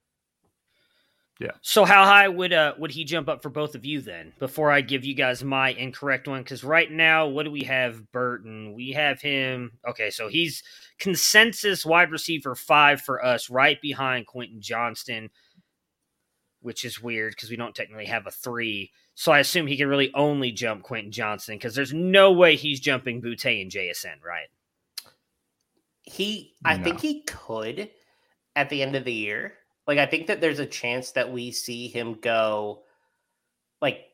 Yeah. 1.40 1.52
So 1.62 1.86
how 1.86 2.04
high 2.04 2.28
would 2.28 2.52
uh 2.52 2.74
would 2.78 2.92
he 2.92 3.06
jump 3.06 3.30
up 3.30 3.42
for 3.42 3.50
both 3.50 3.74
of 3.74 3.86
you 3.86 4.02
then? 4.02 4.34
Before 4.38 4.70
I 4.70 4.82
give 4.82 5.06
you 5.06 5.16
guys 5.16 5.46
my 5.46 5.70
incorrect 5.70 6.28
one, 6.28 6.44
because 6.44 6.64
right 6.66 6.92
now, 6.92 7.28
what 7.28 7.44
do 7.44 7.52
we 7.52 7.64
have? 7.64 8.12
Burton. 8.12 8.74
We 8.74 8.92
have 8.92 9.22
him. 9.22 9.72
Okay, 9.88 10.10
so 10.10 10.28
he's 10.28 10.62
consensus 11.00 11.86
wide 11.86 12.12
receiver 12.12 12.54
five 12.54 13.02
for 13.02 13.24
us, 13.26 13.50
right 13.50 13.82
behind 13.82 14.28
Quentin 14.28 14.62
Johnston, 14.62 15.30
which 16.60 16.84
is 16.84 17.02
weird 17.02 17.34
because 17.34 17.50
we 17.50 17.56
don't 17.56 17.74
technically 17.74 18.08
have 18.08 18.28
a 18.28 18.32
three. 18.32 18.92
So 19.16 19.32
I 19.32 19.40
assume 19.40 19.68
he 19.68 19.78
can 19.78 19.88
really 19.88 20.12
only 20.14 20.52
jump 20.52 20.84
Quentin 20.84 21.12
Johnston 21.12 21.56
because 21.56 21.76
there's 21.76 21.94
no 21.94 22.32
way 22.32 22.56
he's 22.56 22.80
jumping 22.80 23.22
Boutte 23.22 23.62
and 23.62 23.72
JSN, 23.72 24.24
right? 24.26 24.48
He 26.04 26.56
I 26.66 26.78
No. 26.78 26.84
think 26.84 27.02
he 27.02 27.24
could 27.24 27.90
at 28.56 28.70
the 28.70 28.82
end 28.82 28.96
of 28.96 29.06
the 29.06 29.14
year. 29.14 29.54
Like 29.88 30.00
I 30.00 30.06
think 30.06 30.28
that 30.28 30.42
there's 30.42 30.60
a 30.60 30.66
chance 30.66 31.12
that 31.12 31.32
we 31.32 31.52
see 31.52 31.88
him 31.88 32.16
go 32.22 32.84
like 33.82 34.06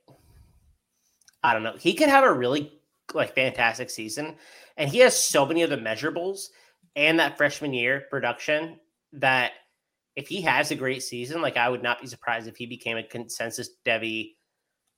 I 1.44 1.54
don't 1.54 1.64
know. 1.64 1.76
He 1.78 1.94
could 1.94 2.10
have 2.10 2.24
a 2.24 2.34
really 2.34 2.74
like 3.14 3.36
fantastic 3.36 3.90
season 3.90 4.36
and 4.76 4.90
he 4.90 5.00
has 5.00 5.22
so 5.22 5.46
many 5.46 5.62
of 5.62 5.70
the 5.70 5.78
measurables 5.78 6.48
and 6.96 7.20
that 7.20 7.38
freshman 7.38 7.74
year 7.74 8.06
production 8.10 8.80
that 9.14 9.52
if 10.16 10.28
he 10.28 10.42
has 10.42 10.72
a 10.72 10.76
great 10.76 11.04
season, 11.04 11.42
like 11.42 11.56
I 11.58 11.70
would 11.70 11.84
not 11.84 12.02
be 12.02 12.08
surprised 12.08 12.48
if 12.48 12.58
he 12.58 12.66
became 12.66 12.98
a 12.98 13.04
consensus 13.04 13.70
Devy 13.86 14.34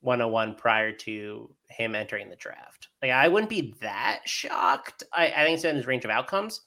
101 0.02 0.56
prior 0.56 0.92
to 0.92 1.54
him 1.70 1.96
entering 1.96 2.30
the 2.30 2.36
draft. 2.36 2.90
Like 3.02 3.12
I 3.12 3.28
wouldn't 3.28 3.50
be 3.50 3.76
that 3.82 4.22
shocked. 4.26 5.04
I, 5.14 5.28
I 5.28 5.44
think 5.44 5.56
it's 5.56 5.66
in 5.66 5.76
his 5.76 5.88
range 5.88 6.06
of 6.06 6.12
outcomes, 6.12 6.62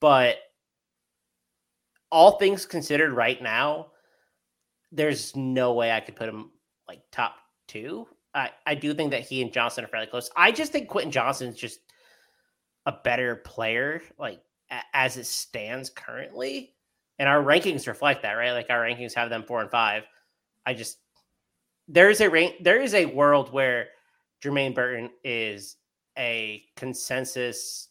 but 0.00 0.36
all 2.10 2.32
things 2.32 2.66
considered 2.66 3.12
right 3.12 3.40
now, 3.42 3.88
there's 4.92 5.34
no 5.36 5.72
way 5.74 5.92
I 5.92 6.00
could 6.00 6.16
put 6.16 6.28
him 6.28 6.50
like 6.88 7.02
top 7.12 7.36
two. 7.68 8.06
I, 8.34 8.50
I 8.66 8.74
do 8.74 8.94
think 8.94 9.12
that 9.12 9.26
he 9.26 9.42
and 9.42 9.52
Johnston 9.52 9.84
are 9.84 9.88
fairly 9.88 10.06
close. 10.06 10.30
I 10.36 10.52
just 10.52 10.72
think 10.72 10.88
Quentin 10.88 11.12
Johnston 11.12 11.48
is 11.48 11.56
just 11.56 11.80
a 12.86 12.92
better 13.04 13.36
player, 13.36 14.02
like 14.18 14.40
a- 14.70 14.82
as 14.92 15.16
it 15.16 15.26
stands 15.26 15.90
currently. 15.90 16.74
And 17.18 17.28
our 17.28 17.42
rankings 17.42 17.86
reflect 17.86 18.22
that, 18.22 18.32
right? 18.32 18.52
Like 18.52 18.70
our 18.70 18.80
rankings 18.80 19.14
have 19.14 19.30
them 19.30 19.44
four 19.44 19.60
and 19.60 19.70
five. 19.70 20.04
I 20.64 20.74
just 20.74 20.98
there 21.90 22.08
is 22.08 22.20
a 22.20 22.30
rank 22.30 22.54
there 22.60 22.80
is 22.80 22.94
a 22.94 23.06
world 23.06 23.52
where 23.52 23.88
Jermaine 24.42 24.74
Burton 24.74 25.10
is 25.24 25.76
a 26.16 26.62
consensus 26.76 27.88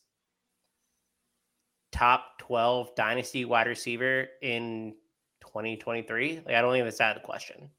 top 1.91 2.39
12 2.39 2.95
dynasty 2.95 3.45
wide 3.45 3.67
receiver 3.67 4.27
in 4.41 4.95
2023. 5.41 6.43
Like 6.45 6.55
I 6.55 6.61
don't 6.61 6.71
think 6.71 6.85
that's 6.85 7.01
out 7.01 7.15
of 7.15 7.21
the 7.21 7.25
question. 7.25 7.69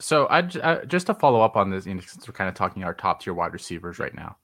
So 0.00 0.26
I 0.30 0.42
just 0.42 1.06
to 1.06 1.14
follow 1.14 1.40
up 1.40 1.56
on 1.56 1.70
this, 1.70 1.86
you 1.86 1.94
know, 1.94 2.00
since 2.00 2.26
we're 2.26 2.34
kind 2.34 2.48
of 2.48 2.54
talking 2.54 2.84
our 2.84 2.94
top 2.94 3.22
tier 3.22 3.34
wide 3.34 3.52
receivers 3.52 3.98
right 3.98 4.14
now. 4.14 4.36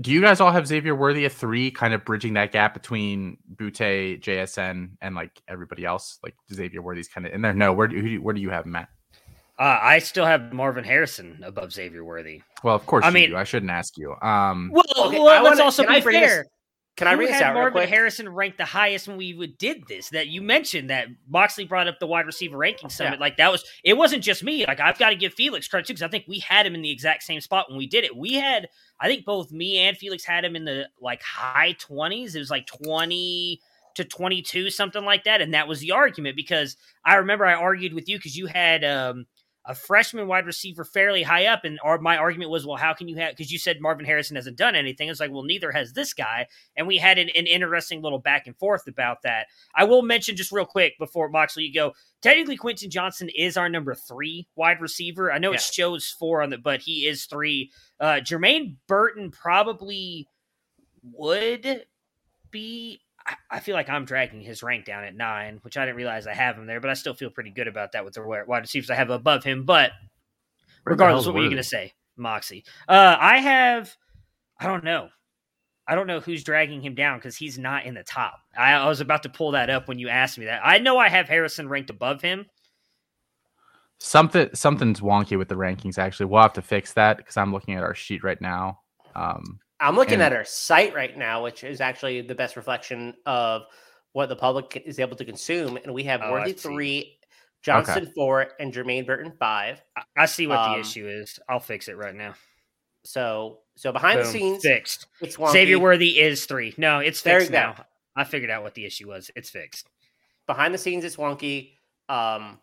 Do 0.00 0.12
you 0.12 0.20
guys 0.20 0.40
all 0.40 0.52
have 0.52 0.66
Xavier 0.66 0.94
Worthy 0.94 1.24
at 1.24 1.32
three, 1.32 1.72
kind 1.72 1.92
of 1.92 2.04
bridging 2.04 2.34
that 2.34 2.52
gap 2.52 2.72
between 2.72 3.36
Boutte, 3.56 4.22
JSN, 4.22 4.90
and 5.00 5.14
like 5.16 5.42
everybody 5.48 5.84
else? 5.84 6.20
Like 6.22 6.36
Xavier 6.52 6.82
Worthy's 6.82 7.08
kind 7.08 7.26
of 7.26 7.32
in 7.32 7.42
there. 7.42 7.52
No, 7.52 7.72
where 7.72 7.88
do 7.88 8.20
where 8.22 8.34
do 8.34 8.40
you 8.40 8.50
have 8.50 8.72
at? 8.72 8.88
Uh, 9.58 9.78
I 9.82 9.98
still 9.98 10.24
have 10.24 10.52
Marvin 10.52 10.84
Harrison 10.84 11.40
above 11.44 11.72
Xavier 11.72 12.04
Worthy. 12.04 12.42
Well, 12.62 12.76
of 12.76 12.86
course 12.86 13.04
I 13.04 13.08
you 13.08 13.14
mean- 13.14 13.30
do. 13.30 13.36
I 13.36 13.44
shouldn't 13.44 13.72
ask 13.72 13.96
you. 13.96 14.14
Um, 14.22 14.70
Well, 14.72 14.84
Okay, 15.08 15.18
well 15.18 15.42
let's 15.42 15.54
wanna- 15.54 15.62
also 15.64 15.82
can 15.82 15.92
be 15.92 15.96
I 15.96 16.00
this- 16.00 16.30
fair. 16.30 16.44
Can 16.96 17.06
I 17.06 17.12
read 17.12 17.16
bring 17.18 17.26
this 17.28 17.36
had 17.36 17.42
out 17.44 17.50
real 17.52 17.60
Marvin 17.62 17.72
quick? 17.82 17.88
Harrison 17.90 18.28
ranked 18.28 18.58
the 18.58 18.64
highest 18.64 19.06
when 19.06 19.16
we 19.16 19.46
did 19.58 19.86
this? 19.86 20.08
That 20.08 20.26
you 20.26 20.42
mentioned 20.42 20.90
that 20.90 21.06
Moxley 21.28 21.64
brought 21.64 21.86
up 21.86 22.00
the 22.00 22.08
wide 22.08 22.26
receiver 22.26 22.56
ranking 22.56 22.90
summit. 22.90 23.20
Like 23.20 23.36
that 23.36 23.52
was 23.52 23.64
it 23.84 23.96
wasn't 23.96 24.24
just 24.24 24.42
me. 24.42 24.66
Like 24.66 24.80
I've 24.80 24.98
got 24.98 25.10
to 25.10 25.14
give 25.16 25.32
Felix 25.34 25.68
credit 25.68 25.86
too 25.86 25.92
because 25.92 26.02
I 26.02 26.08
think 26.08 26.24
we 26.26 26.40
had 26.40 26.66
him 26.66 26.74
in 26.74 26.82
the 26.82 26.90
exact 26.90 27.22
same 27.22 27.40
spot 27.40 27.68
when 27.68 27.78
we 27.78 27.86
did 27.86 28.02
it. 28.04 28.16
We 28.16 28.34
had 28.34 28.68
I 28.98 29.06
think 29.06 29.24
both 29.24 29.52
me 29.52 29.78
and 29.78 29.96
Felix 29.96 30.24
had 30.24 30.44
him 30.44 30.56
in 30.56 30.64
the 30.64 30.88
like 31.00 31.22
high 31.22 31.76
twenties. 31.78 32.34
It 32.34 32.40
was 32.40 32.50
like 32.50 32.66
twenty 32.66 33.60
to 33.94 34.04
twenty 34.04 34.42
two 34.42 34.68
something 34.68 35.04
like 35.04 35.22
that, 35.22 35.40
and 35.40 35.54
that 35.54 35.68
was 35.68 35.78
the 35.78 35.92
argument 35.92 36.34
because 36.34 36.76
I 37.04 37.14
remember 37.14 37.46
I 37.46 37.54
argued 37.54 37.92
with 37.94 38.08
you 38.08 38.18
because 38.18 38.36
you 38.36 38.46
had. 38.46 38.82
um 38.84 39.26
a 39.68 39.74
freshman 39.74 40.26
wide 40.26 40.46
receiver 40.46 40.82
fairly 40.82 41.22
high 41.22 41.44
up, 41.44 41.64
and 41.64 41.78
our, 41.84 41.98
my 41.98 42.16
argument 42.16 42.50
was, 42.50 42.66
well, 42.66 42.78
how 42.78 42.94
can 42.94 43.06
you 43.06 43.16
have? 43.16 43.32
Because 43.32 43.52
you 43.52 43.58
said 43.58 43.82
Marvin 43.82 44.06
Harrison 44.06 44.34
hasn't 44.34 44.56
done 44.56 44.74
anything. 44.74 45.10
It's 45.10 45.20
like, 45.20 45.30
well, 45.30 45.42
neither 45.42 45.70
has 45.70 45.92
this 45.92 46.14
guy, 46.14 46.46
and 46.74 46.86
we 46.86 46.96
had 46.96 47.18
an, 47.18 47.28
an 47.36 47.46
interesting 47.46 48.00
little 48.00 48.18
back 48.18 48.46
and 48.46 48.56
forth 48.56 48.88
about 48.88 49.22
that. 49.22 49.46
I 49.74 49.84
will 49.84 50.00
mention 50.00 50.36
just 50.36 50.52
real 50.52 50.64
quick 50.64 50.94
before 50.98 51.28
Moxley, 51.28 51.64
you 51.64 51.74
go. 51.74 51.92
Technically, 52.22 52.56
Quentin 52.56 52.90
Johnston 52.90 53.28
is 53.36 53.58
our 53.58 53.68
number 53.68 53.94
three 53.94 54.48
wide 54.56 54.80
receiver. 54.80 55.30
I 55.30 55.38
know 55.38 55.52
it 55.52 55.60
shows 55.60 56.08
four 56.18 56.42
on 56.42 56.48
the, 56.48 56.58
but 56.58 56.80
he 56.80 57.06
is 57.06 57.26
three. 57.26 57.70
Uh, 58.00 58.20
Jermaine 58.22 58.76
Burton 58.86 59.30
probably 59.30 60.26
would 61.02 61.84
be. 62.50 63.02
I- 63.50 63.60
feel 63.60 63.74
like 63.74 63.88
I'm 63.88 64.04
dragging 64.04 64.40
his 64.40 64.62
rank 64.62 64.84
down 64.84 65.04
at 65.04 65.14
nine, 65.14 65.58
which 65.62 65.76
I 65.76 65.84
didn't 65.84 65.96
realize 65.96 66.26
I 66.26 66.34
have 66.34 66.56
him 66.56 66.66
there, 66.66 66.80
but 66.80 66.90
I 66.90 66.94
still 66.94 67.14
feel 67.14 67.30
pretty 67.30 67.50
good 67.50 67.68
about 67.68 67.92
that 67.92 68.04
with 68.04 68.14
the 68.14 68.22
wide 68.22 68.60
receivers 68.60 68.90
I 68.90 68.94
have 68.94 69.10
above 69.10 69.44
him. 69.44 69.64
But 69.64 69.92
regardless, 70.84 71.26
what 71.26 71.34
were 71.34 71.42
you 71.42 71.48
going 71.48 71.56
to 71.58 71.62
say, 71.62 71.92
Moxie? 72.16 72.64
Uh, 72.88 73.16
I 73.18 73.38
have, 73.38 73.94
I 74.58 74.66
don't 74.66 74.84
know. 74.84 75.08
I 75.86 75.94
don't 75.94 76.06
know 76.06 76.20
who's 76.20 76.44
dragging 76.44 76.82
him 76.82 76.94
down 76.94 77.18
because 77.18 77.36
he's 77.36 77.58
not 77.58 77.86
in 77.86 77.94
the 77.94 78.02
top. 78.02 78.40
I, 78.56 78.74
I 78.74 78.88
was 78.88 79.00
about 79.00 79.22
to 79.22 79.30
pull 79.30 79.52
that 79.52 79.70
up 79.70 79.88
when 79.88 79.98
you 79.98 80.08
asked 80.10 80.38
me 80.38 80.44
that. 80.44 80.60
I 80.62 80.78
know 80.78 80.98
I 80.98 81.08
have 81.08 81.28
Harrison 81.28 81.68
ranked 81.68 81.88
above 81.88 82.20
him. 82.20 82.46
Something 83.98 84.50
something's 84.54 85.00
wonky 85.00 85.36
with 85.36 85.48
the 85.48 85.56
rankings. 85.56 85.98
Actually, 85.98 86.26
we'll 86.26 86.42
have 86.42 86.52
to 86.52 86.62
fix 86.62 86.92
that 86.92 87.16
because 87.16 87.36
I'm 87.36 87.52
looking 87.52 87.74
at 87.74 87.82
our 87.82 87.94
sheet 87.94 88.22
right 88.22 88.40
now. 88.40 88.80
Um, 89.16 89.58
I'm 89.80 89.96
looking 89.96 90.14
And- 90.14 90.22
at 90.22 90.32
our 90.32 90.44
site 90.44 90.94
right 90.94 91.16
now, 91.16 91.42
which 91.44 91.62
is 91.64 91.80
actually 91.80 92.20
the 92.22 92.34
best 92.34 92.56
reflection 92.56 93.14
of 93.26 93.62
what 94.12 94.28
the 94.28 94.36
public 94.36 94.82
is 94.86 94.98
able 94.98 95.16
to 95.16 95.24
consume. 95.24 95.76
And 95.76 95.92
we 95.94 96.04
have 96.04 96.20
Oh, 96.22 96.32
Worthy 96.32 96.52
three, 96.52 97.18
Johnston 97.62 98.10
four, 98.14 98.48
and 98.58 98.72
Jermaine 98.72 99.06
Burton 99.06 99.32
five. 99.38 99.80
I, 99.96 100.02
I 100.16 100.26
see 100.26 100.46
what 100.46 100.58
Um, 100.58 100.72
the 100.72 100.80
issue 100.80 101.06
is. 101.06 101.38
I'll 101.48 101.60
fix 101.60 101.88
it 101.88 101.96
right 101.96 102.14
now. 102.14 102.34
So 103.04 103.60
so 103.76 103.92
behind 103.92 104.18
the 104.20 104.24
scenes, 104.24 104.62
fixed. 104.62 105.06
it's 105.20 105.36
wonky. 105.36 105.52
Xavier 105.52 105.78
Worthy 105.78 106.18
is 106.18 106.46
three. 106.46 106.74
No, 106.76 106.98
it's 106.98 107.20
fixed 107.20 107.46
you 107.46 107.52
go. 107.52 107.58
now. 107.58 107.86
I 108.16 108.24
figured 108.24 108.50
out 108.50 108.64
what 108.64 108.74
the 108.74 108.84
issue 108.84 109.06
was. 109.08 109.30
It's 109.36 109.50
fixed. 109.50 109.88
behind 110.48 110.72
the 110.74 110.78
scenes 110.78 111.04
it's 111.04 111.16
wonky 111.16 111.76
um 112.08 112.58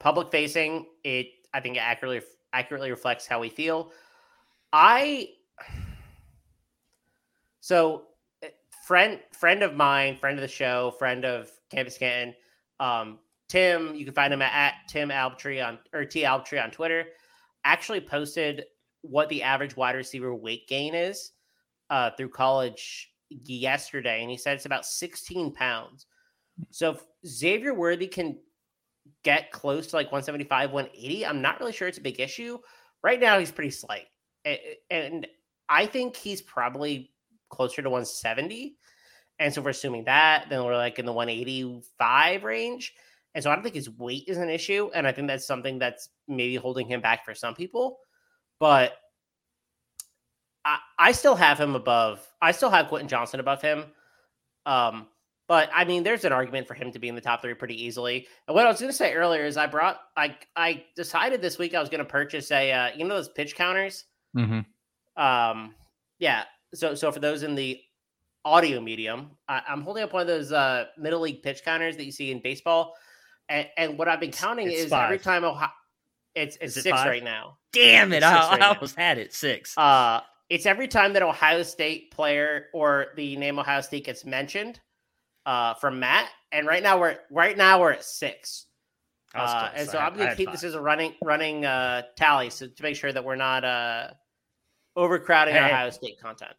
public 0.00 0.32
facing 0.32 0.84
it 1.04 1.28
i 1.54 1.60
think 1.60 1.78
accurately 1.78 2.20
accurately 2.52 2.90
reflects 2.90 3.24
how 3.24 3.38
we 3.38 3.48
feel 3.48 3.92
i 4.72 5.28
so 7.70 8.02
eh, 8.42 8.48
friend 8.84 9.20
friend 9.30 9.62
of 9.62 9.76
mine 9.76 10.16
friend 10.16 10.36
of 10.36 10.42
the 10.42 10.48
show 10.48 10.92
friend 10.98 11.24
of 11.24 11.48
campus 11.70 11.96
canton 11.96 12.34
um 12.80 13.20
tim 13.48 13.94
you 13.94 14.04
can 14.04 14.12
find 14.12 14.34
him 14.34 14.42
at, 14.42 14.52
at 14.52 14.74
tim 14.88 15.10
albtree 15.10 15.64
on 15.64 15.78
or 15.92 16.04
t 16.04 16.22
albtree 16.22 16.60
on 16.62 16.72
twitter 16.72 17.04
actually 17.64 18.00
posted 18.00 18.64
what 19.02 19.28
the 19.28 19.40
average 19.42 19.76
wide 19.76 19.94
receiver 19.94 20.34
weight 20.34 20.66
gain 20.66 20.96
is 20.96 21.30
uh 21.90 22.10
through 22.16 22.28
college 22.28 23.12
yesterday 23.44 24.20
and 24.22 24.30
he 24.32 24.36
said 24.36 24.56
it's 24.56 24.66
about 24.66 24.84
16 24.84 25.52
pounds 25.54 26.06
so 26.70 26.98
Xavier 27.26 27.72
Worthy 27.72 28.06
can 28.06 28.36
get 29.24 29.50
close 29.50 29.86
to 29.88 29.96
like 29.96 30.12
175, 30.12 30.72
180, 30.72 31.26
I'm 31.26 31.40
not 31.40 31.58
really 31.58 31.72
sure 31.72 31.88
it's 31.88 31.96
a 31.96 32.02
big 32.02 32.20
issue. 32.20 32.58
Right 33.02 33.18
now, 33.18 33.38
he's 33.38 33.50
pretty 33.50 33.70
slight. 33.70 34.08
And 34.90 35.26
I 35.70 35.86
think 35.86 36.16
he's 36.16 36.42
probably 36.42 37.12
closer 37.50 37.82
to 37.82 37.90
170. 37.90 38.76
And 39.38 39.52
so 39.52 39.62
we're 39.62 39.70
assuming 39.70 40.04
that, 40.04 40.46
then 40.48 40.64
we're 40.64 40.76
like 40.76 40.98
in 40.98 41.06
the 41.06 41.12
185 41.12 42.44
range. 42.44 42.94
And 43.34 43.44
so 43.44 43.50
I 43.50 43.54
don't 43.54 43.62
think 43.62 43.74
his 43.74 43.90
weight 43.90 44.24
is 44.26 44.38
an 44.38 44.50
issue. 44.50 44.90
And 44.94 45.06
I 45.06 45.12
think 45.12 45.28
that's 45.28 45.46
something 45.46 45.78
that's 45.78 46.08
maybe 46.26 46.56
holding 46.56 46.86
him 46.86 47.00
back 47.00 47.24
for 47.24 47.34
some 47.34 47.54
people. 47.54 47.98
But 48.58 48.92
I, 50.64 50.78
I 50.98 51.12
still 51.12 51.36
have 51.36 51.58
him 51.58 51.74
above, 51.74 52.26
I 52.42 52.52
still 52.52 52.70
have 52.70 52.88
Quentin 52.88 53.08
Johnston 53.08 53.40
above 53.40 53.62
him. 53.62 53.84
Um, 54.66 55.06
but 55.48 55.70
I 55.74 55.84
mean, 55.84 56.04
there's 56.04 56.24
an 56.24 56.32
argument 56.32 56.68
for 56.68 56.74
him 56.74 56.92
to 56.92 56.98
be 56.98 57.08
in 57.08 57.14
the 57.14 57.20
top 57.20 57.42
three 57.42 57.54
pretty 57.54 57.82
easily. 57.82 58.28
And 58.46 58.54
what 58.54 58.66
I 58.66 58.70
was 58.70 58.78
going 58.78 58.92
to 58.92 58.96
say 58.96 59.14
earlier 59.14 59.44
is 59.44 59.56
I 59.56 59.66
brought, 59.66 60.00
I, 60.16 60.36
I 60.54 60.84
decided 60.94 61.40
this 61.42 61.58
week 61.58 61.74
I 61.74 61.80
was 61.80 61.88
going 61.88 61.98
to 62.00 62.04
purchase 62.04 62.52
a, 62.52 62.70
uh, 62.70 62.90
you 62.94 63.04
know, 63.04 63.16
those 63.16 63.30
pitch 63.30 63.56
counters. 63.56 64.04
Mm-hmm. 64.36 64.60
Um, 65.20 65.74
yeah. 66.20 66.44
So, 66.74 66.94
so 66.94 67.10
for 67.10 67.20
those 67.20 67.42
in 67.42 67.54
the 67.54 67.80
audio 68.44 68.80
medium, 68.80 69.30
I, 69.48 69.62
am 69.68 69.82
holding 69.82 70.02
up 70.02 70.12
one 70.12 70.22
of 70.22 70.28
those 70.28 70.52
uh, 70.52 70.86
Little 70.98 71.20
League 71.20 71.42
pitch 71.42 71.64
counters 71.64 71.96
that 71.96 72.04
you 72.04 72.12
see 72.12 72.30
in 72.30 72.40
baseball, 72.40 72.94
and, 73.48 73.66
and 73.76 73.98
what 73.98 74.08
I've 74.08 74.20
been 74.20 74.32
counting 74.32 74.68
it's 74.68 74.82
is 74.82 74.90
five. 74.90 75.04
every 75.04 75.18
time 75.18 75.44
Ohio, 75.44 75.70
it's 76.34 76.56
it's 76.60 76.76
it 76.76 76.82
six 76.82 76.96
five? 76.96 77.06
right 77.06 77.24
now. 77.24 77.58
Damn 77.72 78.12
it! 78.12 78.22
I, 78.22 78.34
right 78.34 78.52
I 78.54 78.56
now. 78.58 78.74
almost 78.74 78.96
had 78.96 79.18
it 79.18 79.34
six. 79.34 79.76
Uh, 79.76 80.20
it's 80.48 80.66
every 80.66 80.88
time 80.88 81.12
that 81.12 81.22
Ohio 81.22 81.62
State 81.62 82.10
player 82.12 82.66
or 82.72 83.08
the 83.16 83.36
name 83.36 83.58
Ohio 83.58 83.80
State 83.80 84.04
gets 84.04 84.24
mentioned 84.24 84.80
uh, 85.46 85.74
from 85.74 85.98
Matt, 85.98 86.28
and 86.52 86.66
right 86.66 86.82
now 86.82 86.98
we're 86.98 87.18
right 87.30 87.56
now 87.56 87.80
we're 87.80 87.92
at 87.92 88.04
six. 88.04 88.66
Uh, 89.34 89.70
and 89.76 89.88
so 89.88 89.98
I 89.98 90.06
I'm 90.06 90.16
going 90.16 90.28
to 90.28 90.34
keep 90.34 90.50
this 90.50 90.64
as 90.64 90.74
a 90.74 90.80
running 90.80 91.14
running 91.24 91.64
uh, 91.64 92.02
tally, 92.16 92.50
so 92.50 92.66
to 92.66 92.82
make 92.82 92.96
sure 92.96 93.12
that 93.12 93.24
we're 93.24 93.36
not 93.36 93.64
uh, 93.64 94.08
overcrowding 94.96 95.54
Hey. 95.54 95.66
Ohio 95.66 95.90
State 95.90 96.20
content. 96.20 96.52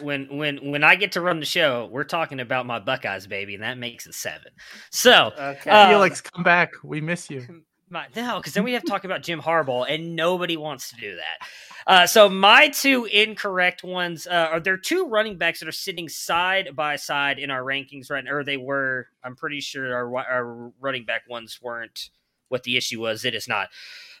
When 0.00 0.36
when 0.36 0.70
when 0.70 0.84
I 0.84 0.94
get 0.94 1.12
to 1.12 1.20
run 1.20 1.40
the 1.40 1.46
show, 1.46 1.88
we're 1.90 2.04
talking 2.04 2.40
about 2.40 2.66
my 2.66 2.78
Buckeyes, 2.78 3.26
baby, 3.26 3.54
and 3.54 3.62
that 3.62 3.78
makes 3.78 4.06
it 4.06 4.14
seven. 4.14 4.52
So 4.90 5.32
Okay. 5.38 5.70
Uh, 5.70 5.88
Felix, 5.88 6.20
come 6.20 6.42
back. 6.42 6.72
We 6.82 7.00
miss 7.00 7.28
you. 7.30 7.64
my, 7.90 8.06
no, 8.16 8.38
because 8.38 8.54
then 8.54 8.64
we 8.64 8.72
have 8.72 8.82
to 8.82 8.90
talk 8.90 9.04
about 9.04 9.22
Jim 9.22 9.40
Harbaugh, 9.40 9.86
and 9.88 10.16
nobody 10.16 10.56
wants 10.56 10.90
to 10.90 10.96
do 10.96 11.16
that. 11.16 11.48
Uh, 11.86 12.06
so 12.06 12.28
my 12.28 12.68
two 12.68 13.04
incorrect 13.04 13.84
ones 13.84 14.26
uh, 14.26 14.48
are 14.50 14.60
there 14.60 14.76
two 14.76 15.06
running 15.06 15.38
backs 15.38 15.60
that 15.60 15.68
are 15.68 15.72
sitting 15.72 16.08
side 16.08 16.74
by 16.74 16.96
side 16.96 17.38
in 17.38 17.50
our 17.50 17.62
rankings 17.62 18.10
right 18.10 18.24
now, 18.24 18.32
or 18.32 18.44
they 18.44 18.56
were. 18.56 19.08
I'm 19.22 19.36
pretty 19.36 19.60
sure 19.60 19.94
our, 19.94 20.16
our 20.16 20.72
running 20.80 21.04
back 21.04 21.22
ones 21.28 21.60
weren't 21.62 22.10
what 22.48 22.62
the 22.62 22.76
issue 22.76 23.00
was. 23.00 23.24
It 23.24 23.34
is 23.34 23.46
not. 23.46 23.68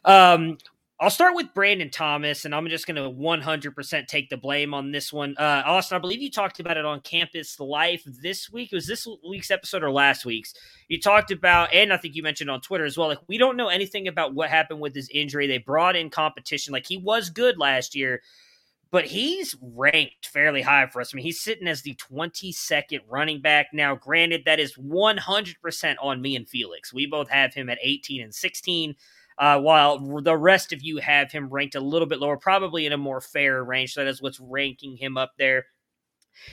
Um, 0.04 0.58
I'll 0.98 1.10
start 1.10 1.34
with 1.34 1.52
Brandon 1.52 1.90
Thomas, 1.90 2.46
and 2.46 2.54
I'm 2.54 2.66
just 2.68 2.86
going 2.86 2.96
to 2.96 3.10
100% 3.10 4.06
take 4.06 4.30
the 4.30 4.38
blame 4.38 4.72
on 4.72 4.92
this 4.92 5.12
one. 5.12 5.36
Uh, 5.36 5.62
Austin, 5.66 5.96
I 5.96 5.98
believe 5.98 6.22
you 6.22 6.30
talked 6.30 6.58
about 6.58 6.78
it 6.78 6.86
on 6.86 7.00
Campus 7.00 7.60
Life 7.60 8.02
this 8.06 8.50
week. 8.50 8.72
Was 8.72 8.86
this 8.86 9.06
week's 9.28 9.50
episode 9.50 9.82
or 9.82 9.90
last 9.90 10.24
week's? 10.24 10.54
You 10.88 10.98
talked 10.98 11.30
about, 11.30 11.74
and 11.74 11.92
I 11.92 11.98
think 11.98 12.14
you 12.14 12.22
mentioned 12.22 12.48
on 12.48 12.62
Twitter 12.62 12.86
as 12.86 12.96
well, 12.96 13.08
like 13.08 13.18
we 13.28 13.36
don't 13.36 13.58
know 13.58 13.68
anything 13.68 14.08
about 14.08 14.34
what 14.34 14.48
happened 14.48 14.80
with 14.80 14.94
his 14.94 15.10
injury. 15.10 15.46
They 15.46 15.58
brought 15.58 15.96
in 15.96 16.08
competition. 16.08 16.72
Like 16.72 16.86
he 16.86 16.96
was 16.96 17.28
good 17.28 17.58
last 17.58 17.94
year, 17.94 18.22
but 18.90 19.04
he's 19.04 19.54
ranked 19.60 20.28
fairly 20.28 20.62
high 20.62 20.86
for 20.86 21.02
us. 21.02 21.12
I 21.12 21.16
mean, 21.16 21.26
he's 21.26 21.42
sitting 21.42 21.68
as 21.68 21.82
the 21.82 21.94
22nd 21.96 23.00
running 23.06 23.42
back. 23.42 23.66
Now, 23.74 23.96
granted, 23.96 24.44
that 24.46 24.60
is 24.60 24.78
100% 24.78 25.96
on 26.00 26.22
me 26.22 26.36
and 26.36 26.48
Felix. 26.48 26.94
We 26.94 27.04
both 27.04 27.28
have 27.28 27.52
him 27.52 27.68
at 27.68 27.78
18 27.82 28.22
and 28.22 28.34
16 28.34 28.94
uh, 29.38 29.60
while 29.60 29.98
the 30.22 30.36
rest 30.36 30.72
of 30.72 30.82
you 30.82 30.98
have 30.98 31.30
him 31.30 31.48
ranked 31.48 31.74
a 31.74 31.80
little 31.80 32.08
bit 32.08 32.20
lower, 32.20 32.36
probably 32.36 32.86
in 32.86 32.92
a 32.92 32.98
more 32.98 33.20
fair 33.20 33.62
range. 33.62 33.92
So 33.92 34.04
that 34.04 34.10
is 34.10 34.22
what's 34.22 34.40
ranking 34.40 34.96
him 34.96 35.16
up 35.16 35.32
there. 35.38 35.66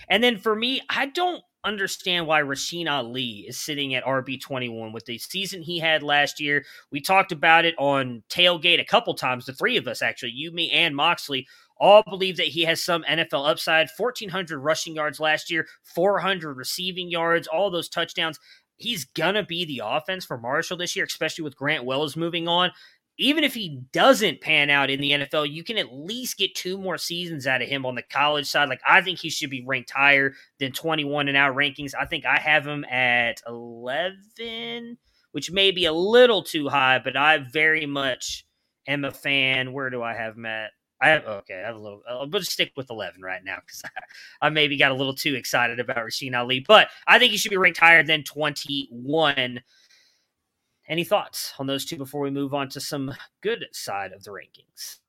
And 0.09 0.23
then 0.23 0.37
for 0.37 0.55
me, 0.55 0.81
I 0.89 1.07
don't 1.07 1.43
understand 1.63 2.27
why 2.27 2.41
Rasheen 2.41 2.89
Ali 2.89 3.45
is 3.47 3.59
sitting 3.59 3.95
at 3.95 4.03
RB21 4.03 4.93
with 4.93 5.05
the 5.05 5.17
season 5.17 5.61
he 5.61 5.79
had 5.79 6.03
last 6.03 6.39
year. 6.39 6.65
We 6.91 6.99
talked 6.99 7.31
about 7.31 7.65
it 7.65 7.75
on 7.77 8.23
Tailgate 8.29 8.81
a 8.81 8.85
couple 8.85 9.13
times, 9.13 9.45
the 9.45 9.53
three 9.53 9.77
of 9.77 9.87
us 9.87 10.01
actually, 10.01 10.31
you, 10.31 10.51
me, 10.51 10.69
and 10.71 10.95
Moxley. 10.95 11.47
All 11.77 12.03
believe 12.03 12.37
that 12.37 12.47
he 12.47 12.61
has 12.63 12.83
some 12.83 13.03
NFL 13.03 13.49
upside. 13.49 13.89
1,400 13.97 14.59
rushing 14.59 14.95
yards 14.95 15.19
last 15.19 15.49
year, 15.49 15.67
400 15.83 16.55
receiving 16.55 17.09
yards, 17.09 17.47
all 17.47 17.71
those 17.71 17.89
touchdowns 17.89 18.39
he's 18.77 19.05
gonna 19.05 19.43
be 19.45 19.65
the 19.65 19.81
offense 19.83 20.25
for 20.25 20.37
Marshall 20.37 20.77
this 20.77 20.95
year, 20.95 21.05
especially 21.05 21.43
with 21.43 21.55
Grant 21.55 21.85
Wells 21.85 22.15
moving 22.15 22.47
on. 22.47 22.71
Even 23.19 23.43
if 23.43 23.53
he 23.53 23.81
doesn't 23.91 24.41
pan 24.41 24.71
out 24.71 24.89
in 24.89 24.99
the 24.99 25.11
NFL, 25.11 25.51
you 25.51 25.63
can 25.63 25.77
at 25.77 25.93
least 25.93 26.37
get 26.37 26.55
two 26.55 26.79
more 26.79 26.97
seasons 26.97 27.45
out 27.45 27.61
of 27.61 27.67
him 27.67 27.85
on 27.85 27.93
the 27.93 28.01
college 28.01 28.47
side. 28.47 28.69
Like 28.69 28.81
I 28.87 29.01
think 29.01 29.19
he 29.19 29.29
should 29.29 29.51
be 29.51 29.63
ranked 29.65 29.91
higher 29.91 30.33
than 30.59 30.71
21 30.71 31.27
in 31.27 31.35
our 31.35 31.53
rankings. 31.53 31.93
I 31.99 32.05
think 32.05 32.25
I 32.25 32.39
have 32.39 32.65
him 32.65 32.83
at 32.85 33.39
11, 33.47 34.97
which 35.31 35.51
may 35.51 35.69
be 35.69 35.85
a 35.85 35.93
little 35.93 36.43
too 36.43 36.69
high, 36.69 36.99
but 36.99 37.15
I 37.15 37.37
very 37.37 37.85
much 37.85 38.45
am 38.87 39.05
a 39.05 39.11
fan. 39.11 39.73
Where 39.73 39.91
do 39.91 40.01
I 40.01 40.15
have 40.15 40.35
at? 40.43 40.71
I 41.03 41.09
have 41.09 41.25
okay. 41.25 41.61
I 41.61 41.67
have 41.67 41.75
a 41.75 41.79
little. 41.79 42.01
Uh, 42.09 42.19
I'll 42.19 42.27
just 42.27 42.51
stick 42.51 42.71
with 42.77 42.89
eleven 42.89 43.21
right 43.21 43.43
now 43.43 43.57
because 43.57 43.81
I, 43.83 43.89
I 44.47 44.49
maybe 44.49 44.77
got 44.77 44.91
a 44.91 44.95
little 44.95 45.13
too 45.13 45.35
excited 45.35 45.81
about 45.81 45.97
Rasheen 45.97 46.33
Ali, 46.33 46.61
but 46.61 46.87
I 47.05 47.19
think 47.19 47.31
he 47.31 47.37
should 47.37 47.49
be 47.51 47.57
ranked 47.57 47.79
higher 47.79 48.03
than 48.03 48.23
twenty-one. 48.23 49.61
Any 50.87 51.03
thoughts 51.03 51.53
on 51.59 51.67
those 51.67 51.83
two 51.83 51.97
before 51.97 52.21
we 52.21 52.29
move 52.29 52.53
on 52.53 52.69
to 52.69 52.79
some 52.79 53.13
good 53.41 53.65
side 53.73 54.13
of 54.13 54.23
the 54.23 54.31
rankings? 54.31 54.99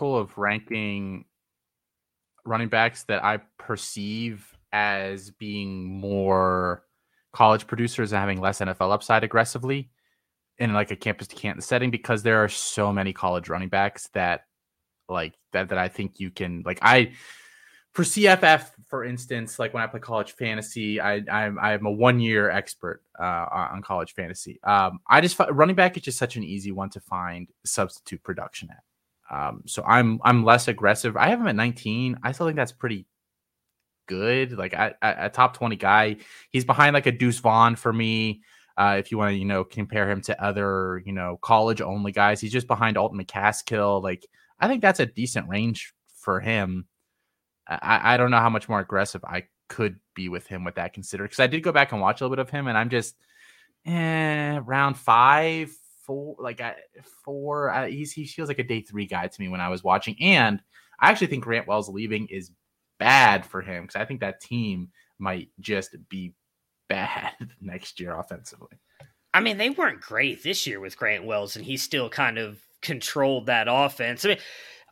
of 0.00 0.36
ranking 0.36 1.24
running 2.44 2.68
backs 2.68 3.04
that 3.04 3.24
I 3.24 3.38
perceive 3.58 4.56
as 4.72 5.30
being 5.30 5.84
more 5.84 6.82
college 7.32 7.66
producers 7.66 8.12
and 8.12 8.18
having 8.18 8.40
less 8.40 8.58
NFL 8.58 8.92
upside 8.92 9.22
aggressively 9.22 9.88
in 10.58 10.72
like 10.72 10.90
a 10.90 10.96
campus 10.96 11.28
to 11.28 11.36
campus 11.36 11.66
setting 11.66 11.90
because 11.90 12.22
there 12.22 12.42
are 12.42 12.48
so 12.48 12.92
many 12.92 13.12
college 13.12 13.48
running 13.48 13.68
backs 13.68 14.08
that 14.14 14.44
like 15.08 15.34
that 15.52 15.68
that 15.68 15.78
I 15.78 15.88
think 15.88 16.20
you 16.20 16.30
can 16.30 16.62
like 16.64 16.78
I 16.82 17.12
for 17.92 18.04
CFF 18.04 18.70
for 18.86 19.04
instance 19.04 19.58
like 19.58 19.74
when 19.74 19.82
I 19.82 19.86
play 19.86 20.00
college 20.00 20.32
fantasy 20.32 21.00
I 21.00 21.22
I'm 21.30 21.58
I'm 21.58 21.86
a 21.86 21.90
one 21.90 22.20
year 22.20 22.50
expert 22.50 23.02
uh, 23.18 23.46
on 23.50 23.82
college 23.82 24.14
fantasy 24.14 24.60
um 24.62 25.00
I 25.06 25.20
just 25.20 25.38
running 25.50 25.76
back 25.76 25.96
is 25.96 26.02
just 26.04 26.18
such 26.18 26.36
an 26.36 26.44
easy 26.44 26.72
one 26.72 26.90
to 26.90 27.00
find 27.00 27.48
substitute 27.64 28.22
production 28.22 28.70
at 28.70 28.82
um, 29.30 29.62
so 29.66 29.82
I'm 29.84 30.20
I'm 30.22 30.44
less 30.44 30.68
aggressive. 30.68 31.16
I 31.16 31.28
have 31.28 31.40
him 31.40 31.46
at 31.46 31.56
19. 31.56 32.18
I 32.22 32.32
still 32.32 32.46
think 32.46 32.56
that's 32.56 32.72
pretty 32.72 33.06
good. 34.06 34.52
Like 34.52 34.74
a, 34.74 34.94
a 35.02 35.30
top 35.30 35.56
20 35.56 35.76
guy. 35.76 36.16
He's 36.50 36.64
behind 36.64 36.94
like 36.94 37.06
a 37.06 37.12
Deuce 37.12 37.38
Vaughn 37.38 37.76
for 37.76 37.92
me. 37.92 38.42
Uh, 38.76 38.96
if 38.98 39.12
you 39.12 39.18
want 39.18 39.32
to, 39.32 39.36
you 39.36 39.44
know, 39.44 39.62
compare 39.62 40.10
him 40.10 40.20
to 40.22 40.42
other, 40.42 41.02
you 41.06 41.12
know, 41.12 41.38
college 41.42 41.80
only 41.80 42.12
guys, 42.12 42.40
he's 42.40 42.52
just 42.52 42.66
behind 42.66 42.96
Alton 42.96 43.18
McCaskill. 43.18 44.02
Like 44.02 44.26
I 44.58 44.68
think 44.68 44.82
that's 44.82 45.00
a 45.00 45.06
decent 45.06 45.48
range 45.48 45.94
for 46.16 46.40
him. 46.40 46.86
I, 47.68 48.14
I 48.14 48.16
don't 48.16 48.30
know 48.30 48.40
how 48.40 48.50
much 48.50 48.68
more 48.68 48.80
aggressive 48.80 49.24
I 49.24 49.44
could 49.68 49.98
be 50.14 50.28
with 50.28 50.46
him 50.46 50.64
with 50.64 50.74
that 50.74 50.92
considered 50.92 51.24
because 51.24 51.40
I 51.40 51.46
did 51.46 51.62
go 51.62 51.72
back 51.72 51.92
and 51.92 52.00
watch 52.00 52.20
a 52.20 52.24
little 52.24 52.36
bit 52.36 52.40
of 52.40 52.50
him 52.50 52.66
and 52.66 52.76
I'm 52.76 52.90
just 52.90 53.16
eh, 53.86 54.58
round 54.64 54.98
five, 54.98 55.70
four, 56.02 56.36
like 56.38 56.60
I, 56.60 56.76
four. 57.24 57.70
I, 57.70 57.90
he's 57.90 58.12
he 58.12 58.26
feels 58.26 58.48
like 58.48 58.58
a 58.58 58.64
day 58.64 58.80
three 58.80 59.06
guy 59.06 59.26
to 59.26 59.40
me 59.40 59.48
when 59.48 59.60
I 59.60 59.68
was 59.68 59.84
watching, 59.84 60.16
and 60.20 60.60
I 61.00 61.10
actually 61.10 61.28
think 61.28 61.44
Grant 61.44 61.66
Wells 61.66 61.88
leaving 61.88 62.26
is 62.28 62.50
bad 62.98 63.44
for 63.44 63.60
him 63.60 63.84
because 63.84 64.00
I 64.00 64.04
think 64.04 64.20
that 64.20 64.40
team 64.40 64.90
might 65.18 65.48
just 65.60 65.96
be 66.08 66.32
bad 66.94 67.32
next 67.60 68.00
year 68.00 68.18
offensively. 68.18 68.78
I 69.32 69.40
mean, 69.40 69.56
they 69.58 69.70
weren't 69.70 70.00
great 70.00 70.42
this 70.42 70.66
year 70.66 70.78
with 70.80 70.96
Grant 70.96 71.24
Wells, 71.24 71.56
and 71.56 71.64
he 71.64 71.76
still 71.76 72.08
kind 72.08 72.38
of 72.38 72.58
controlled 72.82 73.46
that 73.46 73.66
offense. 73.68 74.24
I 74.24 74.28
mean, 74.28 74.38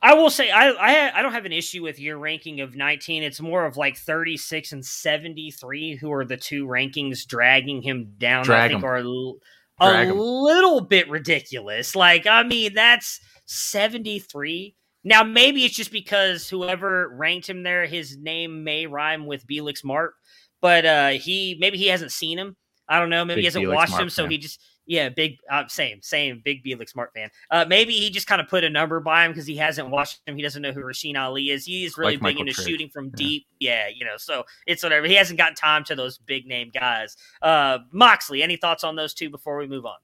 I 0.03 0.15
will 0.15 0.31
say 0.31 0.51
I 0.51 0.71
I, 0.71 1.19
I 1.19 1.23
don't 1.23 1.33
have 1.33 1.45
an 1.47 1.53
issue 1.53 1.83
with 1.85 2.01
your 2.01 2.19
ranking 2.19 2.61
of 2.61 2.75
19. 2.75 3.23
It's 3.23 3.41
more 3.41 3.65
of 3.65 3.77
like 3.77 3.97
36 3.97 4.73
and 4.73 4.85
73 4.85 5.95
who 5.97 6.12
are 6.12 6.25
the 6.25 6.37
two 6.37 6.67
rankings 6.67 7.24
dragging 7.24 7.83
him 7.83 8.14
down. 8.18 8.45
Drag 8.45 8.62
I 8.64 8.68
think 8.68 8.83
him. 8.83 8.89
are 8.89 8.97
a, 8.97 9.05
l- 9.05 9.37
Drag 9.81 10.09
a 10.09 10.11
'em. 10.11 10.18
little 10.18 10.81
bit 10.81 11.09
ridiculous. 11.09 11.95
Like, 11.95 12.26
I 12.26 12.43
mean, 12.43 12.74
that's 12.74 13.20
73. 13.47 14.74
Now, 15.05 15.22
maybe 15.24 15.64
it's 15.64 15.74
just 15.74 15.91
because 15.93 16.49
whoever 16.49 17.09
ranked 17.16 17.49
him 17.49 17.62
there, 17.62 17.87
his 17.87 18.16
name 18.18 18.62
may 18.64 18.87
rhyme 18.87 19.26
with 19.26 19.47
Belix 19.47 19.85
Mart, 19.85 20.14
but 20.63 20.87
uh 20.87 21.09
he 21.11 21.59
maybe 21.61 21.77
he 21.77 21.89
hasn't 21.89 22.13
seen 22.13 22.39
him. 22.39 22.57
I 22.89 22.99
don't 22.99 23.11
know. 23.11 23.25
Maybe 23.25 23.37
Big 23.37 23.43
he 23.43 23.47
hasn't 23.47 23.63
Felix 23.65 23.77
watched 23.77 23.91
Mart 23.91 24.03
him, 24.05 24.11
so 24.11 24.27
he 24.27 24.39
just 24.39 24.61
Yeah, 24.87 25.09
big, 25.11 25.39
uh, 25.51 25.69
same, 25.69 26.03
same, 26.03 26.43
big 26.45 26.63
Felix 26.63 26.91
Smart 26.93 27.13
fan. 27.15 27.31
Uh, 27.51 27.65
maybe 27.67 27.93
he 27.93 28.11
just 28.11 28.27
kind 28.27 28.41
of 28.41 28.49
put 28.49 28.65
a 28.65 28.69
number 28.69 28.99
by 28.99 29.25
him 29.25 29.31
because 29.31 29.47
he 29.47 29.57
hasn't 29.57 29.89
watched 29.91 30.21
him. 30.27 30.35
He 30.35 30.43
doesn't 30.43 30.61
know 30.61 30.73
who 30.73 30.83
Rasheen 30.83 31.17
Ali 31.17 31.51
is. 31.51 31.65
He's 31.65 31.97
really 31.97 32.15
Like 32.15 32.19
big 32.19 32.23
Michael 32.25 32.41
into 32.43 32.53
Trigg. 32.55 32.67
shooting 32.67 32.89
from 32.89 33.07
Yeah. 33.07 33.13
deep. 33.15 33.47
Yeah, 33.61 33.89
you 33.89 34.05
know, 34.05 34.17
so 34.17 34.45
it's 34.67 34.83
whatever. 34.83 35.07
He 35.07 35.15
hasn't 35.15 35.39
gotten 35.39 35.55
time 35.55 35.85
to 35.85 35.95
those 35.95 36.19
big 36.19 36.47
name 36.47 36.71
guys. 36.75 37.17
Uh, 37.41 37.79
Moxley, 37.93 38.43
any 38.43 38.57
thoughts 38.57 38.83
on 38.83 38.97
those 38.97 39.15
two 39.15 39.31
before 39.31 39.57
we 39.59 39.69
move 39.69 39.87
on? 39.87 39.97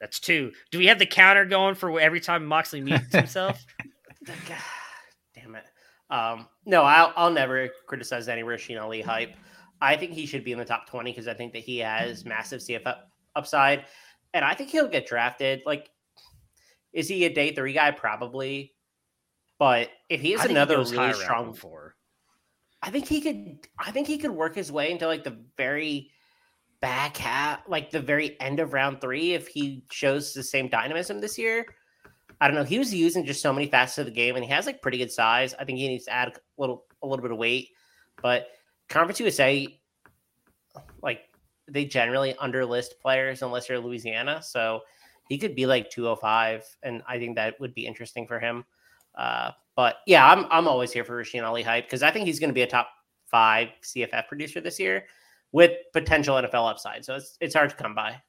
That's 0.00 0.20
two. 0.20 0.52
Do 0.70 0.76
we 0.78 0.86
have 0.88 0.98
the 0.98 1.06
counter 1.06 1.46
going 1.46 1.74
for 1.74 1.98
every 1.98 2.20
time 2.20 2.44
Moxley 2.44 2.82
mutes 2.82 3.14
himself? 3.14 3.64
God 6.10 6.16
damn 6.16 6.38
it. 6.38 6.40
Um, 6.40 6.48
no, 6.66 6.82
I'll, 6.82 7.12
I'll 7.16 7.30
never 7.30 7.68
criticize 7.86 8.28
any 8.28 8.42
Rasheen 8.42 8.80
Ali 8.80 9.02
hype. 9.02 9.34
I 9.80 9.96
think 9.96 10.12
he 10.12 10.26
should 10.26 10.44
be 10.44 10.52
in 10.52 10.58
the 10.58 10.64
top 10.64 10.88
20 10.88 11.10
because 11.10 11.28
I 11.28 11.34
think 11.34 11.52
that 11.52 11.62
he 11.62 11.78
has 11.78 12.24
massive 12.24 12.60
CF 12.60 12.94
upside. 13.36 13.84
And 14.32 14.44
I 14.44 14.54
think 14.54 14.70
he'll 14.70 14.88
get 14.88 15.06
drafted. 15.06 15.62
Like, 15.66 15.90
is 16.92 17.08
he 17.08 17.24
a 17.24 17.32
day 17.32 17.54
three 17.54 17.72
guy? 17.72 17.90
Probably. 17.90 18.72
But 19.58 19.90
if 20.08 20.20
he 20.20 20.32
is 20.32 20.40
think 20.40 20.50
he 20.50 20.56
another 20.56 20.78
really 20.78 21.12
strong 21.12 21.54
four, 21.54 21.94
I 22.82 22.90
think 22.90 23.06
he 23.06 23.20
could. 23.20 23.58
I 23.78 23.90
think 23.92 24.06
he 24.06 24.18
could 24.18 24.32
work 24.32 24.54
his 24.54 24.72
way 24.72 24.90
into 24.90 25.06
like 25.06 25.24
the 25.24 25.38
very 25.56 26.10
back 26.80 27.16
half, 27.16 27.60
like 27.68 27.90
the 27.90 28.00
very 28.00 28.38
end 28.40 28.60
of 28.60 28.72
round 28.72 29.00
three, 29.00 29.32
if 29.32 29.48
he 29.48 29.84
shows 29.90 30.34
the 30.34 30.42
same 30.42 30.68
dynamism 30.68 31.20
this 31.20 31.38
year. 31.38 31.66
I 32.44 32.46
don't 32.46 32.56
know. 32.56 32.64
He 32.64 32.78
was 32.78 32.92
using 32.92 33.24
just 33.24 33.40
so 33.40 33.54
many 33.54 33.68
facets 33.68 33.96
of 33.96 34.04
the 34.04 34.12
game, 34.12 34.36
and 34.36 34.44
he 34.44 34.50
has 34.50 34.66
like 34.66 34.82
pretty 34.82 34.98
good 34.98 35.10
size. 35.10 35.54
I 35.58 35.64
think 35.64 35.78
he 35.78 35.88
needs 35.88 36.04
to 36.04 36.12
add 36.12 36.28
a 36.28 36.32
little, 36.58 36.84
a 37.02 37.06
little 37.06 37.22
bit 37.22 37.32
of 37.32 37.38
weight. 37.38 37.70
But 38.20 38.48
Conference 38.90 39.18
USA, 39.18 39.66
like 41.02 41.20
they 41.66 41.86
generally 41.86 42.34
underlist 42.34 43.00
players 43.00 43.40
unless 43.40 43.70
you're 43.70 43.78
Louisiana, 43.78 44.42
so 44.42 44.82
he 45.30 45.38
could 45.38 45.54
be 45.54 45.64
like 45.64 45.88
205, 45.88 46.64
and 46.82 47.02
I 47.08 47.18
think 47.18 47.36
that 47.36 47.58
would 47.60 47.72
be 47.72 47.86
interesting 47.86 48.26
for 48.26 48.38
him. 48.38 48.66
Uh, 49.14 49.52
but 49.74 49.96
yeah, 50.06 50.30
I'm 50.30 50.44
I'm 50.50 50.68
always 50.68 50.92
here 50.92 51.04
for 51.04 51.18
Rasheen 51.18 51.44
Ali 51.44 51.62
hype 51.62 51.86
because 51.86 52.02
I 52.02 52.10
think 52.10 52.26
he's 52.26 52.40
going 52.40 52.50
to 52.50 52.54
be 52.54 52.60
a 52.60 52.66
top 52.66 52.90
five 53.30 53.68
CFF 53.82 54.28
producer 54.28 54.60
this 54.60 54.78
year 54.78 55.06
with 55.52 55.72
potential 55.94 56.36
NFL 56.36 56.68
upside. 56.68 57.06
So 57.06 57.14
it's 57.14 57.38
it's 57.40 57.54
hard 57.54 57.70
to 57.70 57.76
come 57.76 57.94
by. 57.94 58.20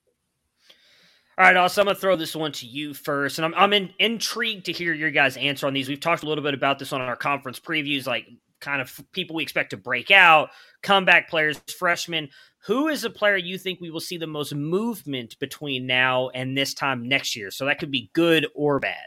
All 1.37 1.43
right, 1.43 1.57
also, 1.57 1.81
I'm 1.81 1.85
going 1.85 1.95
to 1.95 2.01
throw 2.01 2.15
this 2.15 2.33
one 2.33 2.53
to 2.53 2.65
you 2.65 2.93
first. 2.93 3.39
And 3.39 3.45
I'm, 3.45 3.53
I'm 3.55 3.73
in, 3.73 3.89
intrigued 3.99 4.65
to 4.67 4.71
hear 4.71 4.93
your 4.93 5.11
guys' 5.11 5.35
answer 5.35 5.67
on 5.67 5.73
these. 5.73 5.89
We've 5.89 5.99
talked 5.99 6.23
a 6.23 6.27
little 6.27 6.43
bit 6.43 6.53
about 6.53 6.79
this 6.79 6.93
on 6.93 7.01
our 7.01 7.17
conference 7.17 7.59
previews, 7.59 8.07
like 8.07 8.27
kind 8.61 8.81
of 8.81 9.01
people 9.11 9.35
we 9.35 9.43
expect 9.43 9.71
to 9.71 9.77
break 9.77 10.11
out, 10.11 10.51
comeback 10.81 11.29
players, 11.29 11.59
freshmen. 11.77 12.29
Who 12.65 12.87
is 12.87 13.03
a 13.03 13.09
player 13.09 13.35
you 13.35 13.57
think 13.57 13.81
we 13.81 13.91
will 13.91 13.99
see 13.99 14.17
the 14.17 14.27
most 14.27 14.55
movement 14.55 15.37
between 15.39 15.85
now 15.85 16.29
and 16.29 16.57
this 16.57 16.73
time 16.73 17.05
next 17.07 17.35
year? 17.35 17.51
So 17.51 17.65
that 17.65 17.79
could 17.79 17.91
be 17.91 18.09
good 18.13 18.47
or 18.55 18.79
bad. 18.79 19.05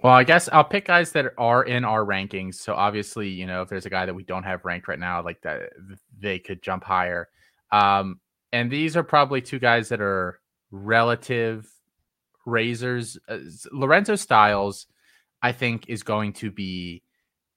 Well, 0.00 0.12
I 0.12 0.22
guess 0.22 0.48
I'll 0.52 0.62
pick 0.62 0.86
guys 0.86 1.10
that 1.12 1.32
are 1.38 1.64
in 1.64 1.84
our 1.84 2.04
rankings. 2.04 2.54
So 2.54 2.74
obviously, 2.74 3.30
you 3.30 3.46
know, 3.46 3.62
if 3.62 3.68
there's 3.68 3.86
a 3.86 3.90
guy 3.90 4.06
that 4.06 4.14
we 4.14 4.22
don't 4.22 4.44
have 4.44 4.64
ranked 4.64 4.86
right 4.86 4.98
now, 4.98 5.22
like 5.22 5.40
that, 5.42 5.70
they 6.20 6.38
could 6.38 6.62
jump 6.62 6.84
higher. 6.84 7.28
Um, 7.72 8.20
and 8.52 8.70
these 8.70 8.96
are 8.96 9.02
probably 9.02 9.40
two 9.40 9.58
guys 9.58 9.88
that 9.88 10.00
are 10.00 10.40
relative 10.74 11.70
razors. 12.44 13.16
Uh, 13.28 13.38
Lorenzo 13.72 14.16
Styles, 14.16 14.86
I 15.40 15.52
think, 15.52 15.88
is 15.88 16.02
going 16.02 16.32
to 16.34 16.50
be 16.50 17.02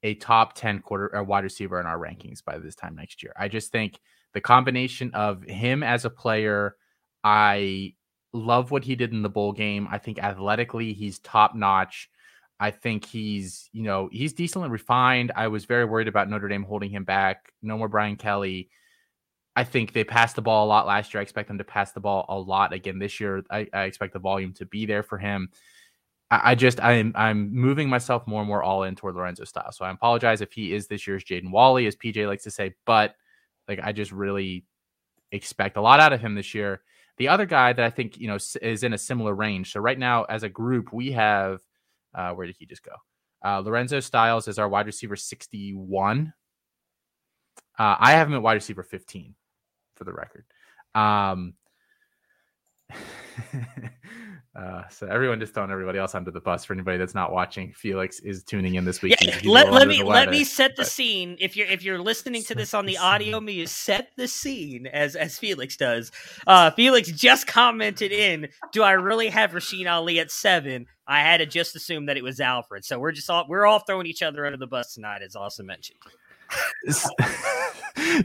a 0.04 0.14
top 0.16 0.54
10 0.54 0.80
quarter 0.80 1.14
or 1.14 1.24
wide 1.24 1.44
receiver 1.44 1.80
in 1.80 1.88
our 1.88 1.98
rankings 1.98 2.44
by 2.44 2.60
this 2.60 2.76
time 2.76 2.96
next 2.96 3.24
year. 3.24 3.34
I 3.38 3.48
just 3.48 3.72
think 3.72 4.00
the 4.34 4.42
combination 4.42 5.12
of 5.14 5.44
him 5.44 5.82
as 5.82 6.06
a 6.06 6.10
player, 6.10 6.76
I 7.24 7.96
love 8.34 8.70
what 8.70 8.84
he 8.84 8.96
did 8.96 9.12
in 9.12 9.24
the 9.24 9.30
bowl 9.30 9.52
game. 9.52 9.88
I 9.90 9.98
think 9.98 10.20
athletically, 10.20 10.94
he's 10.94 11.20
top 11.20 11.56
notch. 11.56 12.10
I 12.60 12.72
think 12.72 13.06
he's, 13.06 13.70
you 13.72 13.84
know, 13.84 14.10
he's 14.12 14.34
decently 14.34 14.70
refined. 14.70 15.32
I 15.36 15.48
was 15.48 15.66
very 15.66 15.86
worried 15.86 16.08
about 16.08 16.30
Notre 16.30 16.48
Dame 16.48 16.64
holding 16.64 16.92
him 16.92 17.04
back. 17.04 17.52
No 17.62 17.78
more 17.78 17.88
Brian 17.88 18.16
Kelly. 18.16 18.70
I 19.58 19.64
think 19.64 19.92
they 19.92 20.04
passed 20.04 20.36
the 20.36 20.44
ball 20.44 20.68
a 20.68 20.70
lot 20.70 20.86
last 20.86 21.12
year. 21.12 21.20
I 21.20 21.24
expect 21.24 21.48
them 21.48 21.58
to 21.58 21.64
pass 21.64 21.92
the 21.92 22.00
ball 22.00 22.28
a 22.30 22.38
lot 22.38 22.74
again 22.74 23.00
this 23.00 23.20
year. 23.20 23.44
I, 23.50 23.68
I 23.74 23.84
expect 23.86 24.14
the 24.14 24.20
volume 24.20 24.54
to 24.54 24.68
be 24.68 24.86
there 24.86 25.02
for 25.02 25.18
him. 25.18 25.50
I, 26.30 26.52
I 26.52 26.56
just 26.56 26.80
I'm 26.80 27.12
I'm 27.16 27.52
moving 27.52 27.90
myself 27.90 28.28
more 28.28 28.42
and 28.42 28.48
more 28.48 28.62
all 28.62 28.84
in 28.84 28.96
toward 28.96 29.16
Lorenzo 29.16 29.46
style. 29.46 29.72
So 29.72 29.84
I 29.84 29.90
apologize 29.90 30.42
if 30.42 30.54
he 30.54 30.76
is 30.76 30.86
this 30.86 31.08
year's 31.08 31.24
Jaden 31.24 31.50
Walley, 31.50 31.88
as 31.88 31.96
PJ 31.96 32.28
likes 32.28 32.44
to 32.44 32.52
say, 32.52 32.76
but 32.86 33.16
like 33.68 33.80
I 33.82 33.94
just 33.94 34.12
really 34.12 34.64
expect 35.32 35.76
a 35.76 35.82
lot 35.82 36.00
out 36.00 36.14
of 36.14 36.22
him 36.22 36.36
this 36.36 36.54
year. 36.54 36.82
The 37.18 37.30
other 37.30 37.48
guy 37.48 37.74
that 37.74 37.84
I 37.84 37.90
think 37.90 38.20
you 38.20 38.28
know 38.28 38.38
is 38.62 38.84
in 38.84 38.94
a 38.94 38.98
similar 38.98 39.34
range. 39.34 39.74
So 39.74 39.80
right 39.80 39.98
now, 39.98 40.26
as 40.26 40.44
a 40.44 40.50
group, 40.50 40.94
we 40.94 41.14
have 41.14 41.62
uh, 42.14 42.30
where 42.34 42.46
did 42.46 42.58
he 42.60 42.68
just 42.68 42.84
go? 42.84 42.94
Uh, 43.44 43.62
Lorenzo 43.62 44.02
Styles 44.02 44.48
is 44.48 44.60
our 44.60 44.70
wide 44.70 44.86
receiver 44.86 45.16
61. 45.16 46.32
Uh, 47.80 47.96
I 48.00 48.12
have 48.12 48.28
him 48.28 48.36
at 48.36 48.44
wide 48.44 48.54
receiver 48.54 48.84
15 48.84 49.34
for 49.98 50.04
the 50.04 50.14
record. 50.14 50.46
Um, 50.96 51.54
uh, 54.58 54.88
so 54.90 55.08
everyone 55.08 55.40
just 55.40 55.54
throwing 55.54 55.70
everybody 55.72 56.00
else 56.00 56.16
under 56.16 56.32
the 56.32 56.40
bus 56.40 56.66
for 56.66 56.74
anybody 56.74 56.98
that's 56.98 57.14
not 57.14 57.32
watching. 57.32 57.74
Felix 57.74 58.20
is 58.22 58.44
tuning 58.44 58.76
in 58.76 58.86
this 58.86 59.02
week. 59.02 59.12
Yeah, 59.12 59.18
He's- 59.26 59.36
he's 59.42 59.50
a 59.50 59.52
let, 59.52 59.72
let 59.72 59.88
me 59.88 60.04
let 60.04 60.30
me 60.30 60.44
set 60.44 60.76
the 60.76 60.82
but- 60.84 60.88
scene. 60.88 61.36
If 61.40 61.56
you're 61.58 61.68
if 61.68 61.84
you're 61.84 62.00
listening 62.00 62.44
to 62.46 62.56
this 62.56 62.74
on 62.74 62.86
the 62.86 62.98
audio, 62.98 63.40
me 63.40 63.66
set 63.66 64.10
the 64.16 64.28
scene 64.28 64.88
as 64.88 65.16
as 65.16 65.38
Felix 65.38 65.76
does. 65.78 66.12
Uh, 66.48 66.72
Felix 66.72 67.12
just 67.12 67.46
commented 67.48 68.12
in. 68.12 68.48
Do 68.72 68.84
I 68.84 68.92
really 68.94 69.28
have 69.30 69.52
Rasheen 69.52 69.92
Ali 69.92 70.20
at 70.20 70.32
seven? 70.32 70.86
I 71.08 71.20
had 71.22 71.38
to 71.38 71.46
just 71.46 71.76
assume 71.76 72.06
that 72.08 72.18
it 72.18 72.24
was 72.24 72.40
Alfred. 72.40 72.84
So 72.86 73.00
we're 73.00 73.12
just 73.12 73.30
all 73.30 73.46
we're 73.48 73.66
all 73.66 73.80
throwing 73.80 74.08
each 74.08 74.24
other 74.24 74.46
under 74.46 74.58
the 74.58 74.68
bus 74.68 74.94
tonight, 74.94 75.22
as 75.22 75.36
also 75.36 75.64
mentioned. 75.64 76.00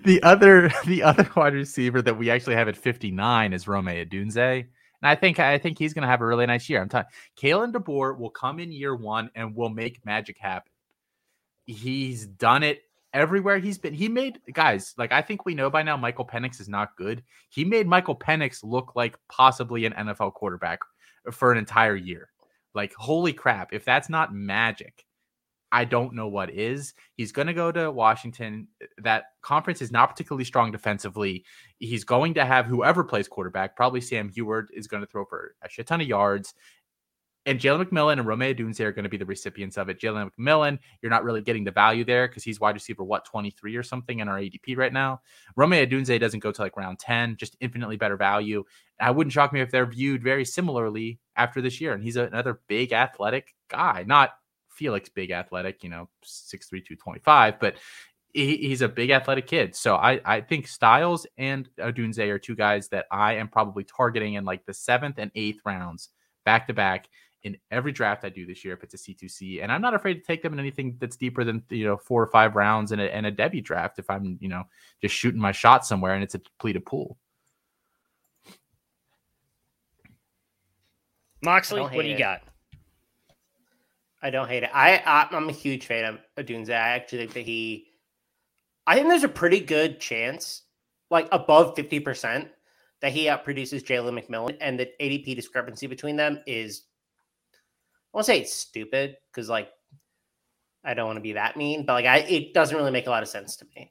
the 0.04 0.20
other 0.22 0.70
the 0.86 1.02
other 1.02 1.28
wide 1.36 1.54
receiver 1.54 2.02
that 2.02 2.16
we 2.16 2.30
actually 2.30 2.54
have 2.54 2.68
at 2.68 2.76
59 2.76 3.52
is 3.52 3.68
Rome 3.68 3.86
Odunze. 3.86 4.36
And 4.36 5.08
I 5.08 5.14
think 5.14 5.38
I 5.38 5.58
think 5.58 5.78
he's 5.78 5.94
gonna 5.94 6.06
have 6.06 6.20
a 6.20 6.26
really 6.26 6.46
nice 6.46 6.68
year. 6.68 6.80
I'm 6.80 6.88
telling 6.88 7.06
Kalen 7.36 7.72
DeBoer 7.72 8.18
will 8.18 8.30
come 8.30 8.60
in 8.60 8.72
year 8.72 8.94
one 8.94 9.30
and 9.34 9.54
will 9.54 9.70
make 9.70 10.04
magic 10.04 10.38
happen. 10.38 10.70
He's 11.66 12.26
done 12.26 12.62
it 12.62 12.82
everywhere 13.12 13.58
he's 13.58 13.78
been. 13.78 13.94
He 13.94 14.08
made 14.08 14.38
guys 14.52 14.94
like 14.96 15.12
I 15.12 15.22
think 15.22 15.44
we 15.44 15.54
know 15.54 15.70
by 15.70 15.82
now 15.82 15.96
Michael 15.96 16.26
Penix 16.26 16.60
is 16.60 16.68
not 16.68 16.96
good. 16.96 17.22
He 17.50 17.64
made 17.64 17.86
Michael 17.86 18.16
Penix 18.16 18.62
look 18.62 18.94
like 18.94 19.18
possibly 19.28 19.84
an 19.84 19.92
NFL 19.92 20.34
quarterback 20.34 20.80
for 21.30 21.52
an 21.52 21.58
entire 21.58 21.96
year. 21.96 22.28
Like 22.74 22.94
holy 22.94 23.32
crap, 23.32 23.72
if 23.72 23.84
that's 23.84 24.08
not 24.08 24.34
magic, 24.34 25.04
I 25.72 25.86
don't 25.86 26.12
know 26.14 26.28
what 26.28 26.50
is. 26.50 26.92
He's 27.16 27.32
going 27.32 27.46
to 27.46 27.54
go 27.54 27.72
to 27.72 27.90
Washington. 27.90 28.68
Eh, 28.82 28.86
that 28.98 29.24
conference 29.40 29.80
is 29.80 29.90
not 29.90 30.10
particularly 30.10 30.44
strong 30.44 30.70
defensively. 30.70 31.44
He's 31.78 32.04
going 32.04 32.34
to 32.34 32.44
have 32.44 32.66
whoever 32.66 33.02
plays 33.02 33.26
quarterback, 33.26 33.74
probably 33.74 34.02
Sam 34.02 34.30
Huard, 34.30 34.66
is 34.74 34.86
going 34.86 35.02
to 35.02 35.06
throw 35.06 35.24
for 35.24 35.54
a 35.62 35.68
shit 35.70 35.86
ton 35.86 36.02
of 36.02 36.06
yards. 36.06 36.54
And 37.44 37.58
Jalen 37.58 37.86
McMillan 37.86 38.12
and 38.12 38.26
Rome 38.26 38.38
Odunze 38.38 38.78
are 38.80 38.92
going 38.92 39.02
to 39.02 39.08
be 39.08 39.16
the 39.16 39.26
recipients 39.26 39.76
of 39.76 39.88
it. 39.88 39.98
Jalen 39.98 40.30
McMillan, 40.38 40.78
you're 41.00 41.10
not 41.10 41.24
really 41.24 41.40
getting 41.40 41.64
the 41.64 41.72
value 41.72 42.04
there 42.04 42.28
because 42.28 42.44
he's 42.44 42.60
wide 42.60 42.74
receiver, 42.74 43.02
what, 43.02 43.24
23 43.24 43.74
or 43.74 43.82
something 43.82 44.20
in 44.20 44.28
our 44.28 44.38
ADP 44.38 44.76
right 44.76 44.92
now. 44.92 45.22
Rome 45.56 45.72
Odunze 45.72 46.20
doesn't 46.20 46.38
go 46.38 46.52
to 46.52 46.62
like 46.62 46.76
round 46.76 47.00
10, 47.00 47.36
just 47.36 47.56
infinitely 47.60 47.96
better 47.96 48.16
value. 48.16 48.62
I 49.00 49.10
wouldn't 49.10 49.32
shock 49.32 49.52
me 49.52 49.60
if 49.60 49.72
they're 49.72 49.86
viewed 49.86 50.22
very 50.22 50.44
similarly 50.44 51.18
after 51.34 51.60
this 51.60 51.80
year. 51.80 51.94
And 51.94 52.04
he's 52.04 52.14
another 52.14 52.60
big 52.68 52.92
athletic 52.92 53.56
guy, 53.68 54.04
not 54.06 54.34
Felix 54.82 55.08
big 55.08 55.30
athletic, 55.30 55.84
you 55.84 55.90
know, 55.90 56.08
6'3, 56.24 56.58
225, 56.70 57.60
but 57.60 57.76
he, 58.34 58.56
he's 58.56 58.82
a 58.82 58.88
big 58.88 59.10
athletic 59.10 59.46
kid. 59.46 59.76
So 59.76 59.94
I, 59.94 60.20
I 60.24 60.40
think 60.40 60.66
Styles 60.66 61.24
and 61.38 61.68
Odunze 61.78 62.18
are 62.18 62.38
two 62.40 62.56
guys 62.56 62.88
that 62.88 63.06
I 63.12 63.34
am 63.34 63.46
probably 63.46 63.84
targeting 63.84 64.34
in 64.34 64.44
like 64.44 64.66
the 64.66 64.74
seventh 64.74 65.18
and 65.18 65.30
eighth 65.36 65.60
rounds 65.64 66.08
back 66.44 66.66
to 66.66 66.74
back 66.74 67.08
in 67.44 67.56
every 67.70 67.92
draft 67.92 68.24
I 68.24 68.28
do 68.28 68.44
this 68.44 68.64
year 68.64 68.74
if 68.74 68.82
it's 68.82 68.94
a 68.94 68.96
C2C. 68.96 69.62
And 69.62 69.70
I'm 69.70 69.82
not 69.82 69.94
afraid 69.94 70.14
to 70.14 70.20
take 70.20 70.42
them 70.42 70.52
in 70.52 70.58
anything 70.58 70.96
that's 70.98 71.16
deeper 71.16 71.44
than, 71.44 71.62
you 71.70 71.84
know, 71.84 71.96
four 71.96 72.20
or 72.20 72.28
five 72.28 72.56
rounds 72.56 72.90
in 72.90 72.98
a, 72.98 73.04
in 73.04 73.26
a 73.26 73.30
Devy 73.30 73.62
draft 73.62 74.00
if 74.00 74.10
I'm, 74.10 74.36
you 74.40 74.48
know, 74.48 74.64
just 75.00 75.14
shooting 75.14 75.40
my 75.40 75.52
shot 75.52 75.86
somewhere 75.86 76.14
and 76.14 76.24
it's 76.24 76.34
a 76.34 76.38
depleted 76.38 76.84
pool. 76.84 77.18
Moxley, 81.40 81.82
what 81.82 81.92
do 81.92 82.08
you 82.08 82.16
it. 82.16 82.18
got? 82.18 82.42
I 84.22 84.30
don't 84.30 84.48
hate 84.48 84.62
it. 84.62 84.70
I, 84.72 85.02
I 85.04 85.28
I'm 85.34 85.48
a 85.48 85.52
huge 85.52 85.86
fan 85.86 86.04
of 86.04 86.20
Odunze. 86.38 86.70
I 86.70 86.74
actually 86.74 87.18
think 87.18 87.34
that 87.34 87.40
he, 87.44 87.88
I 88.86 88.94
think 88.94 89.08
there's 89.08 89.24
a 89.24 89.28
pretty 89.28 89.60
good 89.60 90.00
chance, 90.00 90.62
like 91.10 91.28
above 91.32 91.74
fifty 91.74 91.98
percent, 91.98 92.48
that 93.00 93.12
he 93.12 93.26
outproduces 93.26 93.84
Jalen 93.84 94.18
McMillan, 94.18 94.56
and 94.60 94.78
the 94.78 94.90
ADP 95.00 95.34
discrepancy 95.34 95.88
between 95.88 96.16
them 96.16 96.40
is, 96.46 96.84
I 97.52 98.16
won't 98.16 98.26
say 98.26 98.40
it's 98.40 98.54
stupid 98.54 99.16
because 99.30 99.48
like, 99.48 99.70
I 100.84 100.94
don't 100.94 101.06
want 101.06 101.16
to 101.16 101.22
be 101.22 101.32
that 101.32 101.56
mean, 101.56 101.84
but 101.84 101.94
like 101.94 102.06
I, 102.06 102.18
it 102.18 102.54
doesn't 102.54 102.76
really 102.76 102.92
make 102.92 103.08
a 103.08 103.10
lot 103.10 103.24
of 103.24 103.28
sense 103.28 103.56
to 103.56 103.66
me. 103.74 103.90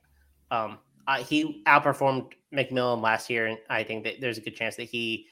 Um, 0.50 0.80
he 1.28 1.62
outperformed 1.68 2.32
McMillan 2.54 3.02
last 3.02 3.30
year, 3.30 3.48
and 3.48 3.58
I 3.70 3.84
think 3.84 4.06
that 4.06 4.22
there's 4.22 4.38
a 4.38 4.42
good 4.42 4.56
chance 4.56 4.78
that 4.78 4.84
he 4.84 5.28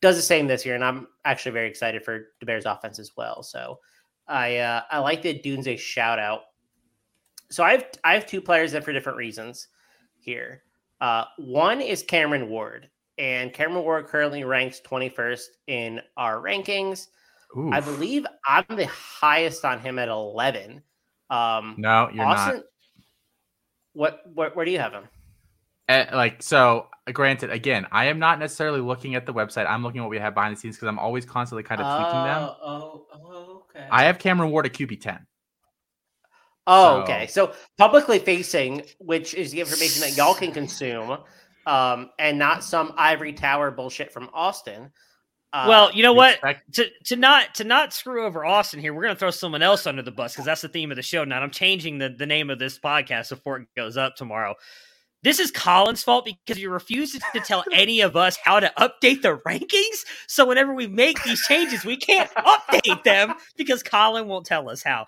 does 0.00 0.16
the 0.16 0.22
same 0.22 0.46
this 0.46 0.64
year. 0.64 0.74
And 0.74 0.84
I'm 0.84 1.06
actually 1.24 1.52
very 1.52 1.68
excited 1.68 2.02
for 2.02 2.28
the 2.40 2.46
Bears 2.46 2.64
offense 2.64 2.98
as 2.98 3.12
well. 3.16 3.42
So 3.42 3.78
I 4.28 4.58
uh, 4.58 4.82
I 4.90 4.98
like 4.98 5.22
the 5.22 5.38
Dunze 5.38 5.78
shout 5.78 6.18
out. 6.18 6.42
So 7.50 7.62
I 7.64 7.72
have 7.72 7.86
I 8.04 8.14
have 8.14 8.26
two 8.26 8.40
players 8.40 8.72
that 8.72 8.84
for 8.84 8.92
different 8.92 9.18
reasons 9.18 9.68
here. 10.18 10.62
Uh, 11.00 11.24
one 11.38 11.80
is 11.80 12.02
Cameron 12.02 12.48
Ward, 12.48 12.88
and 13.18 13.52
Cameron 13.52 13.82
Ward 13.82 14.06
currently 14.06 14.44
ranks 14.44 14.80
21st 14.86 15.44
in 15.66 16.00
our 16.16 16.40
rankings. 16.40 17.08
Oof. 17.58 17.72
I 17.72 17.80
believe 17.80 18.24
I'm 18.46 18.64
the 18.68 18.86
highest 18.86 19.64
on 19.64 19.80
him 19.80 19.98
at 19.98 20.08
11. 20.08 20.82
Um, 21.28 21.74
no, 21.76 22.08
you're 22.12 22.24
Austin, 22.24 22.56
not. 22.56 22.64
What, 23.94 24.20
what, 24.32 24.56
where 24.56 24.64
do 24.64 24.70
you 24.70 24.78
have 24.78 24.92
him? 24.92 25.08
Uh, 25.88 26.06
like 26.12 26.40
so 26.42 26.86
granted 27.12 27.50
again 27.50 27.84
i 27.90 28.04
am 28.04 28.20
not 28.20 28.38
necessarily 28.38 28.80
looking 28.80 29.16
at 29.16 29.26
the 29.26 29.34
website 29.34 29.68
i'm 29.68 29.82
looking 29.82 30.00
at 30.00 30.04
what 30.04 30.10
we 30.10 30.18
have 30.18 30.32
behind 30.32 30.56
the 30.56 30.60
scenes 30.60 30.76
because 30.76 30.86
i'm 30.86 30.98
always 30.98 31.26
constantly 31.26 31.64
kind 31.64 31.80
of 31.80 31.86
tweaking 31.98 32.22
them 32.22 32.42
Oh, 32.62 33.06
oh, 33.12 33.61
okay. 33.74 33.86
i 33.90 34.04
have 34.04 34.18
cameron 34.18 34.50
ward 34.50 34.66
at 34.66 34.72
qb 34.72 35.00
10 35.00 35.26
Oh, 36.64 36.98
So- 36.98 37.02
okay. 37.02 37.26
So 37.26 37.54
publicly 37.76 38.20
facing, 38.20 38.82
which 38.98 39.34
is 39.34 39.50
the 39.50 39.58
information 39.58 40.00
that 40.02 40.16
y'all 40.16 40.32
can 40.34 40.52
consume, 40.52 41.18
um, 41.66 42.10
and 42.20 42.38
not 42.38 42.62
some 42.62 42.94
ivory 42.96 43.32
tower 43.32 43.72
bullshit 43.72 44.12
from 44.12 44.30
Austin. 44.32 44.92
Uh, 45.52 45.66
well, 45.68 45.92
you 45.92 46.04
know 46.04 46.12
what? 46.12 46.34
expect- 46.34 46.72
to 46.74 46.88
to 47.06 47.16
not 47.16 47.56
to 47.56 47.64
not 47.64 47.92
screw 47.92 48.24
over 48.24 48.44
Austin 48.44 48.78
here, 48.78 48.94
we're 48.94 49.02
gonna 49.02 49.16
throw 49.16 49.30
someone 49.32 49.60
else 49.60 49.88
under 49.88 50.02
the 50.02 50.12
bus 50.12 50.34
because 50.34 50.44
that's 50.44 50.62
the 50.62 50.68
theme 50.68 50.92
of 50.92 50.96
the 50.96 51.02
show. 51.02 51.24
Now 51.24 51.40
I'm 51.42 51.50
changing 51.50 51.98
the, 51.98 52.10
the 52.10 52.26
name 52.26 52.48
of 52.48 52.60
this 52.60 52.78
podcast 52.78 53.30
before 53.30 53.56
it 53.58 53.66
goes 53.76 53.96
up 53.96 54.14
tomorrow. 54.14 54.54
This 55.22 55.38
is 55.38 55.50
Colin's 55.50 56.02
fault 56.02 56.24
because 56.24 56.60
he 56.60 56.66
refuses 56.66 57.22
to 57.32 57.40
tell 57.40 57.64
any 57.72 58.00
of 58.00 58.16
us 58.16 58.36
how 58.42 58.60
to 58.60 58.72
update 58.78 59.22
the 59.22 59.38
rankings. 59.46 60.04
So 60.26 60.46
whenever 60.46 60.74
we 60.74 60.88
make 60.88 61.22
these 61.22 61.40
changes, 61.46 61.84
we 61.84 61.96
can't 61.96 62.30
update 62.34 63.04
them 63.04 63.34
because 63.56 63.82
Colin 63.82 64.26
won't 64.26 64.46
tell 64.46 64.68
us 64.68 64.82
how. 64.82 65.06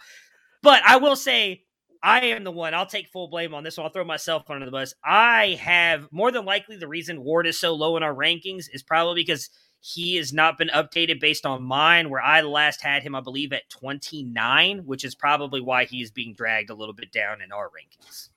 But 0.63 0.83
I 0.85 0.97
will 0.97 1.17
say, 1.17 1.65
I 2.03 2.21
am 2.27 2.45
the 2.45 2.51
one. 2.51 2.75
I'll 2.75 2.87
take 2.87 3.09
full 3.09 3.29
blame 3.29 3.55
on 3.55 3.65
this 3.65 3.77
one. 3.77 3.87
I'll 3.87 3.93
throw 3.93 4.05
myself 4.05 4.49
under 4.51 4.67
the 4.67 4.71
bus. 4.71 4.95
I 5.05 5.59
have 5.61 6.07
more 6.13 6.31
than 6.31 6.45
likely 6.45 6.77
the 6.77 6.87
reason 6.87 7.25
Ward 7.25 7.47
is 7.47 7.59
so 7.59 7.75
low 7.75 7.97
in 7.97 8.03
our 8.03 8.15
rankings 8.15 8.67
is 8.73 8.83
probably 8.83 9.23
because 9.23 9.51
he 9.81 10.17
has 10.17 10.33
not 10.33 10.57
been 10.57 10.69
updated 10.69 11.21
based 11.21 11.45
on 11.45 11.63
mine, 11.63 12.09
where 12.09 12.23
I 12.23 12.41
last 12.43 12.83
had 12.83 13.03
him, 13.03 13.15
I 13.15 13.21
believe, 13.21 13.53
at 13.53 13.69
29, 13.69 14.83
which 14.87 15.05
is 15.05 15.15
probably 15.15 15.61
why 15.61 15.85
he's 15.85 16.11
being 16.11 16.35
dragged 16.35 16.71
a 16.71 16.75
little 16.75 16.95
bit 16.95 17.13
down 17.13 17.43
in 17.43 17.53
our 17.53 17.69
rankings. 17.69 18.31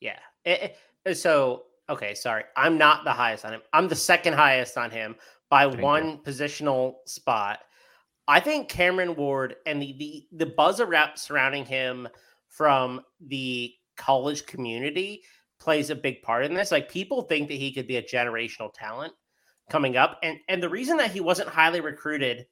yeah. 0.00 0.18
Eh, 0.44 0.68
eh, 1.06 1.14
so 1.14 1.64
okay, 1.88 2.14
sorry, 2.14 2.44
I'm 2.56 2.78
not 2.78 3.04
the 3.04 3.12
highest 3.12 3.44
on 3.44 3.52
him. 3.52 3.62
I'm 3.72 3.88
the 3.88 3.96
second 3.96 4.34
highest 4.34 4.76
on 4.76 4.90
him 4.90 5.16
by 5.48 5.68
Thank 5.68 5.82
one 5.82 6.18
positional 6.18 6.94
spot. 7.06 7.60
I 8.28 8.40
think 8.40 8.68
Cameron 8.68 9.16
Ward 9.16 9.56
and 9.66 9.82
the 9.82 9.94
the, 9.98 10.26
the 10.44 10.46
buzz 10.46 10.80
around 10.80 11.16
surrounding 11.16 11.64
him 11.64 12.08
from 12.48 13.00
the 13.20 13.74
college 13.96 14.46
community 14.46 15.22
plays 15.58 15.90
a 15.90 15.94
big 15.94 16.22
part 16.22 16.44
in 16.44 16.54
this. 16.54 16.70
Like 16.70 16.90
people 16.90 17.22
think 17.22 17.48
that 17.48 17.54
he 17.54 17.72
could 17.72 17.86
be 17.86 17.96
a 17.96 18.02
generational 18.02 18.72
talent 18.72 19.12
coming 19.68 19.96
up, 19.96 20.18
and 20.22 20.38
and 20.48 20.62
the 20.62 20.68
reason 20.68 20.96
that 20.98 21.10
he 21.10 21.20
wasn't 21.20 21.48
highly 21.48 21.80
recruited 21.80 22.46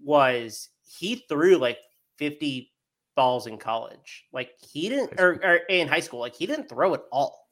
was 0.00 0.68
he 0.84 1.24
threw 1.28 1.56
like 1.56 1.78
50 2.18 2.70
balls 3.18 3.48
in 3.48 3.58
college. 3.58 4.26
Like 4.32 4.52
he 4.60 4.88
didn't, 4.88 5.18
or, 5.18 5.40
or 5.44 5.54
in 5.68 5.88
high 5.88 5.98
school, 5.98 6.20
like 6.20 6.36
he 6.36 6.46
didn't 6.46 6.68
throw 6.68 6.94
it 6.94 7.02
all. 7.10 7.48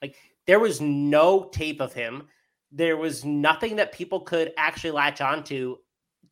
Like 0.00 0.16
there 0.46 0.58
was 0.58 0.80
no 0.80 1.50
tape 1.52 1.82
of 1.82 1.92
him. 1.92 2.28
There 2.70 2.96
was 2.96 3.22
nothing 3.22 3.76
that 3.76 3.92
people 3.92 4.20
could 4.20 4.54
actually 4.56 4.92
latch 4.92 5.20
onto 5.20 5.44
to 5.48 5.78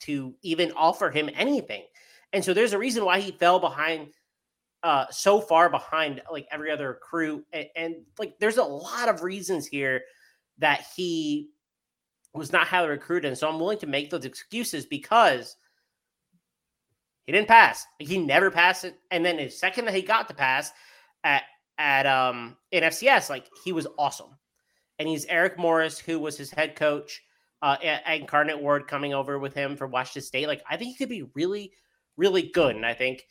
to 0.07 0.35
even 0.41 0.73
offer 0.73 1.11
him 1.11 1.29
anything. 1.35 1.83
And 2.33 2.43
so 2.43 2.55
there's 2.55 2.73
a 2.73 2.79
reason 2.79 3.05
why 3.05 3.21
he 3.21 3.33
fell 3.33 3.61
behind 3.61 4.09
uh 4.83 5.05
so 5.11 5.43
far 5.43 5.69
behind 5.69 6.23
like 6.33 6.49
every 6.51 6.71
other 6.71 6.99
crew 7.03 7.45
and, 7.53 7.67
and 7.77 7.95
like 8.19 8.33
there's 8.41 8.57
a 8.57 8.65
lot 8.65 9.11
of 9.11 9.23
reasons 9.23 9.67
here 9.67 10.01
that 10.57 10.87
he 10.97 11.51
was 12.33 12.51
not 12.51 12.67
highly 12.67 12.89
recruited 12.89 13.29
and 13.29 13.37
so 13.37 13.47
i'm 13.47 13.59
willing 13.59 13.77
to 13.77 13.87
make 13.87 14.09
those 14.09 14.25
excuses 14.25 14.87
because 14.87 15.57
he 17.27 17.33
didn't 17.33 17.49
pass. 17.49 17.87
He 17.99 18.19
never 18.19 18.51
passed 18.51 18.85
it. 18.85 18.99
And 19.11 19.25
then 19.25 19.37
the 19.37 19.49
second 19.49 19.85
that 19.87 19.95
he 19.95 20.03
got 20.03 20.29
to 20.29 20.35
pass 20.35 20.73
at 21.25 21.43
at 21.79 22.07
um 22.07 22.57
in 22.73 22.83
fcs 22.85 23.31
like 23.31 23.49
he 23.65 23.73
was 23.73 23.87
awesome. 23.99 24.37
And 24.99 25.09
he's 25.09 25.27
eric 25.27 25.59
morris 25.59 25.99
who 25.99 26.19
was 26.19 26.37
his 26.37 26.51
head 26.51 26.77
coach 26.77 27.23
uh 27.63 27.77
at, 27.83 28.03
at 28.07 28.21
Incarnate 28.21 28.61
Word 28.61 28.87
coming 28.87 29.15
over 29.15 29.39
with 29.39 29.55
him 29.55 29.77
for 29.77 29.87
washington 29.87 30.23
state. 30.23 30.47
Like 30.47 30.63
i 30.69 30.77
think 30.77 30.91
he 30.91 30.97
could 30.97 31.09
be 31.09 31.25
really 31.35 31.73
really 32.17 32.51
good. 32.55 32.77
And 32.77 32.87
i 32.87 32.95
think 32.95 33.25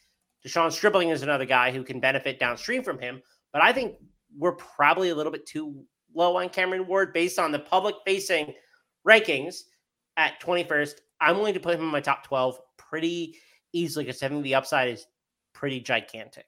De'Zhaun 0.45 0.71
Stribling 0.71 1.09
is 1.09 1.21
another 1.21 1.45
guy 1.45 1.71
who 1.71 1.83
can 1.83 1.99
benefit 1.99 2.39
downstream 2.39 2.81
from 2.81 2.99
him, 2.99 3.21
but 3.51 3.61
I 3.61 3.73
think 3.73 3.95
we're 4.37 4.53
probably 4.53 5.09
a 5.09 5.15
little 5.15 5.31
bit 5.31 5.45
too 5.45 5.83
low 6.13 6.37
on 6.37 6.49
Cameron 6.49 6.87
Ward 6.87 7.13
based 7.13 7.39
on 7.39 7.51
the 7.51 7.59
public 7.59 7.95
facing 8.05 8.53
rankings 9.07 9.61
at 10.17 10.39
21st. 10.41 10.93
I'm 11.21 11.37
willing 11.37 11.53
to 11.53 11.59
put 11.59 11.75
him 11.75 11.81
in 11.81 11.87
my 11.87 11.99
top 11.99 12.23
12 12.23 12.59
pretty 12.77 13.35
easily 13.73 14.05
because 14.05 14.21
I 14.23 14.29
think 14.29 14.43
the 14.43 14.55
upside 14.55 14.89
is 14.89 15.07
pretty 15.53 15.79
gigantic. 15.79 16.45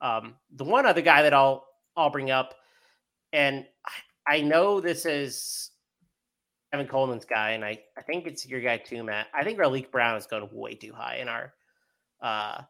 Um, 0.00 0.34
the 0.54 0.64
one 0.64 0.86
other 0.86 1.02
guy 1.02 1.22
that 1.22 1.34
I'll 1.34 1.66
I'll 1.96 2.10
bring 2.10 2.30
up, 2.30 2.54
and 3.32 3.66
I 4.26 4.36
I 4.36 4.40
know 4.42 4.80
this 4.80 5.06
is 5.06 5.70
Evan 6.72 6.86
Coleman's 6.86 7.24
guy, 7.24 7.52
and 7.52 7.64
I, 7.64 7.78
I 7.96 8.02
think 8.02 8.26
it's 8.26 8.46
your 8.46 8.60
guy 8.60 8.76
too, 8.76 9.02
Matt. 9.02 9.28
I 9.34 9.42
think 9.42 9.58
Raleek 9.58 9.90
Brown 9.90 10.16
is 10.16 10.26
going 10.26 10.48
way 10.52 10.74
too 10.74 10.92
high 10.92 11.16
in 11.16 11.28
our 11.28 11.54
uh 12.20 12.62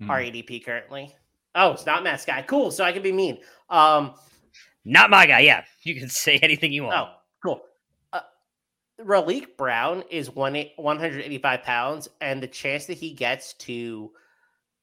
Hmm. 0.00 0.10
our 0.12 0.20
ADP 0.20 0.64
currently. 0.64 1.12
Oh, 1.56 1.72
it's 1.72 1.84
not 1.84 2.04
Matt's 2.04 2.24
guy. 2.24 2.42
Cool. 2.42 2.70
So 2.70 2.84
I 2.84 2.92
can 2.92 3.02
be 3.02 3.10
mean. 3.10 3.38
Um, 3.68 4.14
Not 4.84 5.10
my 5.10 5.26
guy. 5.26 5.40
Yeah, 5.40 5.64
you 5.82 5.98
can 5.98 6.08
say 6.08 6.38
anything 6.40 6.70
you 6.72 6.84
want. 6.84 6.94
oh, 6.96 7.14
Raleek 9.00 9.56
Brown 9.56 10.02
is 10.10 10.30
one 10.30 10.54
185 10.76 11.62
pounds, 11.62 12.08
and 12.20 12.42
the 12.42 12.48
chance 12.48 12.86
that 12.86 12.98
he 12.98 13.12
gets 13.12 13.54
to 13.54 14.10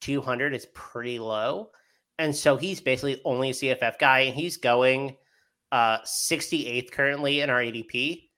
200 0.02 0.54
is 0.54 0.68
pretty 0.74 1.20
low. 1.20 1.72
And 2.18 2.34
so 2.34 2.56
he's 2.56 2.80
basically 2.80 3.22
only 3.26 3.50
a 3.50 3.54
CFF 3.54 4.00
guy, 4.00 4.20
and 4.22 4.36
he's 4.36 4.58
going 4.58 5.18
uh 5.72 6.00
68th 6.02 6.92
currently 6.92 7.42
in 7.42 7.50
our 7.50 7.60
ADP. 7.60 8.30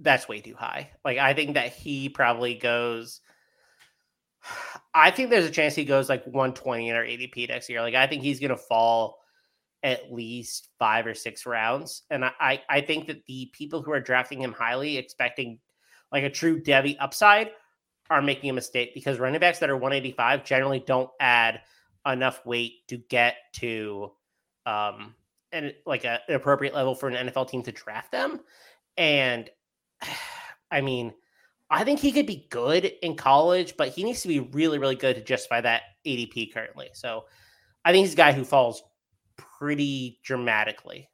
That's 0.00 0.28
way 0.28 0.40
too 0.40 0.54
high. 0.54 0.90
Like 1.04 1.18
I 1.18 1.32
think 1.32 1.54
that 1.54 1.72
he 1.72 2.08
probably 2.08 2.54
goes. 2.54 3.20
I 4.94 5.10
think 5.10 5.30
there's 5.30 5.46
a 5.46 5.50
chance 5.50 5.74
he 5.74 5.84
goes 5.84 6.08
like 6.08 6.24
120 6.24 6.88
in 6.88 6.96
our 6.96 7.04
ADP 7.04 7.48
next 7.48 7.68
year. 7.68 7.80
Like 7.80 7.94
I 7.94 8.06
think 8.06 8.22
he's 8.22 8.40
going 8.40 8.50
to 8.50 8.56
fall 8.56 9.17
at 9.82 10.12
least 10.12 10.68
five 10.78 11.06
or 11.06 11.14
six 11.14 11.46
rounds, 11.46 12.02
and 12.10 12.24
I, 12.24 12.62
I 12.68 12.80
think 12.80 13.06
that 13.06 13.24
the 13.26 13.50
people 13.52 13.82
who 13.82 13.92
are 13.92 14.00
drafting 14.00 14.42
him 14.42 14.52
highly, 14.52 14.96
expecting 14.96 15.58
like 16.10 16.24
a 16.24 16.30
true 16.30 16.60
Devy 16.60 16.96
upside, 16.98 17.50
are 18.10 18.22
making 18.22 18.50
a 18.50 18.54
mistake 18.54 18.94
because 18.94 19.18
running 19.18 19.40
backs 19.40 19.58
that 19.58 19.70
are 19.70 19.76
185 19.76 20.44
generally 20.44 20.80
don't 20.80 21.10
add 21.20 21.60
enough 22.06 22.44
weight 22.46 22.86
to 22.88 22.96
get 22.96 23.36
to 23.52 24.10
um 24.64 25.14
and 25.52 25.74
like 25.86 26.04
a, 26.04 26.20
an 26.28 26.34
appropriate 26.34 26.74
level 26.74 26.94
for 26.94 27.08
an 27.08 27.28
NFL 27.28 27.48
team 27.48 27.62
to 27.62 27.72
draft 27.72 28.12
them. 28.12 28.40
And 28.96 29.48
I 30.70 30.82
mean, 30.82 31.14
I 31.70 31.84
think 31.84 32.00
he 32.00 32.12
could 32.12 32.26
be 32.26 32.46
good 32.50 32.84
in 33.02 33.14
college, 33.16 33.76
but 33.76 33.88
he 33.88 34.04
needs 34.04 34.22
to 34.22 34.28
be 34.28 34.40
really, 34.40 34.78
really 34.78 34.96
good 34.96 35.16
to 35.16 35.22
justify 35.22 35.60
that 35.62 35.82
ADP 36.06 36.52
currently. 36.52 36.90
So 36.92 37.24
I 37.84 37.92
think 37.92 38.04
he's 38.04 38.14
a 38.14 38.16
guy 38.16 38.32
who 38.32 38.44
falls 38.44 38.82
pretty 39.58 40.20
dramatically. 40.22 41.08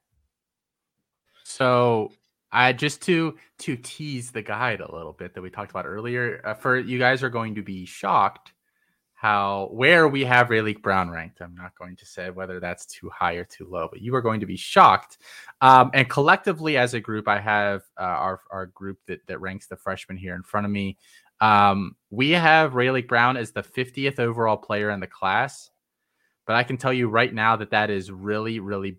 So, 1.43 2.11
I 2.51 2.73
just 2.73 3.01
to 3.03 3.37
to 3.59 3.75
tease 3.75 4.31
the 4.31 4.41
guide 4.41 4.79
a 4.79 4.95
little 4.95 5.13
bit 5.13 5.33
that 5.33 5.41
we 5.41 5.49
talked 5.49 5.71
about 5.71 5.85
earlier. 5.85 6.41
Uh, 6.43 6.53
for 6.53 6.79
you 6.79 6.97
guys 6.97 7.23
are 7.23 7.29
going 7.29 7.55
to 7.55 7.61
be 7.61 7.85
shocked 7.85 8.53
how 9.15 9.69
where 9.71 10.07
we 10.07 10.23
have 10.23 10.49
Raleek 10.49 10.81
Brown 10.81 11.09
ranked. 11.09 11.41
I'm 11.41 11.55
not 11.55 11.73
going 11.79 11.95
to 11.95 12.05
say 12.05 12.29
whether 12.29 12.59
that's 12.59 12.85
too 12.85 13.09
high 13.09 13.33
or 13.33 13.45
too 13.45 13.67
low, 13.69 13.87
but 13.91 14.01
you 14.01 14.13
are 14.13 14.21
going 14.21 14.41
to 14.41 14.45
be 14.45 14.57
shocked. 14.57 15.17
Um, 15.61 15.89
and 15.93 16.09
collectively, 16.09 16.77
as 16.77 16.93
a 16.93 16.99
group, 16.99 17.27
I 17.27 17.39
have 17.39 17.81
uh, 17.99 18.03
our 18.03 18.41
our 18.51 18.67
group 18.67 18.99
that 19.07 19.25
that 19.27 19.41
ranks 19.41 19.67
the 19.67 19.77
freshmen 19.77 20.17
here 20.17 20.35
in 20.35 20.43
front 20.43 20.65
of 20.65 20.71
me. 20.71 20.97
Um, 21.41 21.95
we 22.09 22.31
have 22.31 22.73
Raleek 22.73 23.07
Brown 23.07 23.35
as 23.35 23.51
the 23.51 23.63
50th 23.63 24.19
overall 24.19 24.57
player 24.57 24.91
in 24.91 24.99
the 24.99 25.07
class, 25.07 25.71
but 26.47 26.55
I 26.55 26.63
can 26.63 26.77
tell 26.77 26.93
you 26.93 27.07
right 27.07 27.33
now 27.33 27.55
that 27.57 27.71
that 27.71 27.89
is 27.89 28.11
really 28.11 28.59
really 28.59 28.97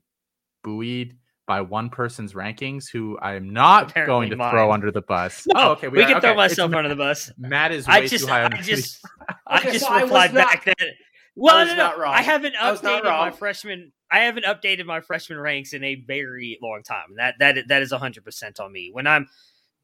buoyed 0.62 1.16
by 1.46 1.60
one 1.60 1.90
person's 1.90 2.32
rankings 2.32 2.90
who 2.90 3.16
I 3.18 3.34
am 3.34 3.50
not 3.52 3.90
Apparently 3.90 4.12
going 4.12 4.30
to 4.30 4.36
mine. 4.36 4.50
throw 4.50 4.72
under 4.72 4.90
the 4.90 5.02
bus. 5.02 5.46
No, 5.54 5.60
oh, 5.60 5.70
okay. 5.72 5.86
we, 5.88 6.02
are- 6.02 6.08
can 6.08 6.20
throw 6.20 6.30
okay, 6.32 6.44
it's 6.44 6.52
myself 6.52 6.70
Matt- 6.72 6.78
under 6.78 6.88
the 6.88 6.96
bus. 6.96 7.30
Matt 7.38 7.70
is 7.70 7.86
way 7.86 7.94
I 7.94 8.06
just, 8.06 8.24
too 8.24 8.30
high 8.30 8.42
on 8.44 8.52
I 8.52 8.60
just, 8.62 8.98
I 9.46 9.58
Okay, 9.58 9.72
just 9.72 9.84
so 9.84 9.92
I 9.92 10.02
was 10.02 10.10
replied 10.10 10.34
not- 10.34 10.50
back 10.50 10.64
that 10.64 10.76
Well, 11.36 11.54
I 11.54 11.60
was 11.60 11.68
no, 11.70 11.76
no, 11.76 11.82
not 11.84 11.98
wrong. 11.98 12.14
I 12.14 12.22
haven't 12.22 12.54
I 12.60 12.70
was 12.72 12.82
not 12.82 13.04
updated 13.04 13.18
my 13.20 13.30
freshman. 13.30 13.92
I 14.10 14.18
haven't 14.20 14.44
updated 14.44 14.86
my 14.86 15.00
freshman 15.00 15.38
ranks 15.38 15.72
in 15.72 15.84
a 15.84 15.94
very 15.94 16.58
long 16.60 16.82
time. 16.82 17.14
That 17.16 17.34
that 17.38 17.68
that 17.68 17.82
is 17.82 17.92
hundred 17.92 18.24
percent 18.24 18.58
on 18.58 18.72
me. 18.72 18.90
When 18.92 19.06
I'm 19.06 19.28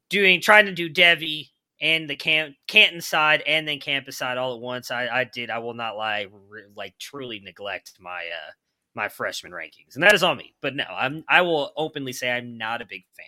doing 0.09 0.41
trying 0.41 0.65
to 0.65 0.73
do 0.73 0.89
Devy 0.89 1.49
and 1.83 2.09
the 2.09 2.15
camp 2.15 2.55
Canton 2.67 3.01
side 3.01 3.43
and 3.45 3.67
then 3.67 3.77
campus 3.79 4.17
side 4.17 4.37
all 4.37 4.55
at 4.55 4.61
once, 4.61 4.89
I, 4.89 5.07
I 5.07 5.23
did. 5.25 5.49
I 5.49 5.59
will 5.59 5.73
not 5.73 5.97
lie, 5.97 6.27
re- 6.49 6.63
like 6.75 6.97
truly 6.97 7.41
neglect 7.41 7.93
my 7.99 8.21
uh 8.21 8.51
my 8.95 9.09
freshman 9.09 9.51
rankings, 9.51 9.95
and 9.95 10.03
that 10.03 10.13
is 10.13 10.23
on 10.23 10.37
me. 10.37 10.55
But 10.61 10.75
no, 10.75 10.85
I'm 10.85 11.23
I 11.29 11.41
will 11.41 11.71
openly 11.75 12.13
say 12.13 12.31
I'm 12.31 12.57
not 12.57 12.81
a 12.81 12.85
big 12.85 13.03
fan 13.15 13.25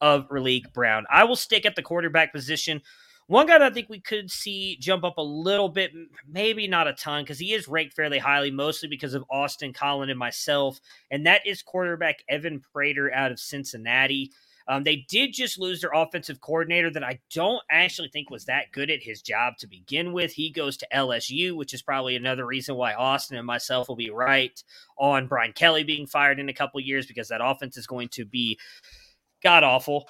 of 0.00 0.28
Raleek 0.28 0.72
Brown. 0.74 1.06
I 1.10 1.24
will 1.24 1.36
stick 1.36 1.64
at 1.64 1.76
the 1.76 1.82
quarterback 1.82 2.32
position. 2.32 2.82
One 3.26 3.46
guy 3.46 3.58
that 3.58 3.72
I 3.72 3.74
think 3.74 3.88
we 3.88 4.00
could 4.00 4.30
see 4.30 4.76
jump 4.78 5.02
up 5.02 5.16
a 5.16 5.22
little 5.22 5.70
bit, 5.70 5.92
maybe 6.28 6.68
not 6.68 6.88
a 6.88 6.92
ton, 6.92 7.22
because 7.22 7.38
he 7.38 7.54
is 7.54 7.68
ranked 7.68 7.94
fairly 7.94 8.18
highly, 8.18 8.50
mostly 8.50 8.86
because 8.86 9.14
of 9.14 9.24
Austin, 9.30 9.72
Colin, 9.72 10.10
and 10.10 10.18
myself, 10.18 10.78
and 11.10 11.24
that 11.26 11.46
is 11.46 11.62
quarterback 11.62 12.16
Evan 12.28 12.60
Prater 12.60 13.10
out 13.14 13.32
of 13.32 13.40
Cincinnati. 13.40 14.30
Um, 14.66 14.82
they 14.82 15.04
did 15.08 15.32
just 15.32 15.58
lose 15.58 15.80
their 15.80 15.92
offensive 15.94 16.40
coordinator 16.40 16.90
that 16.90 17.04
I 17.04 17.20
don't 17.32 17.62
actually 17.70 18.08
think 18.08 18.30
was 18.30 18.46
that 18.46 18.72
good 18.72 18.90
at 18.90 19.02
his 19.02 19.20
job 19.20 19.54
to 19.58 19.66
begin 19.66 20.12
with. 20.12 20.32
He 20.32 20.50
goes 20.50 20.76
to 20.78 20.88
LSU, 20.92 21.54
which 21.54 21.74
is 21.74 21.82
probably 21.82 22.16
another 22.16 22.46
reason 22.46 22.74
why 22.74 22.94
Austin 22.94 23.36
and 23.36 23.46
myself 23.46 23.88
will 23.88 23.96
be 23.96 24.10
right 24.10 24.62
on 24.98 25.26
Brian 25.26 25.52
Kelly 25.52 25.84
being 25.84 26.06
fired 26.06 26.38
in 26.38 26.48
a 26.48 26.54
couple 26.54 26.80
years 26.80 27.06
because 27.06 27.28
that 27.28 27.44
offense 27.44 27.76
is 27.76 27.86
going 27.86 28.08
to 28.12 28.24
be 28.24 28.58
god 29.42 29.64
awful. 29.64 30.08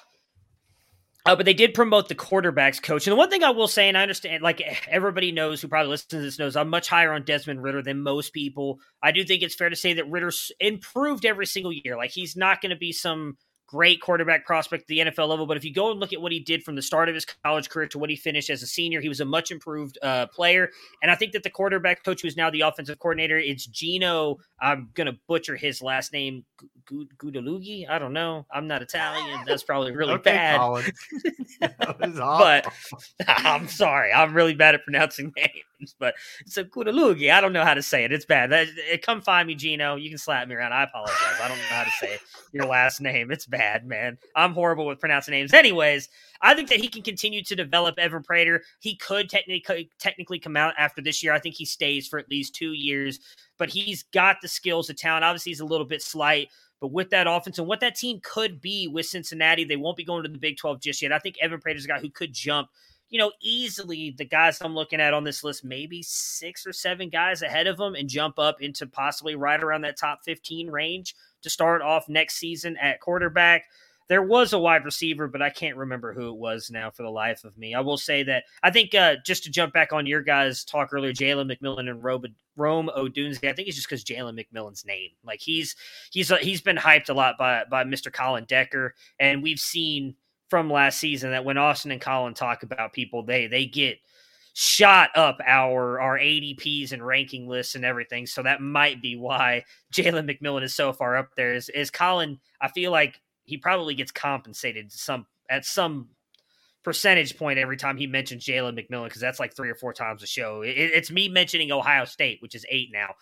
Uh, 1.25 1.35
but 1.35 1.45
they 1.45 1.55
did 1.55 1.73
promote 1.73 2.07
the 2.07 2.15
quarterbacks 2.15 2.81
coach. 2.81 3.07
And 3.07 3.11
the 3.11 3.17
one 3.17 3.31
thing 3.31 3.43
I 3.43 3.49
will 3.49 3.67
say, 3.67 3.87
and 3.89 3.97
I 3.97 4.03
understand, 4.03 4.43
like 4.43 4.61
everybody 4.87 5.31
knows 5.31 5.59
who 5.59 5.67
probably 5.67 5.89
listens 5.89 6.09
to 6.09 6.19
this 6.19 6.37
knows, 6.37 6.55
I'm 6.55 6.69
much 6.69 6.87
higher 6.87 7.11
on 7.11 7.23
Desmond 7.23 7.63
Ridder 7.63 7.81
than 7.81 8.03
most 8.03 8.31
people. 8.31 8.79
I 9.01 9.11
do 9.11 9.23
think 9.23 9.41
it's 9.41 9.55
fair 9.55 9.69
to 9.69 9.75
say 9.75 9.93
that 9.93 10.09
Ridder's 10.09 10.51
improved 10.59 11.25
every 11.25 11.47
single 11.47 11.73
year. 11.73 11.97
Like 11.97 12.11
he's 12.11 12.35
not 12.35 12.61
going 12.61 12.69
to 12.69 12.75
be 12.75 12.91
some 12.91 13.37
great 13.67 14.01
quarterback 14.01 14.45
prospect 14.45 14.83
at 14.83 14.87
the 14.87 14.99
NFL 14.99 15.27
level, 15.27 15.45
but 15.45 15.57
if 15.57 15.65
you 15.65 15.73
go 15.73 15.91
and 15.91 15.99
look 15.99 16.13
at 16.13 16.21
what 16.21 16.31
he 16.31 16.39
did 16.39 16.63
from 16.63 16.75
the 16.75 16.81
start 16.81 17.09
of 17.09 17.15
his 17.15 17.25
college 17.43 17.69
career 17.69 17.87
to 17.87 17.99
what 17.99 18.09
he 18.09 18.15
finished 18.15 18.49
as 18.49 18.61
a 18.61 18.67
senior, 18.67 19.01
he 19.01 19.09
was 19.09 19.19
a 19.19 19.25
much 19.25 19.51
improved 19.51 19.97
uh, 20.01 20.27
player. 20.27 20.69
And 21.01 21.11
I 21.11 21.15
think 21.15 21.31
that 21.33 21.43
the 21.43 21.49
quarterback 21.49 22.03
coach, 22.03 22.21
who 22.21 22.27
is 22.27 22.37
now 22.37 22.49
the 22.49 22.61
offensive 22.61 22.99
coordinator, 22.99 23.37
it's 23.37 23.65
Gino. 23.65 24.37
I'm 24.61 24.89
going 24.93 25.07
to 25.07 25.17
butcher 25.27 25.55
his 25.55 25.81
last 25.81 26.13
name, 26.13 26.45
Gu- 26.85 27.07
Gudalugi. 27.17 27.89
I 27.89 27.99
don't 27.99 28.13
know. 28.13 28.45
I'm 28.51 28.67
not 28.67 28.81
Italian. 28.81 29.41
That's 29.45 29.63
probably 29.63 29.91
really 29.91 30.13
Okay, 30.15 30.31
bad. 30.31 30.59
Colin. 30.59 30.85
That 31.61 31.99
was 31.99 32.17
But. 32.17 32.73
I'm 33.27 33.67
sorry, 33.67 34.11
I'm 34.11 34.33
really 34.33 34.55
bad 34.55 34.75
at 34.75 34.83
pronouncing 34.83 35.31
names. 35.35 35.95
But 35.99 36.15
it's 36.41 36.57
a 36.57 36.63
Gudalugi. 36.63 37.31
I 37.31 37.41
don't 37.41 37.53
know 37.53 37.63
how 37.63 37.73
to 37.73 37.81
say 37.81 38.03
it. 38.03 38.11
It's 38.11 38.25
bad. 38.25 38.51
That, 38.51 38.67
it, 38.75 39.01
come 39.01 39.21
find 39.21 39.47
me, 39.47 39.55
Gino. 39.55 39.95
You 39.95 40.09
can 40.09 40.17
slap 40.17 40.47
me 40.47 40.55
around. 40.55 40.73
I 40.73 40.83
apologize. 40.83 41.15
I 41.41 41.47
don't 41.47 41.57
know 41.57 41.63
how 41.69 41.83
to 41.83 41.91
say 41.91 42.17
your 42.53 42.65
last 42.65 43.01
name. 43.01 43.31
It's 43.31 43.45
bad, 43.45 43.54
man. 43.85 44.17
I'm 44.35 44.53
horrible 44.53 44.85
with 44.85 44.99
pronouncing 44.99 45.33
names. 45.33 45.53
Anyways, 45.53 46.09
I 46.41 46.53
think 46.53 46.69
that 46.69 46.79
he 46.79 46.87
can 46.87 47.01
continue 47.01 47.43
to 47.43 47.55
develop 47.55 47.97
Evan 47.97 48.23
Prater. 48.23 48.63
He 48.79 48.95
could 48.95 49.29
technically 49.29 49.89
technically 49.99 50.39
come 50.39 50.57
out 50.57 50.73
after 50.77 51.01
this 51.01 51.23
year. 51.23 51.33
I 51.33 51.39
think 51.39 51.55
he 51.55 51.65
stays 51.65 52.07
for 52.07 52.19
at 52.19 52.29
least 52.29 52.55
two 52.55 52.73
years, 52.73 53.19
but 53.57 53.69
he's 53.69 54.03
got 54.03 54.37
the 54.41 54.47
skills, 54.47 54.87
the 54.87 54.93
talent. 54.93 55.23
Obviously, 55.23 55.51
he's 55.51 55.59
a 55.59 55.65
little 55.65 55.85
bit 55.85 56.01
slight. 56.01 56.49
But 56.81 56.91
with 56.91 57.09
that 57.11 57.27
offense 57.27 57.57
and 57.57 57.67
what 57.67 57.79
that 57.79 57.95
team 57.95 58.19
could 58.21 58.61
be 58.61 58.87
with 58.87 59.05
Cincinnati, 59.05 59.63
they 59.63 59.77
won't 59.77 59.97
be 59.97 60.03
going 60.03 60.23
to 60.23 60.29
the 60.29 60.37
Big 60.37 60.57
12 60.57 60.81
just 60.81 61.01
yet. 61.01 61.11
I 61.11 61.19
think 61.19 61.37
Evan 61.41 61.59
Prater's 61.59 61.85
a 61.85 61.87
guy 61.87 61.99
who 61.99 62.09
could 62.09 62.33
jump, 62.33 62.69
you 63.09 63.17
know, 63.17 63.31
easily 63.41 64.13
the 64.17 64.25
guys 64.25 64.59
I'm 64.61 64.75
looking 64.75 64.99
at 64.99 65.13
on 65.13 65.23
this 65.23 65.43
list, 65.43 65.63
maybe 65.63 66.03
six 66.03 66.67
or 66.67 66.73
seven 66.73 67.09
guys 67.09 67.41
ahead 67.41 67.67
of 67.67 67.79
him 67.79 67.95
and 67.95 68.09
jump 68.09 68.37
up 68.37 68.61
into 68.61 68.85
possibly 68.87 69.35
right 69.35 69.63
around 69.63 69.81
that 69.81 69.97
top 69.97 70.19
15 70.25 70.69
range 70.69 71.15
to 71.45 71.49
start 71.49 71.81
off 71.81 72.09
next 72.09 72.35
season 72.35 72.75
at 72.77 72.99
quarterback. 72.99 73.65
There 74.07 74.21
was 74.21 74.53
a 74.53 74.59
wide 74.59 74.85
receiver, 74.85 75.27
but 75.27 75.41
I 75.41 75.49
can't 75.49 75.77
remember 75.77 76.13
who 76.13 76.29
it 76.29 76.35
was 76.37 76.69
now 76.69 76.91
for 76.91 77.01
the 77.01 77.09
life 77.09 77.43
of 77.43 77.57
me. 77.57 77.73
I 77.73 77.79
will 77.79 77.97
say 77.97 78.21
that 78.23 78.43
I 78.61 78.69
think 78.69 78.93
uh, 78.93 79.15
just 79.25 79.43
to 79.45 79.49
jump 79.49 79.73
back 79.73 79.93
on 79.93 80.05
your 80.05 80.21
guys' 80.21 80.63
talk 80.63 80.93
earlier, 80.93 81.11
Jalen 81.11 81.51
McMillan 81.51 81.89
and 81.89 82.03
Rob- 82.03 82.27
Rome 82.55 82.91
Odunze. 82.95 83.37
I 83.37 83.53
think 83.53 83.67
it's 83.67 83.75
just 83.77 83.89
because 83.89 84.03
Jalen 84.03 84.39
McMillan's 84.39 84.85
name. 84.85 85.09
Like 85.23 85.39
he's 85.41 85.75
he's 86.11 86.31
uh, 86.31 86.37
he's 86.37 86.61
been 86.61 86.77
hyped 86.77 87.09
a 87.09 87.13
lot 87.13 87.37
by 87.39 87.63
by 87.69 87.83
Mr. 87.83 88.13
Colin 88.13 88.45
Decker, 88.45 88.93
and 89.19 89.41
we've 89.41 89.59
seen 89.59 90.15
from 90.49 90.69
last 90.69 90.99
season 90.99 91.31
that 91.31 91.45
when 91.45 91.57
Austin 91.57 91.91
and 91.91 92.01
Colin 92.01 92.35
talk 92.35 92.61
about 92.61 92.93
people, 92.93 93.23
they 93.23 93.47
they 93.47 93.65
get 93.65 93.97
shot 94.57 95.09
up 95.15 95.37
our 95.45 95.99
our 95.99 96.17
ADPs 96.17 96.93
and 96.93 97.05
ranking 97.05 97.45
lists 97.45 97.75
and 97.75 97.83
everything. 97.83 98.25
So 98.25 98.41
that 98.41 98.61
might 98.61 99.01
be 99.01 99.17
why 99.17 99.65
Jalen 99.93 100.31
McMillan 100.31 100.63
is 100.63 100.73
so 100.73 100.93
far 100.93 101.17
up 101.17 101.35
there. 101.35 101.53
Is 101.53 101.69
is 101.69 101.91
Colin? 101.91 102.39
I 102.61 102.69
feel 102.69 102.91
like 102.91 103.21
he 103.43 103.57
probably 103.57 103.93
gets 103.93 104.11
compensated 104.11 104.91
some 104.91 105.27
at 105.49 105.65
some 105.65 106.07
percentage 106.83 107.37
point 107.37 107.59
every 107.59 107.75
time 107.75 107.97
he 107.97 108.07
mentions 108.07 108.45
Jalen 108.45 108.79
McMillan 108.79 109.05
because 109.05 109.19
that's 109.19 109.41
like 109.41 109.53
three 109.53 109.69
or 109.69 109.75
four 109.75 109.91
times 109.91 110.23
a 110.23 110.27
show. 110.27 110.61
It, 110.61 110.69
it's 110.69 111.11
me 111.11 111.27
mentioning 111.27 111.71
Ohio 111.71 112.05
State, 112.05 112.41
which 112.41 112.55
is 112.55 112.65
eight 112.69 112.89
now. 112.93 113.15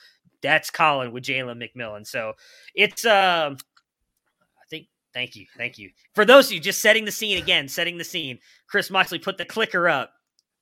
That's 0.44 0.70
Colin 0.70 1.12
with 1.12 1.24
Jalen 1.24 1.62
McMillan. 1.62 2.06
So 2.06 2.34
it's 2.76 3.06
um. 3.06 3.58
I 3.58 4.66
think. 4.70 4.88
Thank 5.16 5.36
you, 5.36 5.48
thank 5.58 5.80
you 5.80 5.90
for 6.14 6.26
those 6.26 6.48
of 6.48 6.54
you 6.54 6.60
just 6.60 6.82
setting 6.82 7.06
the 7.06 7.12
scene 7.12 7.40
again. 7.40 7.68
Setting 7.68 7.98
the 7.98 8.04
scene. 8.04 8.38
Chris 8.68 8.92
Moxley 8.92 9.18
put 9.18 9.40
the 9.40 9.46
clicker 9.46 9.90
up 9.90 10.12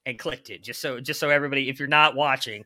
and 0.06 0.18
clicked 0.18 0.49
it 0.49 0.64
just 0.64 0.82
so 0.82 0.99
just 0.99 1.20
so 1.20 1.30
everybody, 1.30 1.70
if 1.70 1.80
you're 1.80 1.88
not 1.88 2.16
watching, 2.16 2.66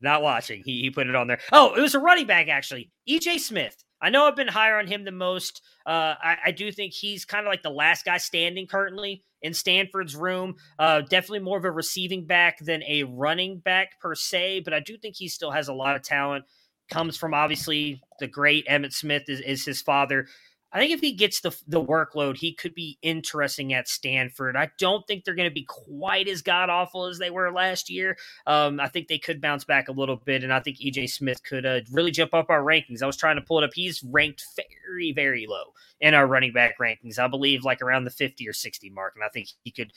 not 0.00 0.22
watching, 0.22 0.62
he, 0.64 0.80
he 0.80 0.90
put 0.90 1.06
it 1.06 1.14
on 1.14 1.26
there. 1.26 1.40
Oh, 1.52 1.74
it 1.74 1.80
was 1.80 1.94
a 1.94 2.00
running 2.00 2.26
back 2.26 2.48
actually. 2.48 2.90
EJ 3.08 3.40
Smith. 3.40 3.82
I 4.00 4.10
know 4.10 4.26
I've 4.26 4.36
been 4.36 4.48
higher 4.48 4.78
on 4.78 4.86
him 4.86 5.04
than 5.04 5.16
most. 5.16 5.62
Uh, 5.86 6.14
I, 6.22 6.36
I 6.46 6.50
do 6.50 6.70
think 6.70 6.92
he's 6.92 7.24
kind 7.24 7.46
of 7.46 7.50
like 7.50 7.62
the 7.62 7.70
last 7.70 8.04
guy 8.04 8.18
standing 8.18 8.66
currently 8.66 9.24
in 9.40 9.54
Stanford's 9.54 10.14
room. 10.14 10.56
Uh, 10.78 11.00
definitely 11.00 11.40
more 11.40 11.56
of 11.56 11.64
a 11.64 11.70
receiving 11.70 12.26
back 12.26 12.58
than 12.60 12.82
a 12.82 13.04
running 13.04 13.58
back 13.58 13.98
per 14.00 14.14
se, 14.14 14.60
but 14.60 14.74
I 14.74 14.80
do 14.80 14.98
think 14.98 15.16
he 15.16 15.28
still 15.28 15.50
has 15.50 15.68
a 15.68 15.74
lot 15.74 15.96
of 15.96 16.02
talent. 16.02 16.44
Comes 16.90 17.16
from 17.16 17.32
obviously 17.32 18.00
the 18.20 18.28
great 18.28 18.66
Emmitt 18.68 18.92
Smith 18.92 19.24
is, 19.28 19.40
is 19.40 19.64
his 19.64 19.80
father. 19.80 20.26
I 20.72 20.78
think 20.80 20.92
if 20.92 21.00
he 21.00 21.12
gets 21.12 21.40
the 21.40 21.56
the 21.66 21.82
workload, 21.82 22.36
he 22.36 22.52
could 22.52 22.74
be 22.74 22.98
interesting 23.00 23.72
at 23.72 23.88
Stanford. 23.88 24.56
I 24.56 24.70
don't 24.78 25.06
think 25.06 25.24
they're 25.24 25.34
going 25.34 25.48
to 25.48 25.54
be 25.54 25.66
quite 25.66 26.28
as 26.28 26.42
god 26.42 26.68
awful 26.68 27.06
as 27.06 27.18
they 27.18 27.30
were 27.30 27.52
last 27.52 27.88
year. 27.88 28.16
Um, 28.46 28.80
I 28.80 28.88
think 28.88 29.08
they 29.08 29.18
could 29.18 29.40
bounce 29.40 29.64
back 29.64 29.88
a 29.88 29.92
little 29.92 30.16
bit, 30.16 30.42
and 30.42 30.52
I 30.52 30.60
think 30.60 30.78
EJ 30.78 31.08
Smith 31.10 31.42
could 31.44 31.64
uh, 31.64 31.80
really 31.92 32.10
jump 32.10 32.34
up 32.34 32.50
our 32.50 32.62
rankings. 32.62 33.02
I 33.02 33.06
was 33.06 33.16
trying 33.16 33.36
to 33.36 33.42
pull 33.42 33.58
it 33.58 33.64
up; 33.64 33.74
he's 33.74 34.02
ranked 34.02 34.44
very, 34.56 35.12
very 35.12 35.46
low 35.48 35.72
in 36.00 36.14
our 36.14 36.26
running 36.26 36.52
back 36.52 36.78
rankings. 36.78 37.18
I 37.18 37.28
believe 37.28 37.64
like 37.64 37.80
around 37.80 38.04
the 38.04 38.10
fifty 38.10 38.48
or 38.48 38.52
sixty 38.52 38.90
mark, 38.90 39.14
and 39.14 39.24
I 39.24 39.28
think 39.28 39.48
he 39.64 39.70
could 39.70 39.92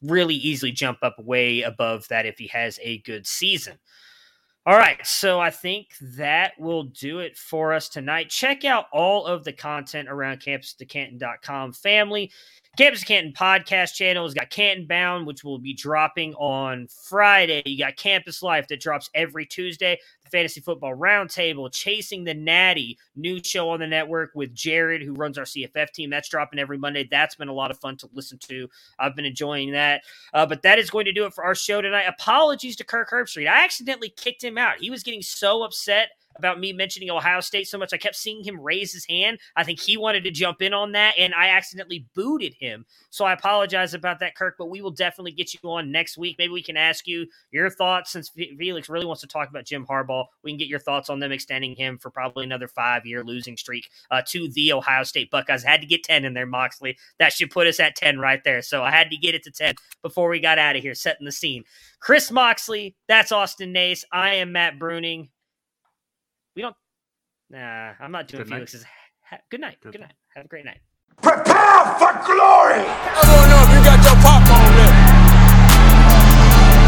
really 0.00 0.34
easily 0.36 0.72
jump 0.72 0.98
up 1.02 1.18
way 1.18 1.62
above 1.62 2.06
that 2.08 2.26
if 2.26 2.38
he 2.38 2.46
has 2.48 2.78
a 2.82 2.98
good 2.98 3.26
season. 3.26 3.78
All 4.66 4.78
right, 4.78 4.96
so 5.06 5.40
I 5.40 5.50
think 5.50 5.88
that 6.00 6.58
will 6.58 6.84
do 6.84 7.18
it 7.18 7.36
for 7.36 7.74
us 7.74 7.90
tonight. 7.90 8.30
Check 8.30 8.64
out 8.64 8.86
all 8.94 9.26
of 9.26 9.44
the 9.44 9.52
content 9.52 10.08
around 10.08 10.40
campus2canton.com 10.40 11.74
family. 11.74 12.32
Campus 12.78 13.00
to 13.00 13.06
Canton 13.06 13.34
podcast 13.34 13.92
channel 13.92 14.24
has 14.24 14.32
got 14.32 14.48
Canton 14.48 14.86
Bound, 14.86 15.26
which 15.26 15.44
will 15.44 15.58
be 15.58 15.74
dropping 15.74 16.32
on 16.34 16.88
Friday. 16.88 17.62
You 17.66 17.78
got 17.78 17.96
Campus 17.96 18.42
Life 18.42 18.66
that 18.68 18.80
drops 18.80 19.10
every 19.14 19.44
Tuesday. 19.44 19.98
Fantasy 20.30 20.60
Football 20.60 20.94
Roundtable, 20.94 21.72
Chasing 21.72 22.24
the 22.24 22.34
Natty, 22.34 22.98
new 23.16 23.42
show 23.42 23.70
on 23.70 23.80
the 23.80 23.86
network 23.86 24.30
with 24.34 24.54
Jared, 24.54 25.02
who 25.02 25.14
runs 25.14 25.38
our 25.38 25.44
CFF 25.44 25.90
team. 25.90 26.10
That's 26.10 26.28
dropping 26.28 26.58
every 26.58 26.78
Monday. 26.78 27.06
That's 27.10 27.34
been 27.34 27.48
a 27.48 27.52
lot 27.52 27.70
of 27.70 27.78
fun 27.78 27.96
to 27.98 28.08
listen 28.12 28.38
to. 28.38 28.68
I've 28.98 29.16
been 29.16 29.24
enjoying 29.24 29.72
that. 29.72 30.02
Uh, 30.32 30.46
but 30.46 30.62
that 30.62 30.78
is 30.78 30.90
going 30.90 31.04
to 31.06 31.12
do 31.12 31.26
it 31.26 31.34
for 31.34 31.44
our 31.44 31.54
show 31.54 31.80
tonight. 31.80 32.04
Apologies 32.04 32.76
to 32.76 32.84
Kirk 32.84 33.10
Herbstreit. 33.10 33.48
I 33.48 33.64
accidentally 33.64 34.10
kicked 34.10 34.42
him 34.42 34.58
out. 34.58 34.78
He 34.78 34.90
was 34.90 35.02
getting 35.02 35.22
so 35.22 35.62
upset 35.62 36.10
about 36.36 36.60
me 36.60 36.72
mentioning 36.72 37.10
Ohio 37.10 37.40
State 37.40 37.68
so 37.68 37.78
much. 37.78 37.92
I 37.92 37.96
kept 37.96 38.16
seeing 38.16 38.44
him 38.44 38.60
raise 38.60 38.92
his 38.92 39.06
hand. 39.06 39.38
I 39.56 39.64
think 39.64 39.80
he 39.80 39.96
wanted 39.96 40.24
to 40.24 40.30
jump 40.30 40.62
in 40.62 40.72
on 40.74 40.92
that, 40.92 41.14
and 41.18 41.34
I 41.34 41.48
accidentally 41.48 42.06
booted 42.14 42.54
him. 42.54 42.86
So 43.10 43.24
I 43.24 43.32
apologize 43.32 43.94
about 43.94 44.20
that, 44.20 44.34
Kirk, 44.34 44.56
but 44.58 44.70
we 44.70 44.82
will 44.82 44.90
definitely 44.90 45.32
get 45.32 45.54
you 45.54 45.60
on 45.70 45.92
next 45.92 46.18
week. 46.18 46.36
Maybe 46.38 46.52
we 46.52 46.62
can 46.62 46.76
ask 46.76 47.06
you 47.06 47.26
your 47.50 47.70
thoughts 47.70 48.12
since 48.12 48.30
Felix 48.30 48.88
really 48.88 49.06
wants 49.06 49.20
to 49.22 49.26
talk 49.26 49.48
about 49.48 49.64
Jim 49.64 49.86
Harbaugh. 49.86 50.26
We 50.42 50.50
can 50.50 50.58
get 50.58 50.68
your 50.68 50.78
thoughts 50.78 51.10
on 51.10 51.20
them 51.20 51.32
extending 51.32 51.76
him 51.76 51.98
for 51.98 52.10
probably 52.10 52.44
another 52.44 52.68
five 52.68 53.06
year 53.06 53.22
losing 53.24 53.56
streak 53.56 53.88
uh, 54.10 54.22
to 54.28 54.48
the 54.50 54.72
Ohio 54.72 55.04
State 55.04 55.30
Buckeyes. 55.30 55.64
I 55.64 55.70
had 55.70 55.80
to 55.80 55.86
get 55.86 56.04
10 56.04 56.24
in 56.24 56.34
there, 56.34 56.46
Moxley. 56.46 56.96
That 57.18 57.32
should 57.32 57.50
put 57.50 57.66
us 57.66 57.80
at 57.80 57.96
10 57.96 58.18
right 58.18 58.42
there. 58.44 58.62
So 58.62 58.82
I 58.82 58.90
had 58.90 59.10
to 59.10 59.16
get 59.16 59.34
it 59.34 59.42
to 59.44 59.50
10 59.50 59.74
before 60.02 60.28
we 60.28 60.40
got 60.40 60.58
out 60.58 60.76
of 60.76 60.82
here, 60.82 60.94
setting 60.94 61.24
the 61.24 61.32
scene. 61.32 61.64
Chris 62.00 62.30
Moxley, 62.30 62.96
that's 63.08 63.32
Austin 63.32 63.72
Nace. 63.72 64.04
I 64.12 64.34
am 64.34 64.52
Matt 64.52 64.78
Bruning. 64.78 65.28
We 66.54 66.62
don't. 66.62 66.76
Nah, 67.50 67.98
I'm 67.98 68.14
not 68.14 68.30
doing 68.30 68.46
good 68.46 68.48
Felix's. 68.54 68.86
Ha- 69.26 69.42
good 69.50 69.60
night. 69.60 69.78
Good. 69.82 69.92
good 69.92 70.06
night. 70.06 70.14
Have 70.38 70.46
a 70.46 70.48
great 70.48 70.64
night. 70.64 70.78
Prepare 71.18 71.82
for 71.98 72.14
glory. 72.22 72.78
I 72.86 73.22
don't 73.26 73.48
know 73.50 73.60
if 73.66 73.70
you 73.74 73.80
got 73.82 73.98
your 74.06 74.14
popcorn 74.22 74.70
ready. 74.78 74.94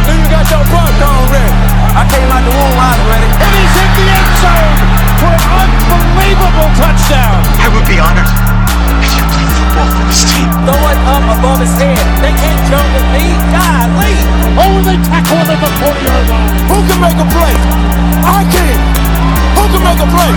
Do 0.06 0.12
you 0.14 0.28
got 0.30 0.46
your 0.46 0.62
popcorn 0.70 1.26
ready? 1.34 1.54
I 1.98 2.02
came 2.06 2.30
out 2.30 2.46
the 2.46 2.54
womb, 2.54 2.78
I 2.78 2.94
was 2.94 3.06
ready. 3.10 3.26
And 3.26 3.50
he's 3.58 3.74
hit 3.74 3.90
the 3.90 4.06
end 4.06 4.30
zone 4.38 4.76
for 5.18 5.34
an 5.34 5.70
unbelievable 5.98 6.70
touchdown. 6.78 7.34
I 7.58 7.66
would 7.74 7.86
be 7.90 7.98
honored 7.98 8.30
if 9.02 9.10
you 9.18 9.24
played 9.34 9.50
football 9.50 9.88
for 9.98 10.04
this 10.06 10.22
team. 10.30 10.46
Throw 10.62 10.78
it 10.78 10.98
up 11.10 11.26
above 11.42 11.58
his 11.58 11.74
head. 11.74 11.98
They 12.22 12.34
can't 12.38 12.62
jump 12.70 12.86
with 12.94 13.08
me. 13.10 13.34
God, 13.50 13.86
Lee. 13.98 14.22
Oh, 14.62 14.78
tackle 15.10 15.42
him 15.42 15.58
the 15.58 15.70
40-yard 15.82 16.26
line. 16.30 16.54
Who 16.70 16.78
can 16.86 16.98
make 17.02 17.18
a 17.18 17.26
play? 17.34 17.54
I 18.22 18.46
can 18.46 19.15
who 19.66 19.72
can 19.72 19.82
make 19.82 19.98
a 19.98 20.06
play? 20.06 20.30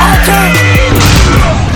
I 0.00 0.14
can. 0.24 1.67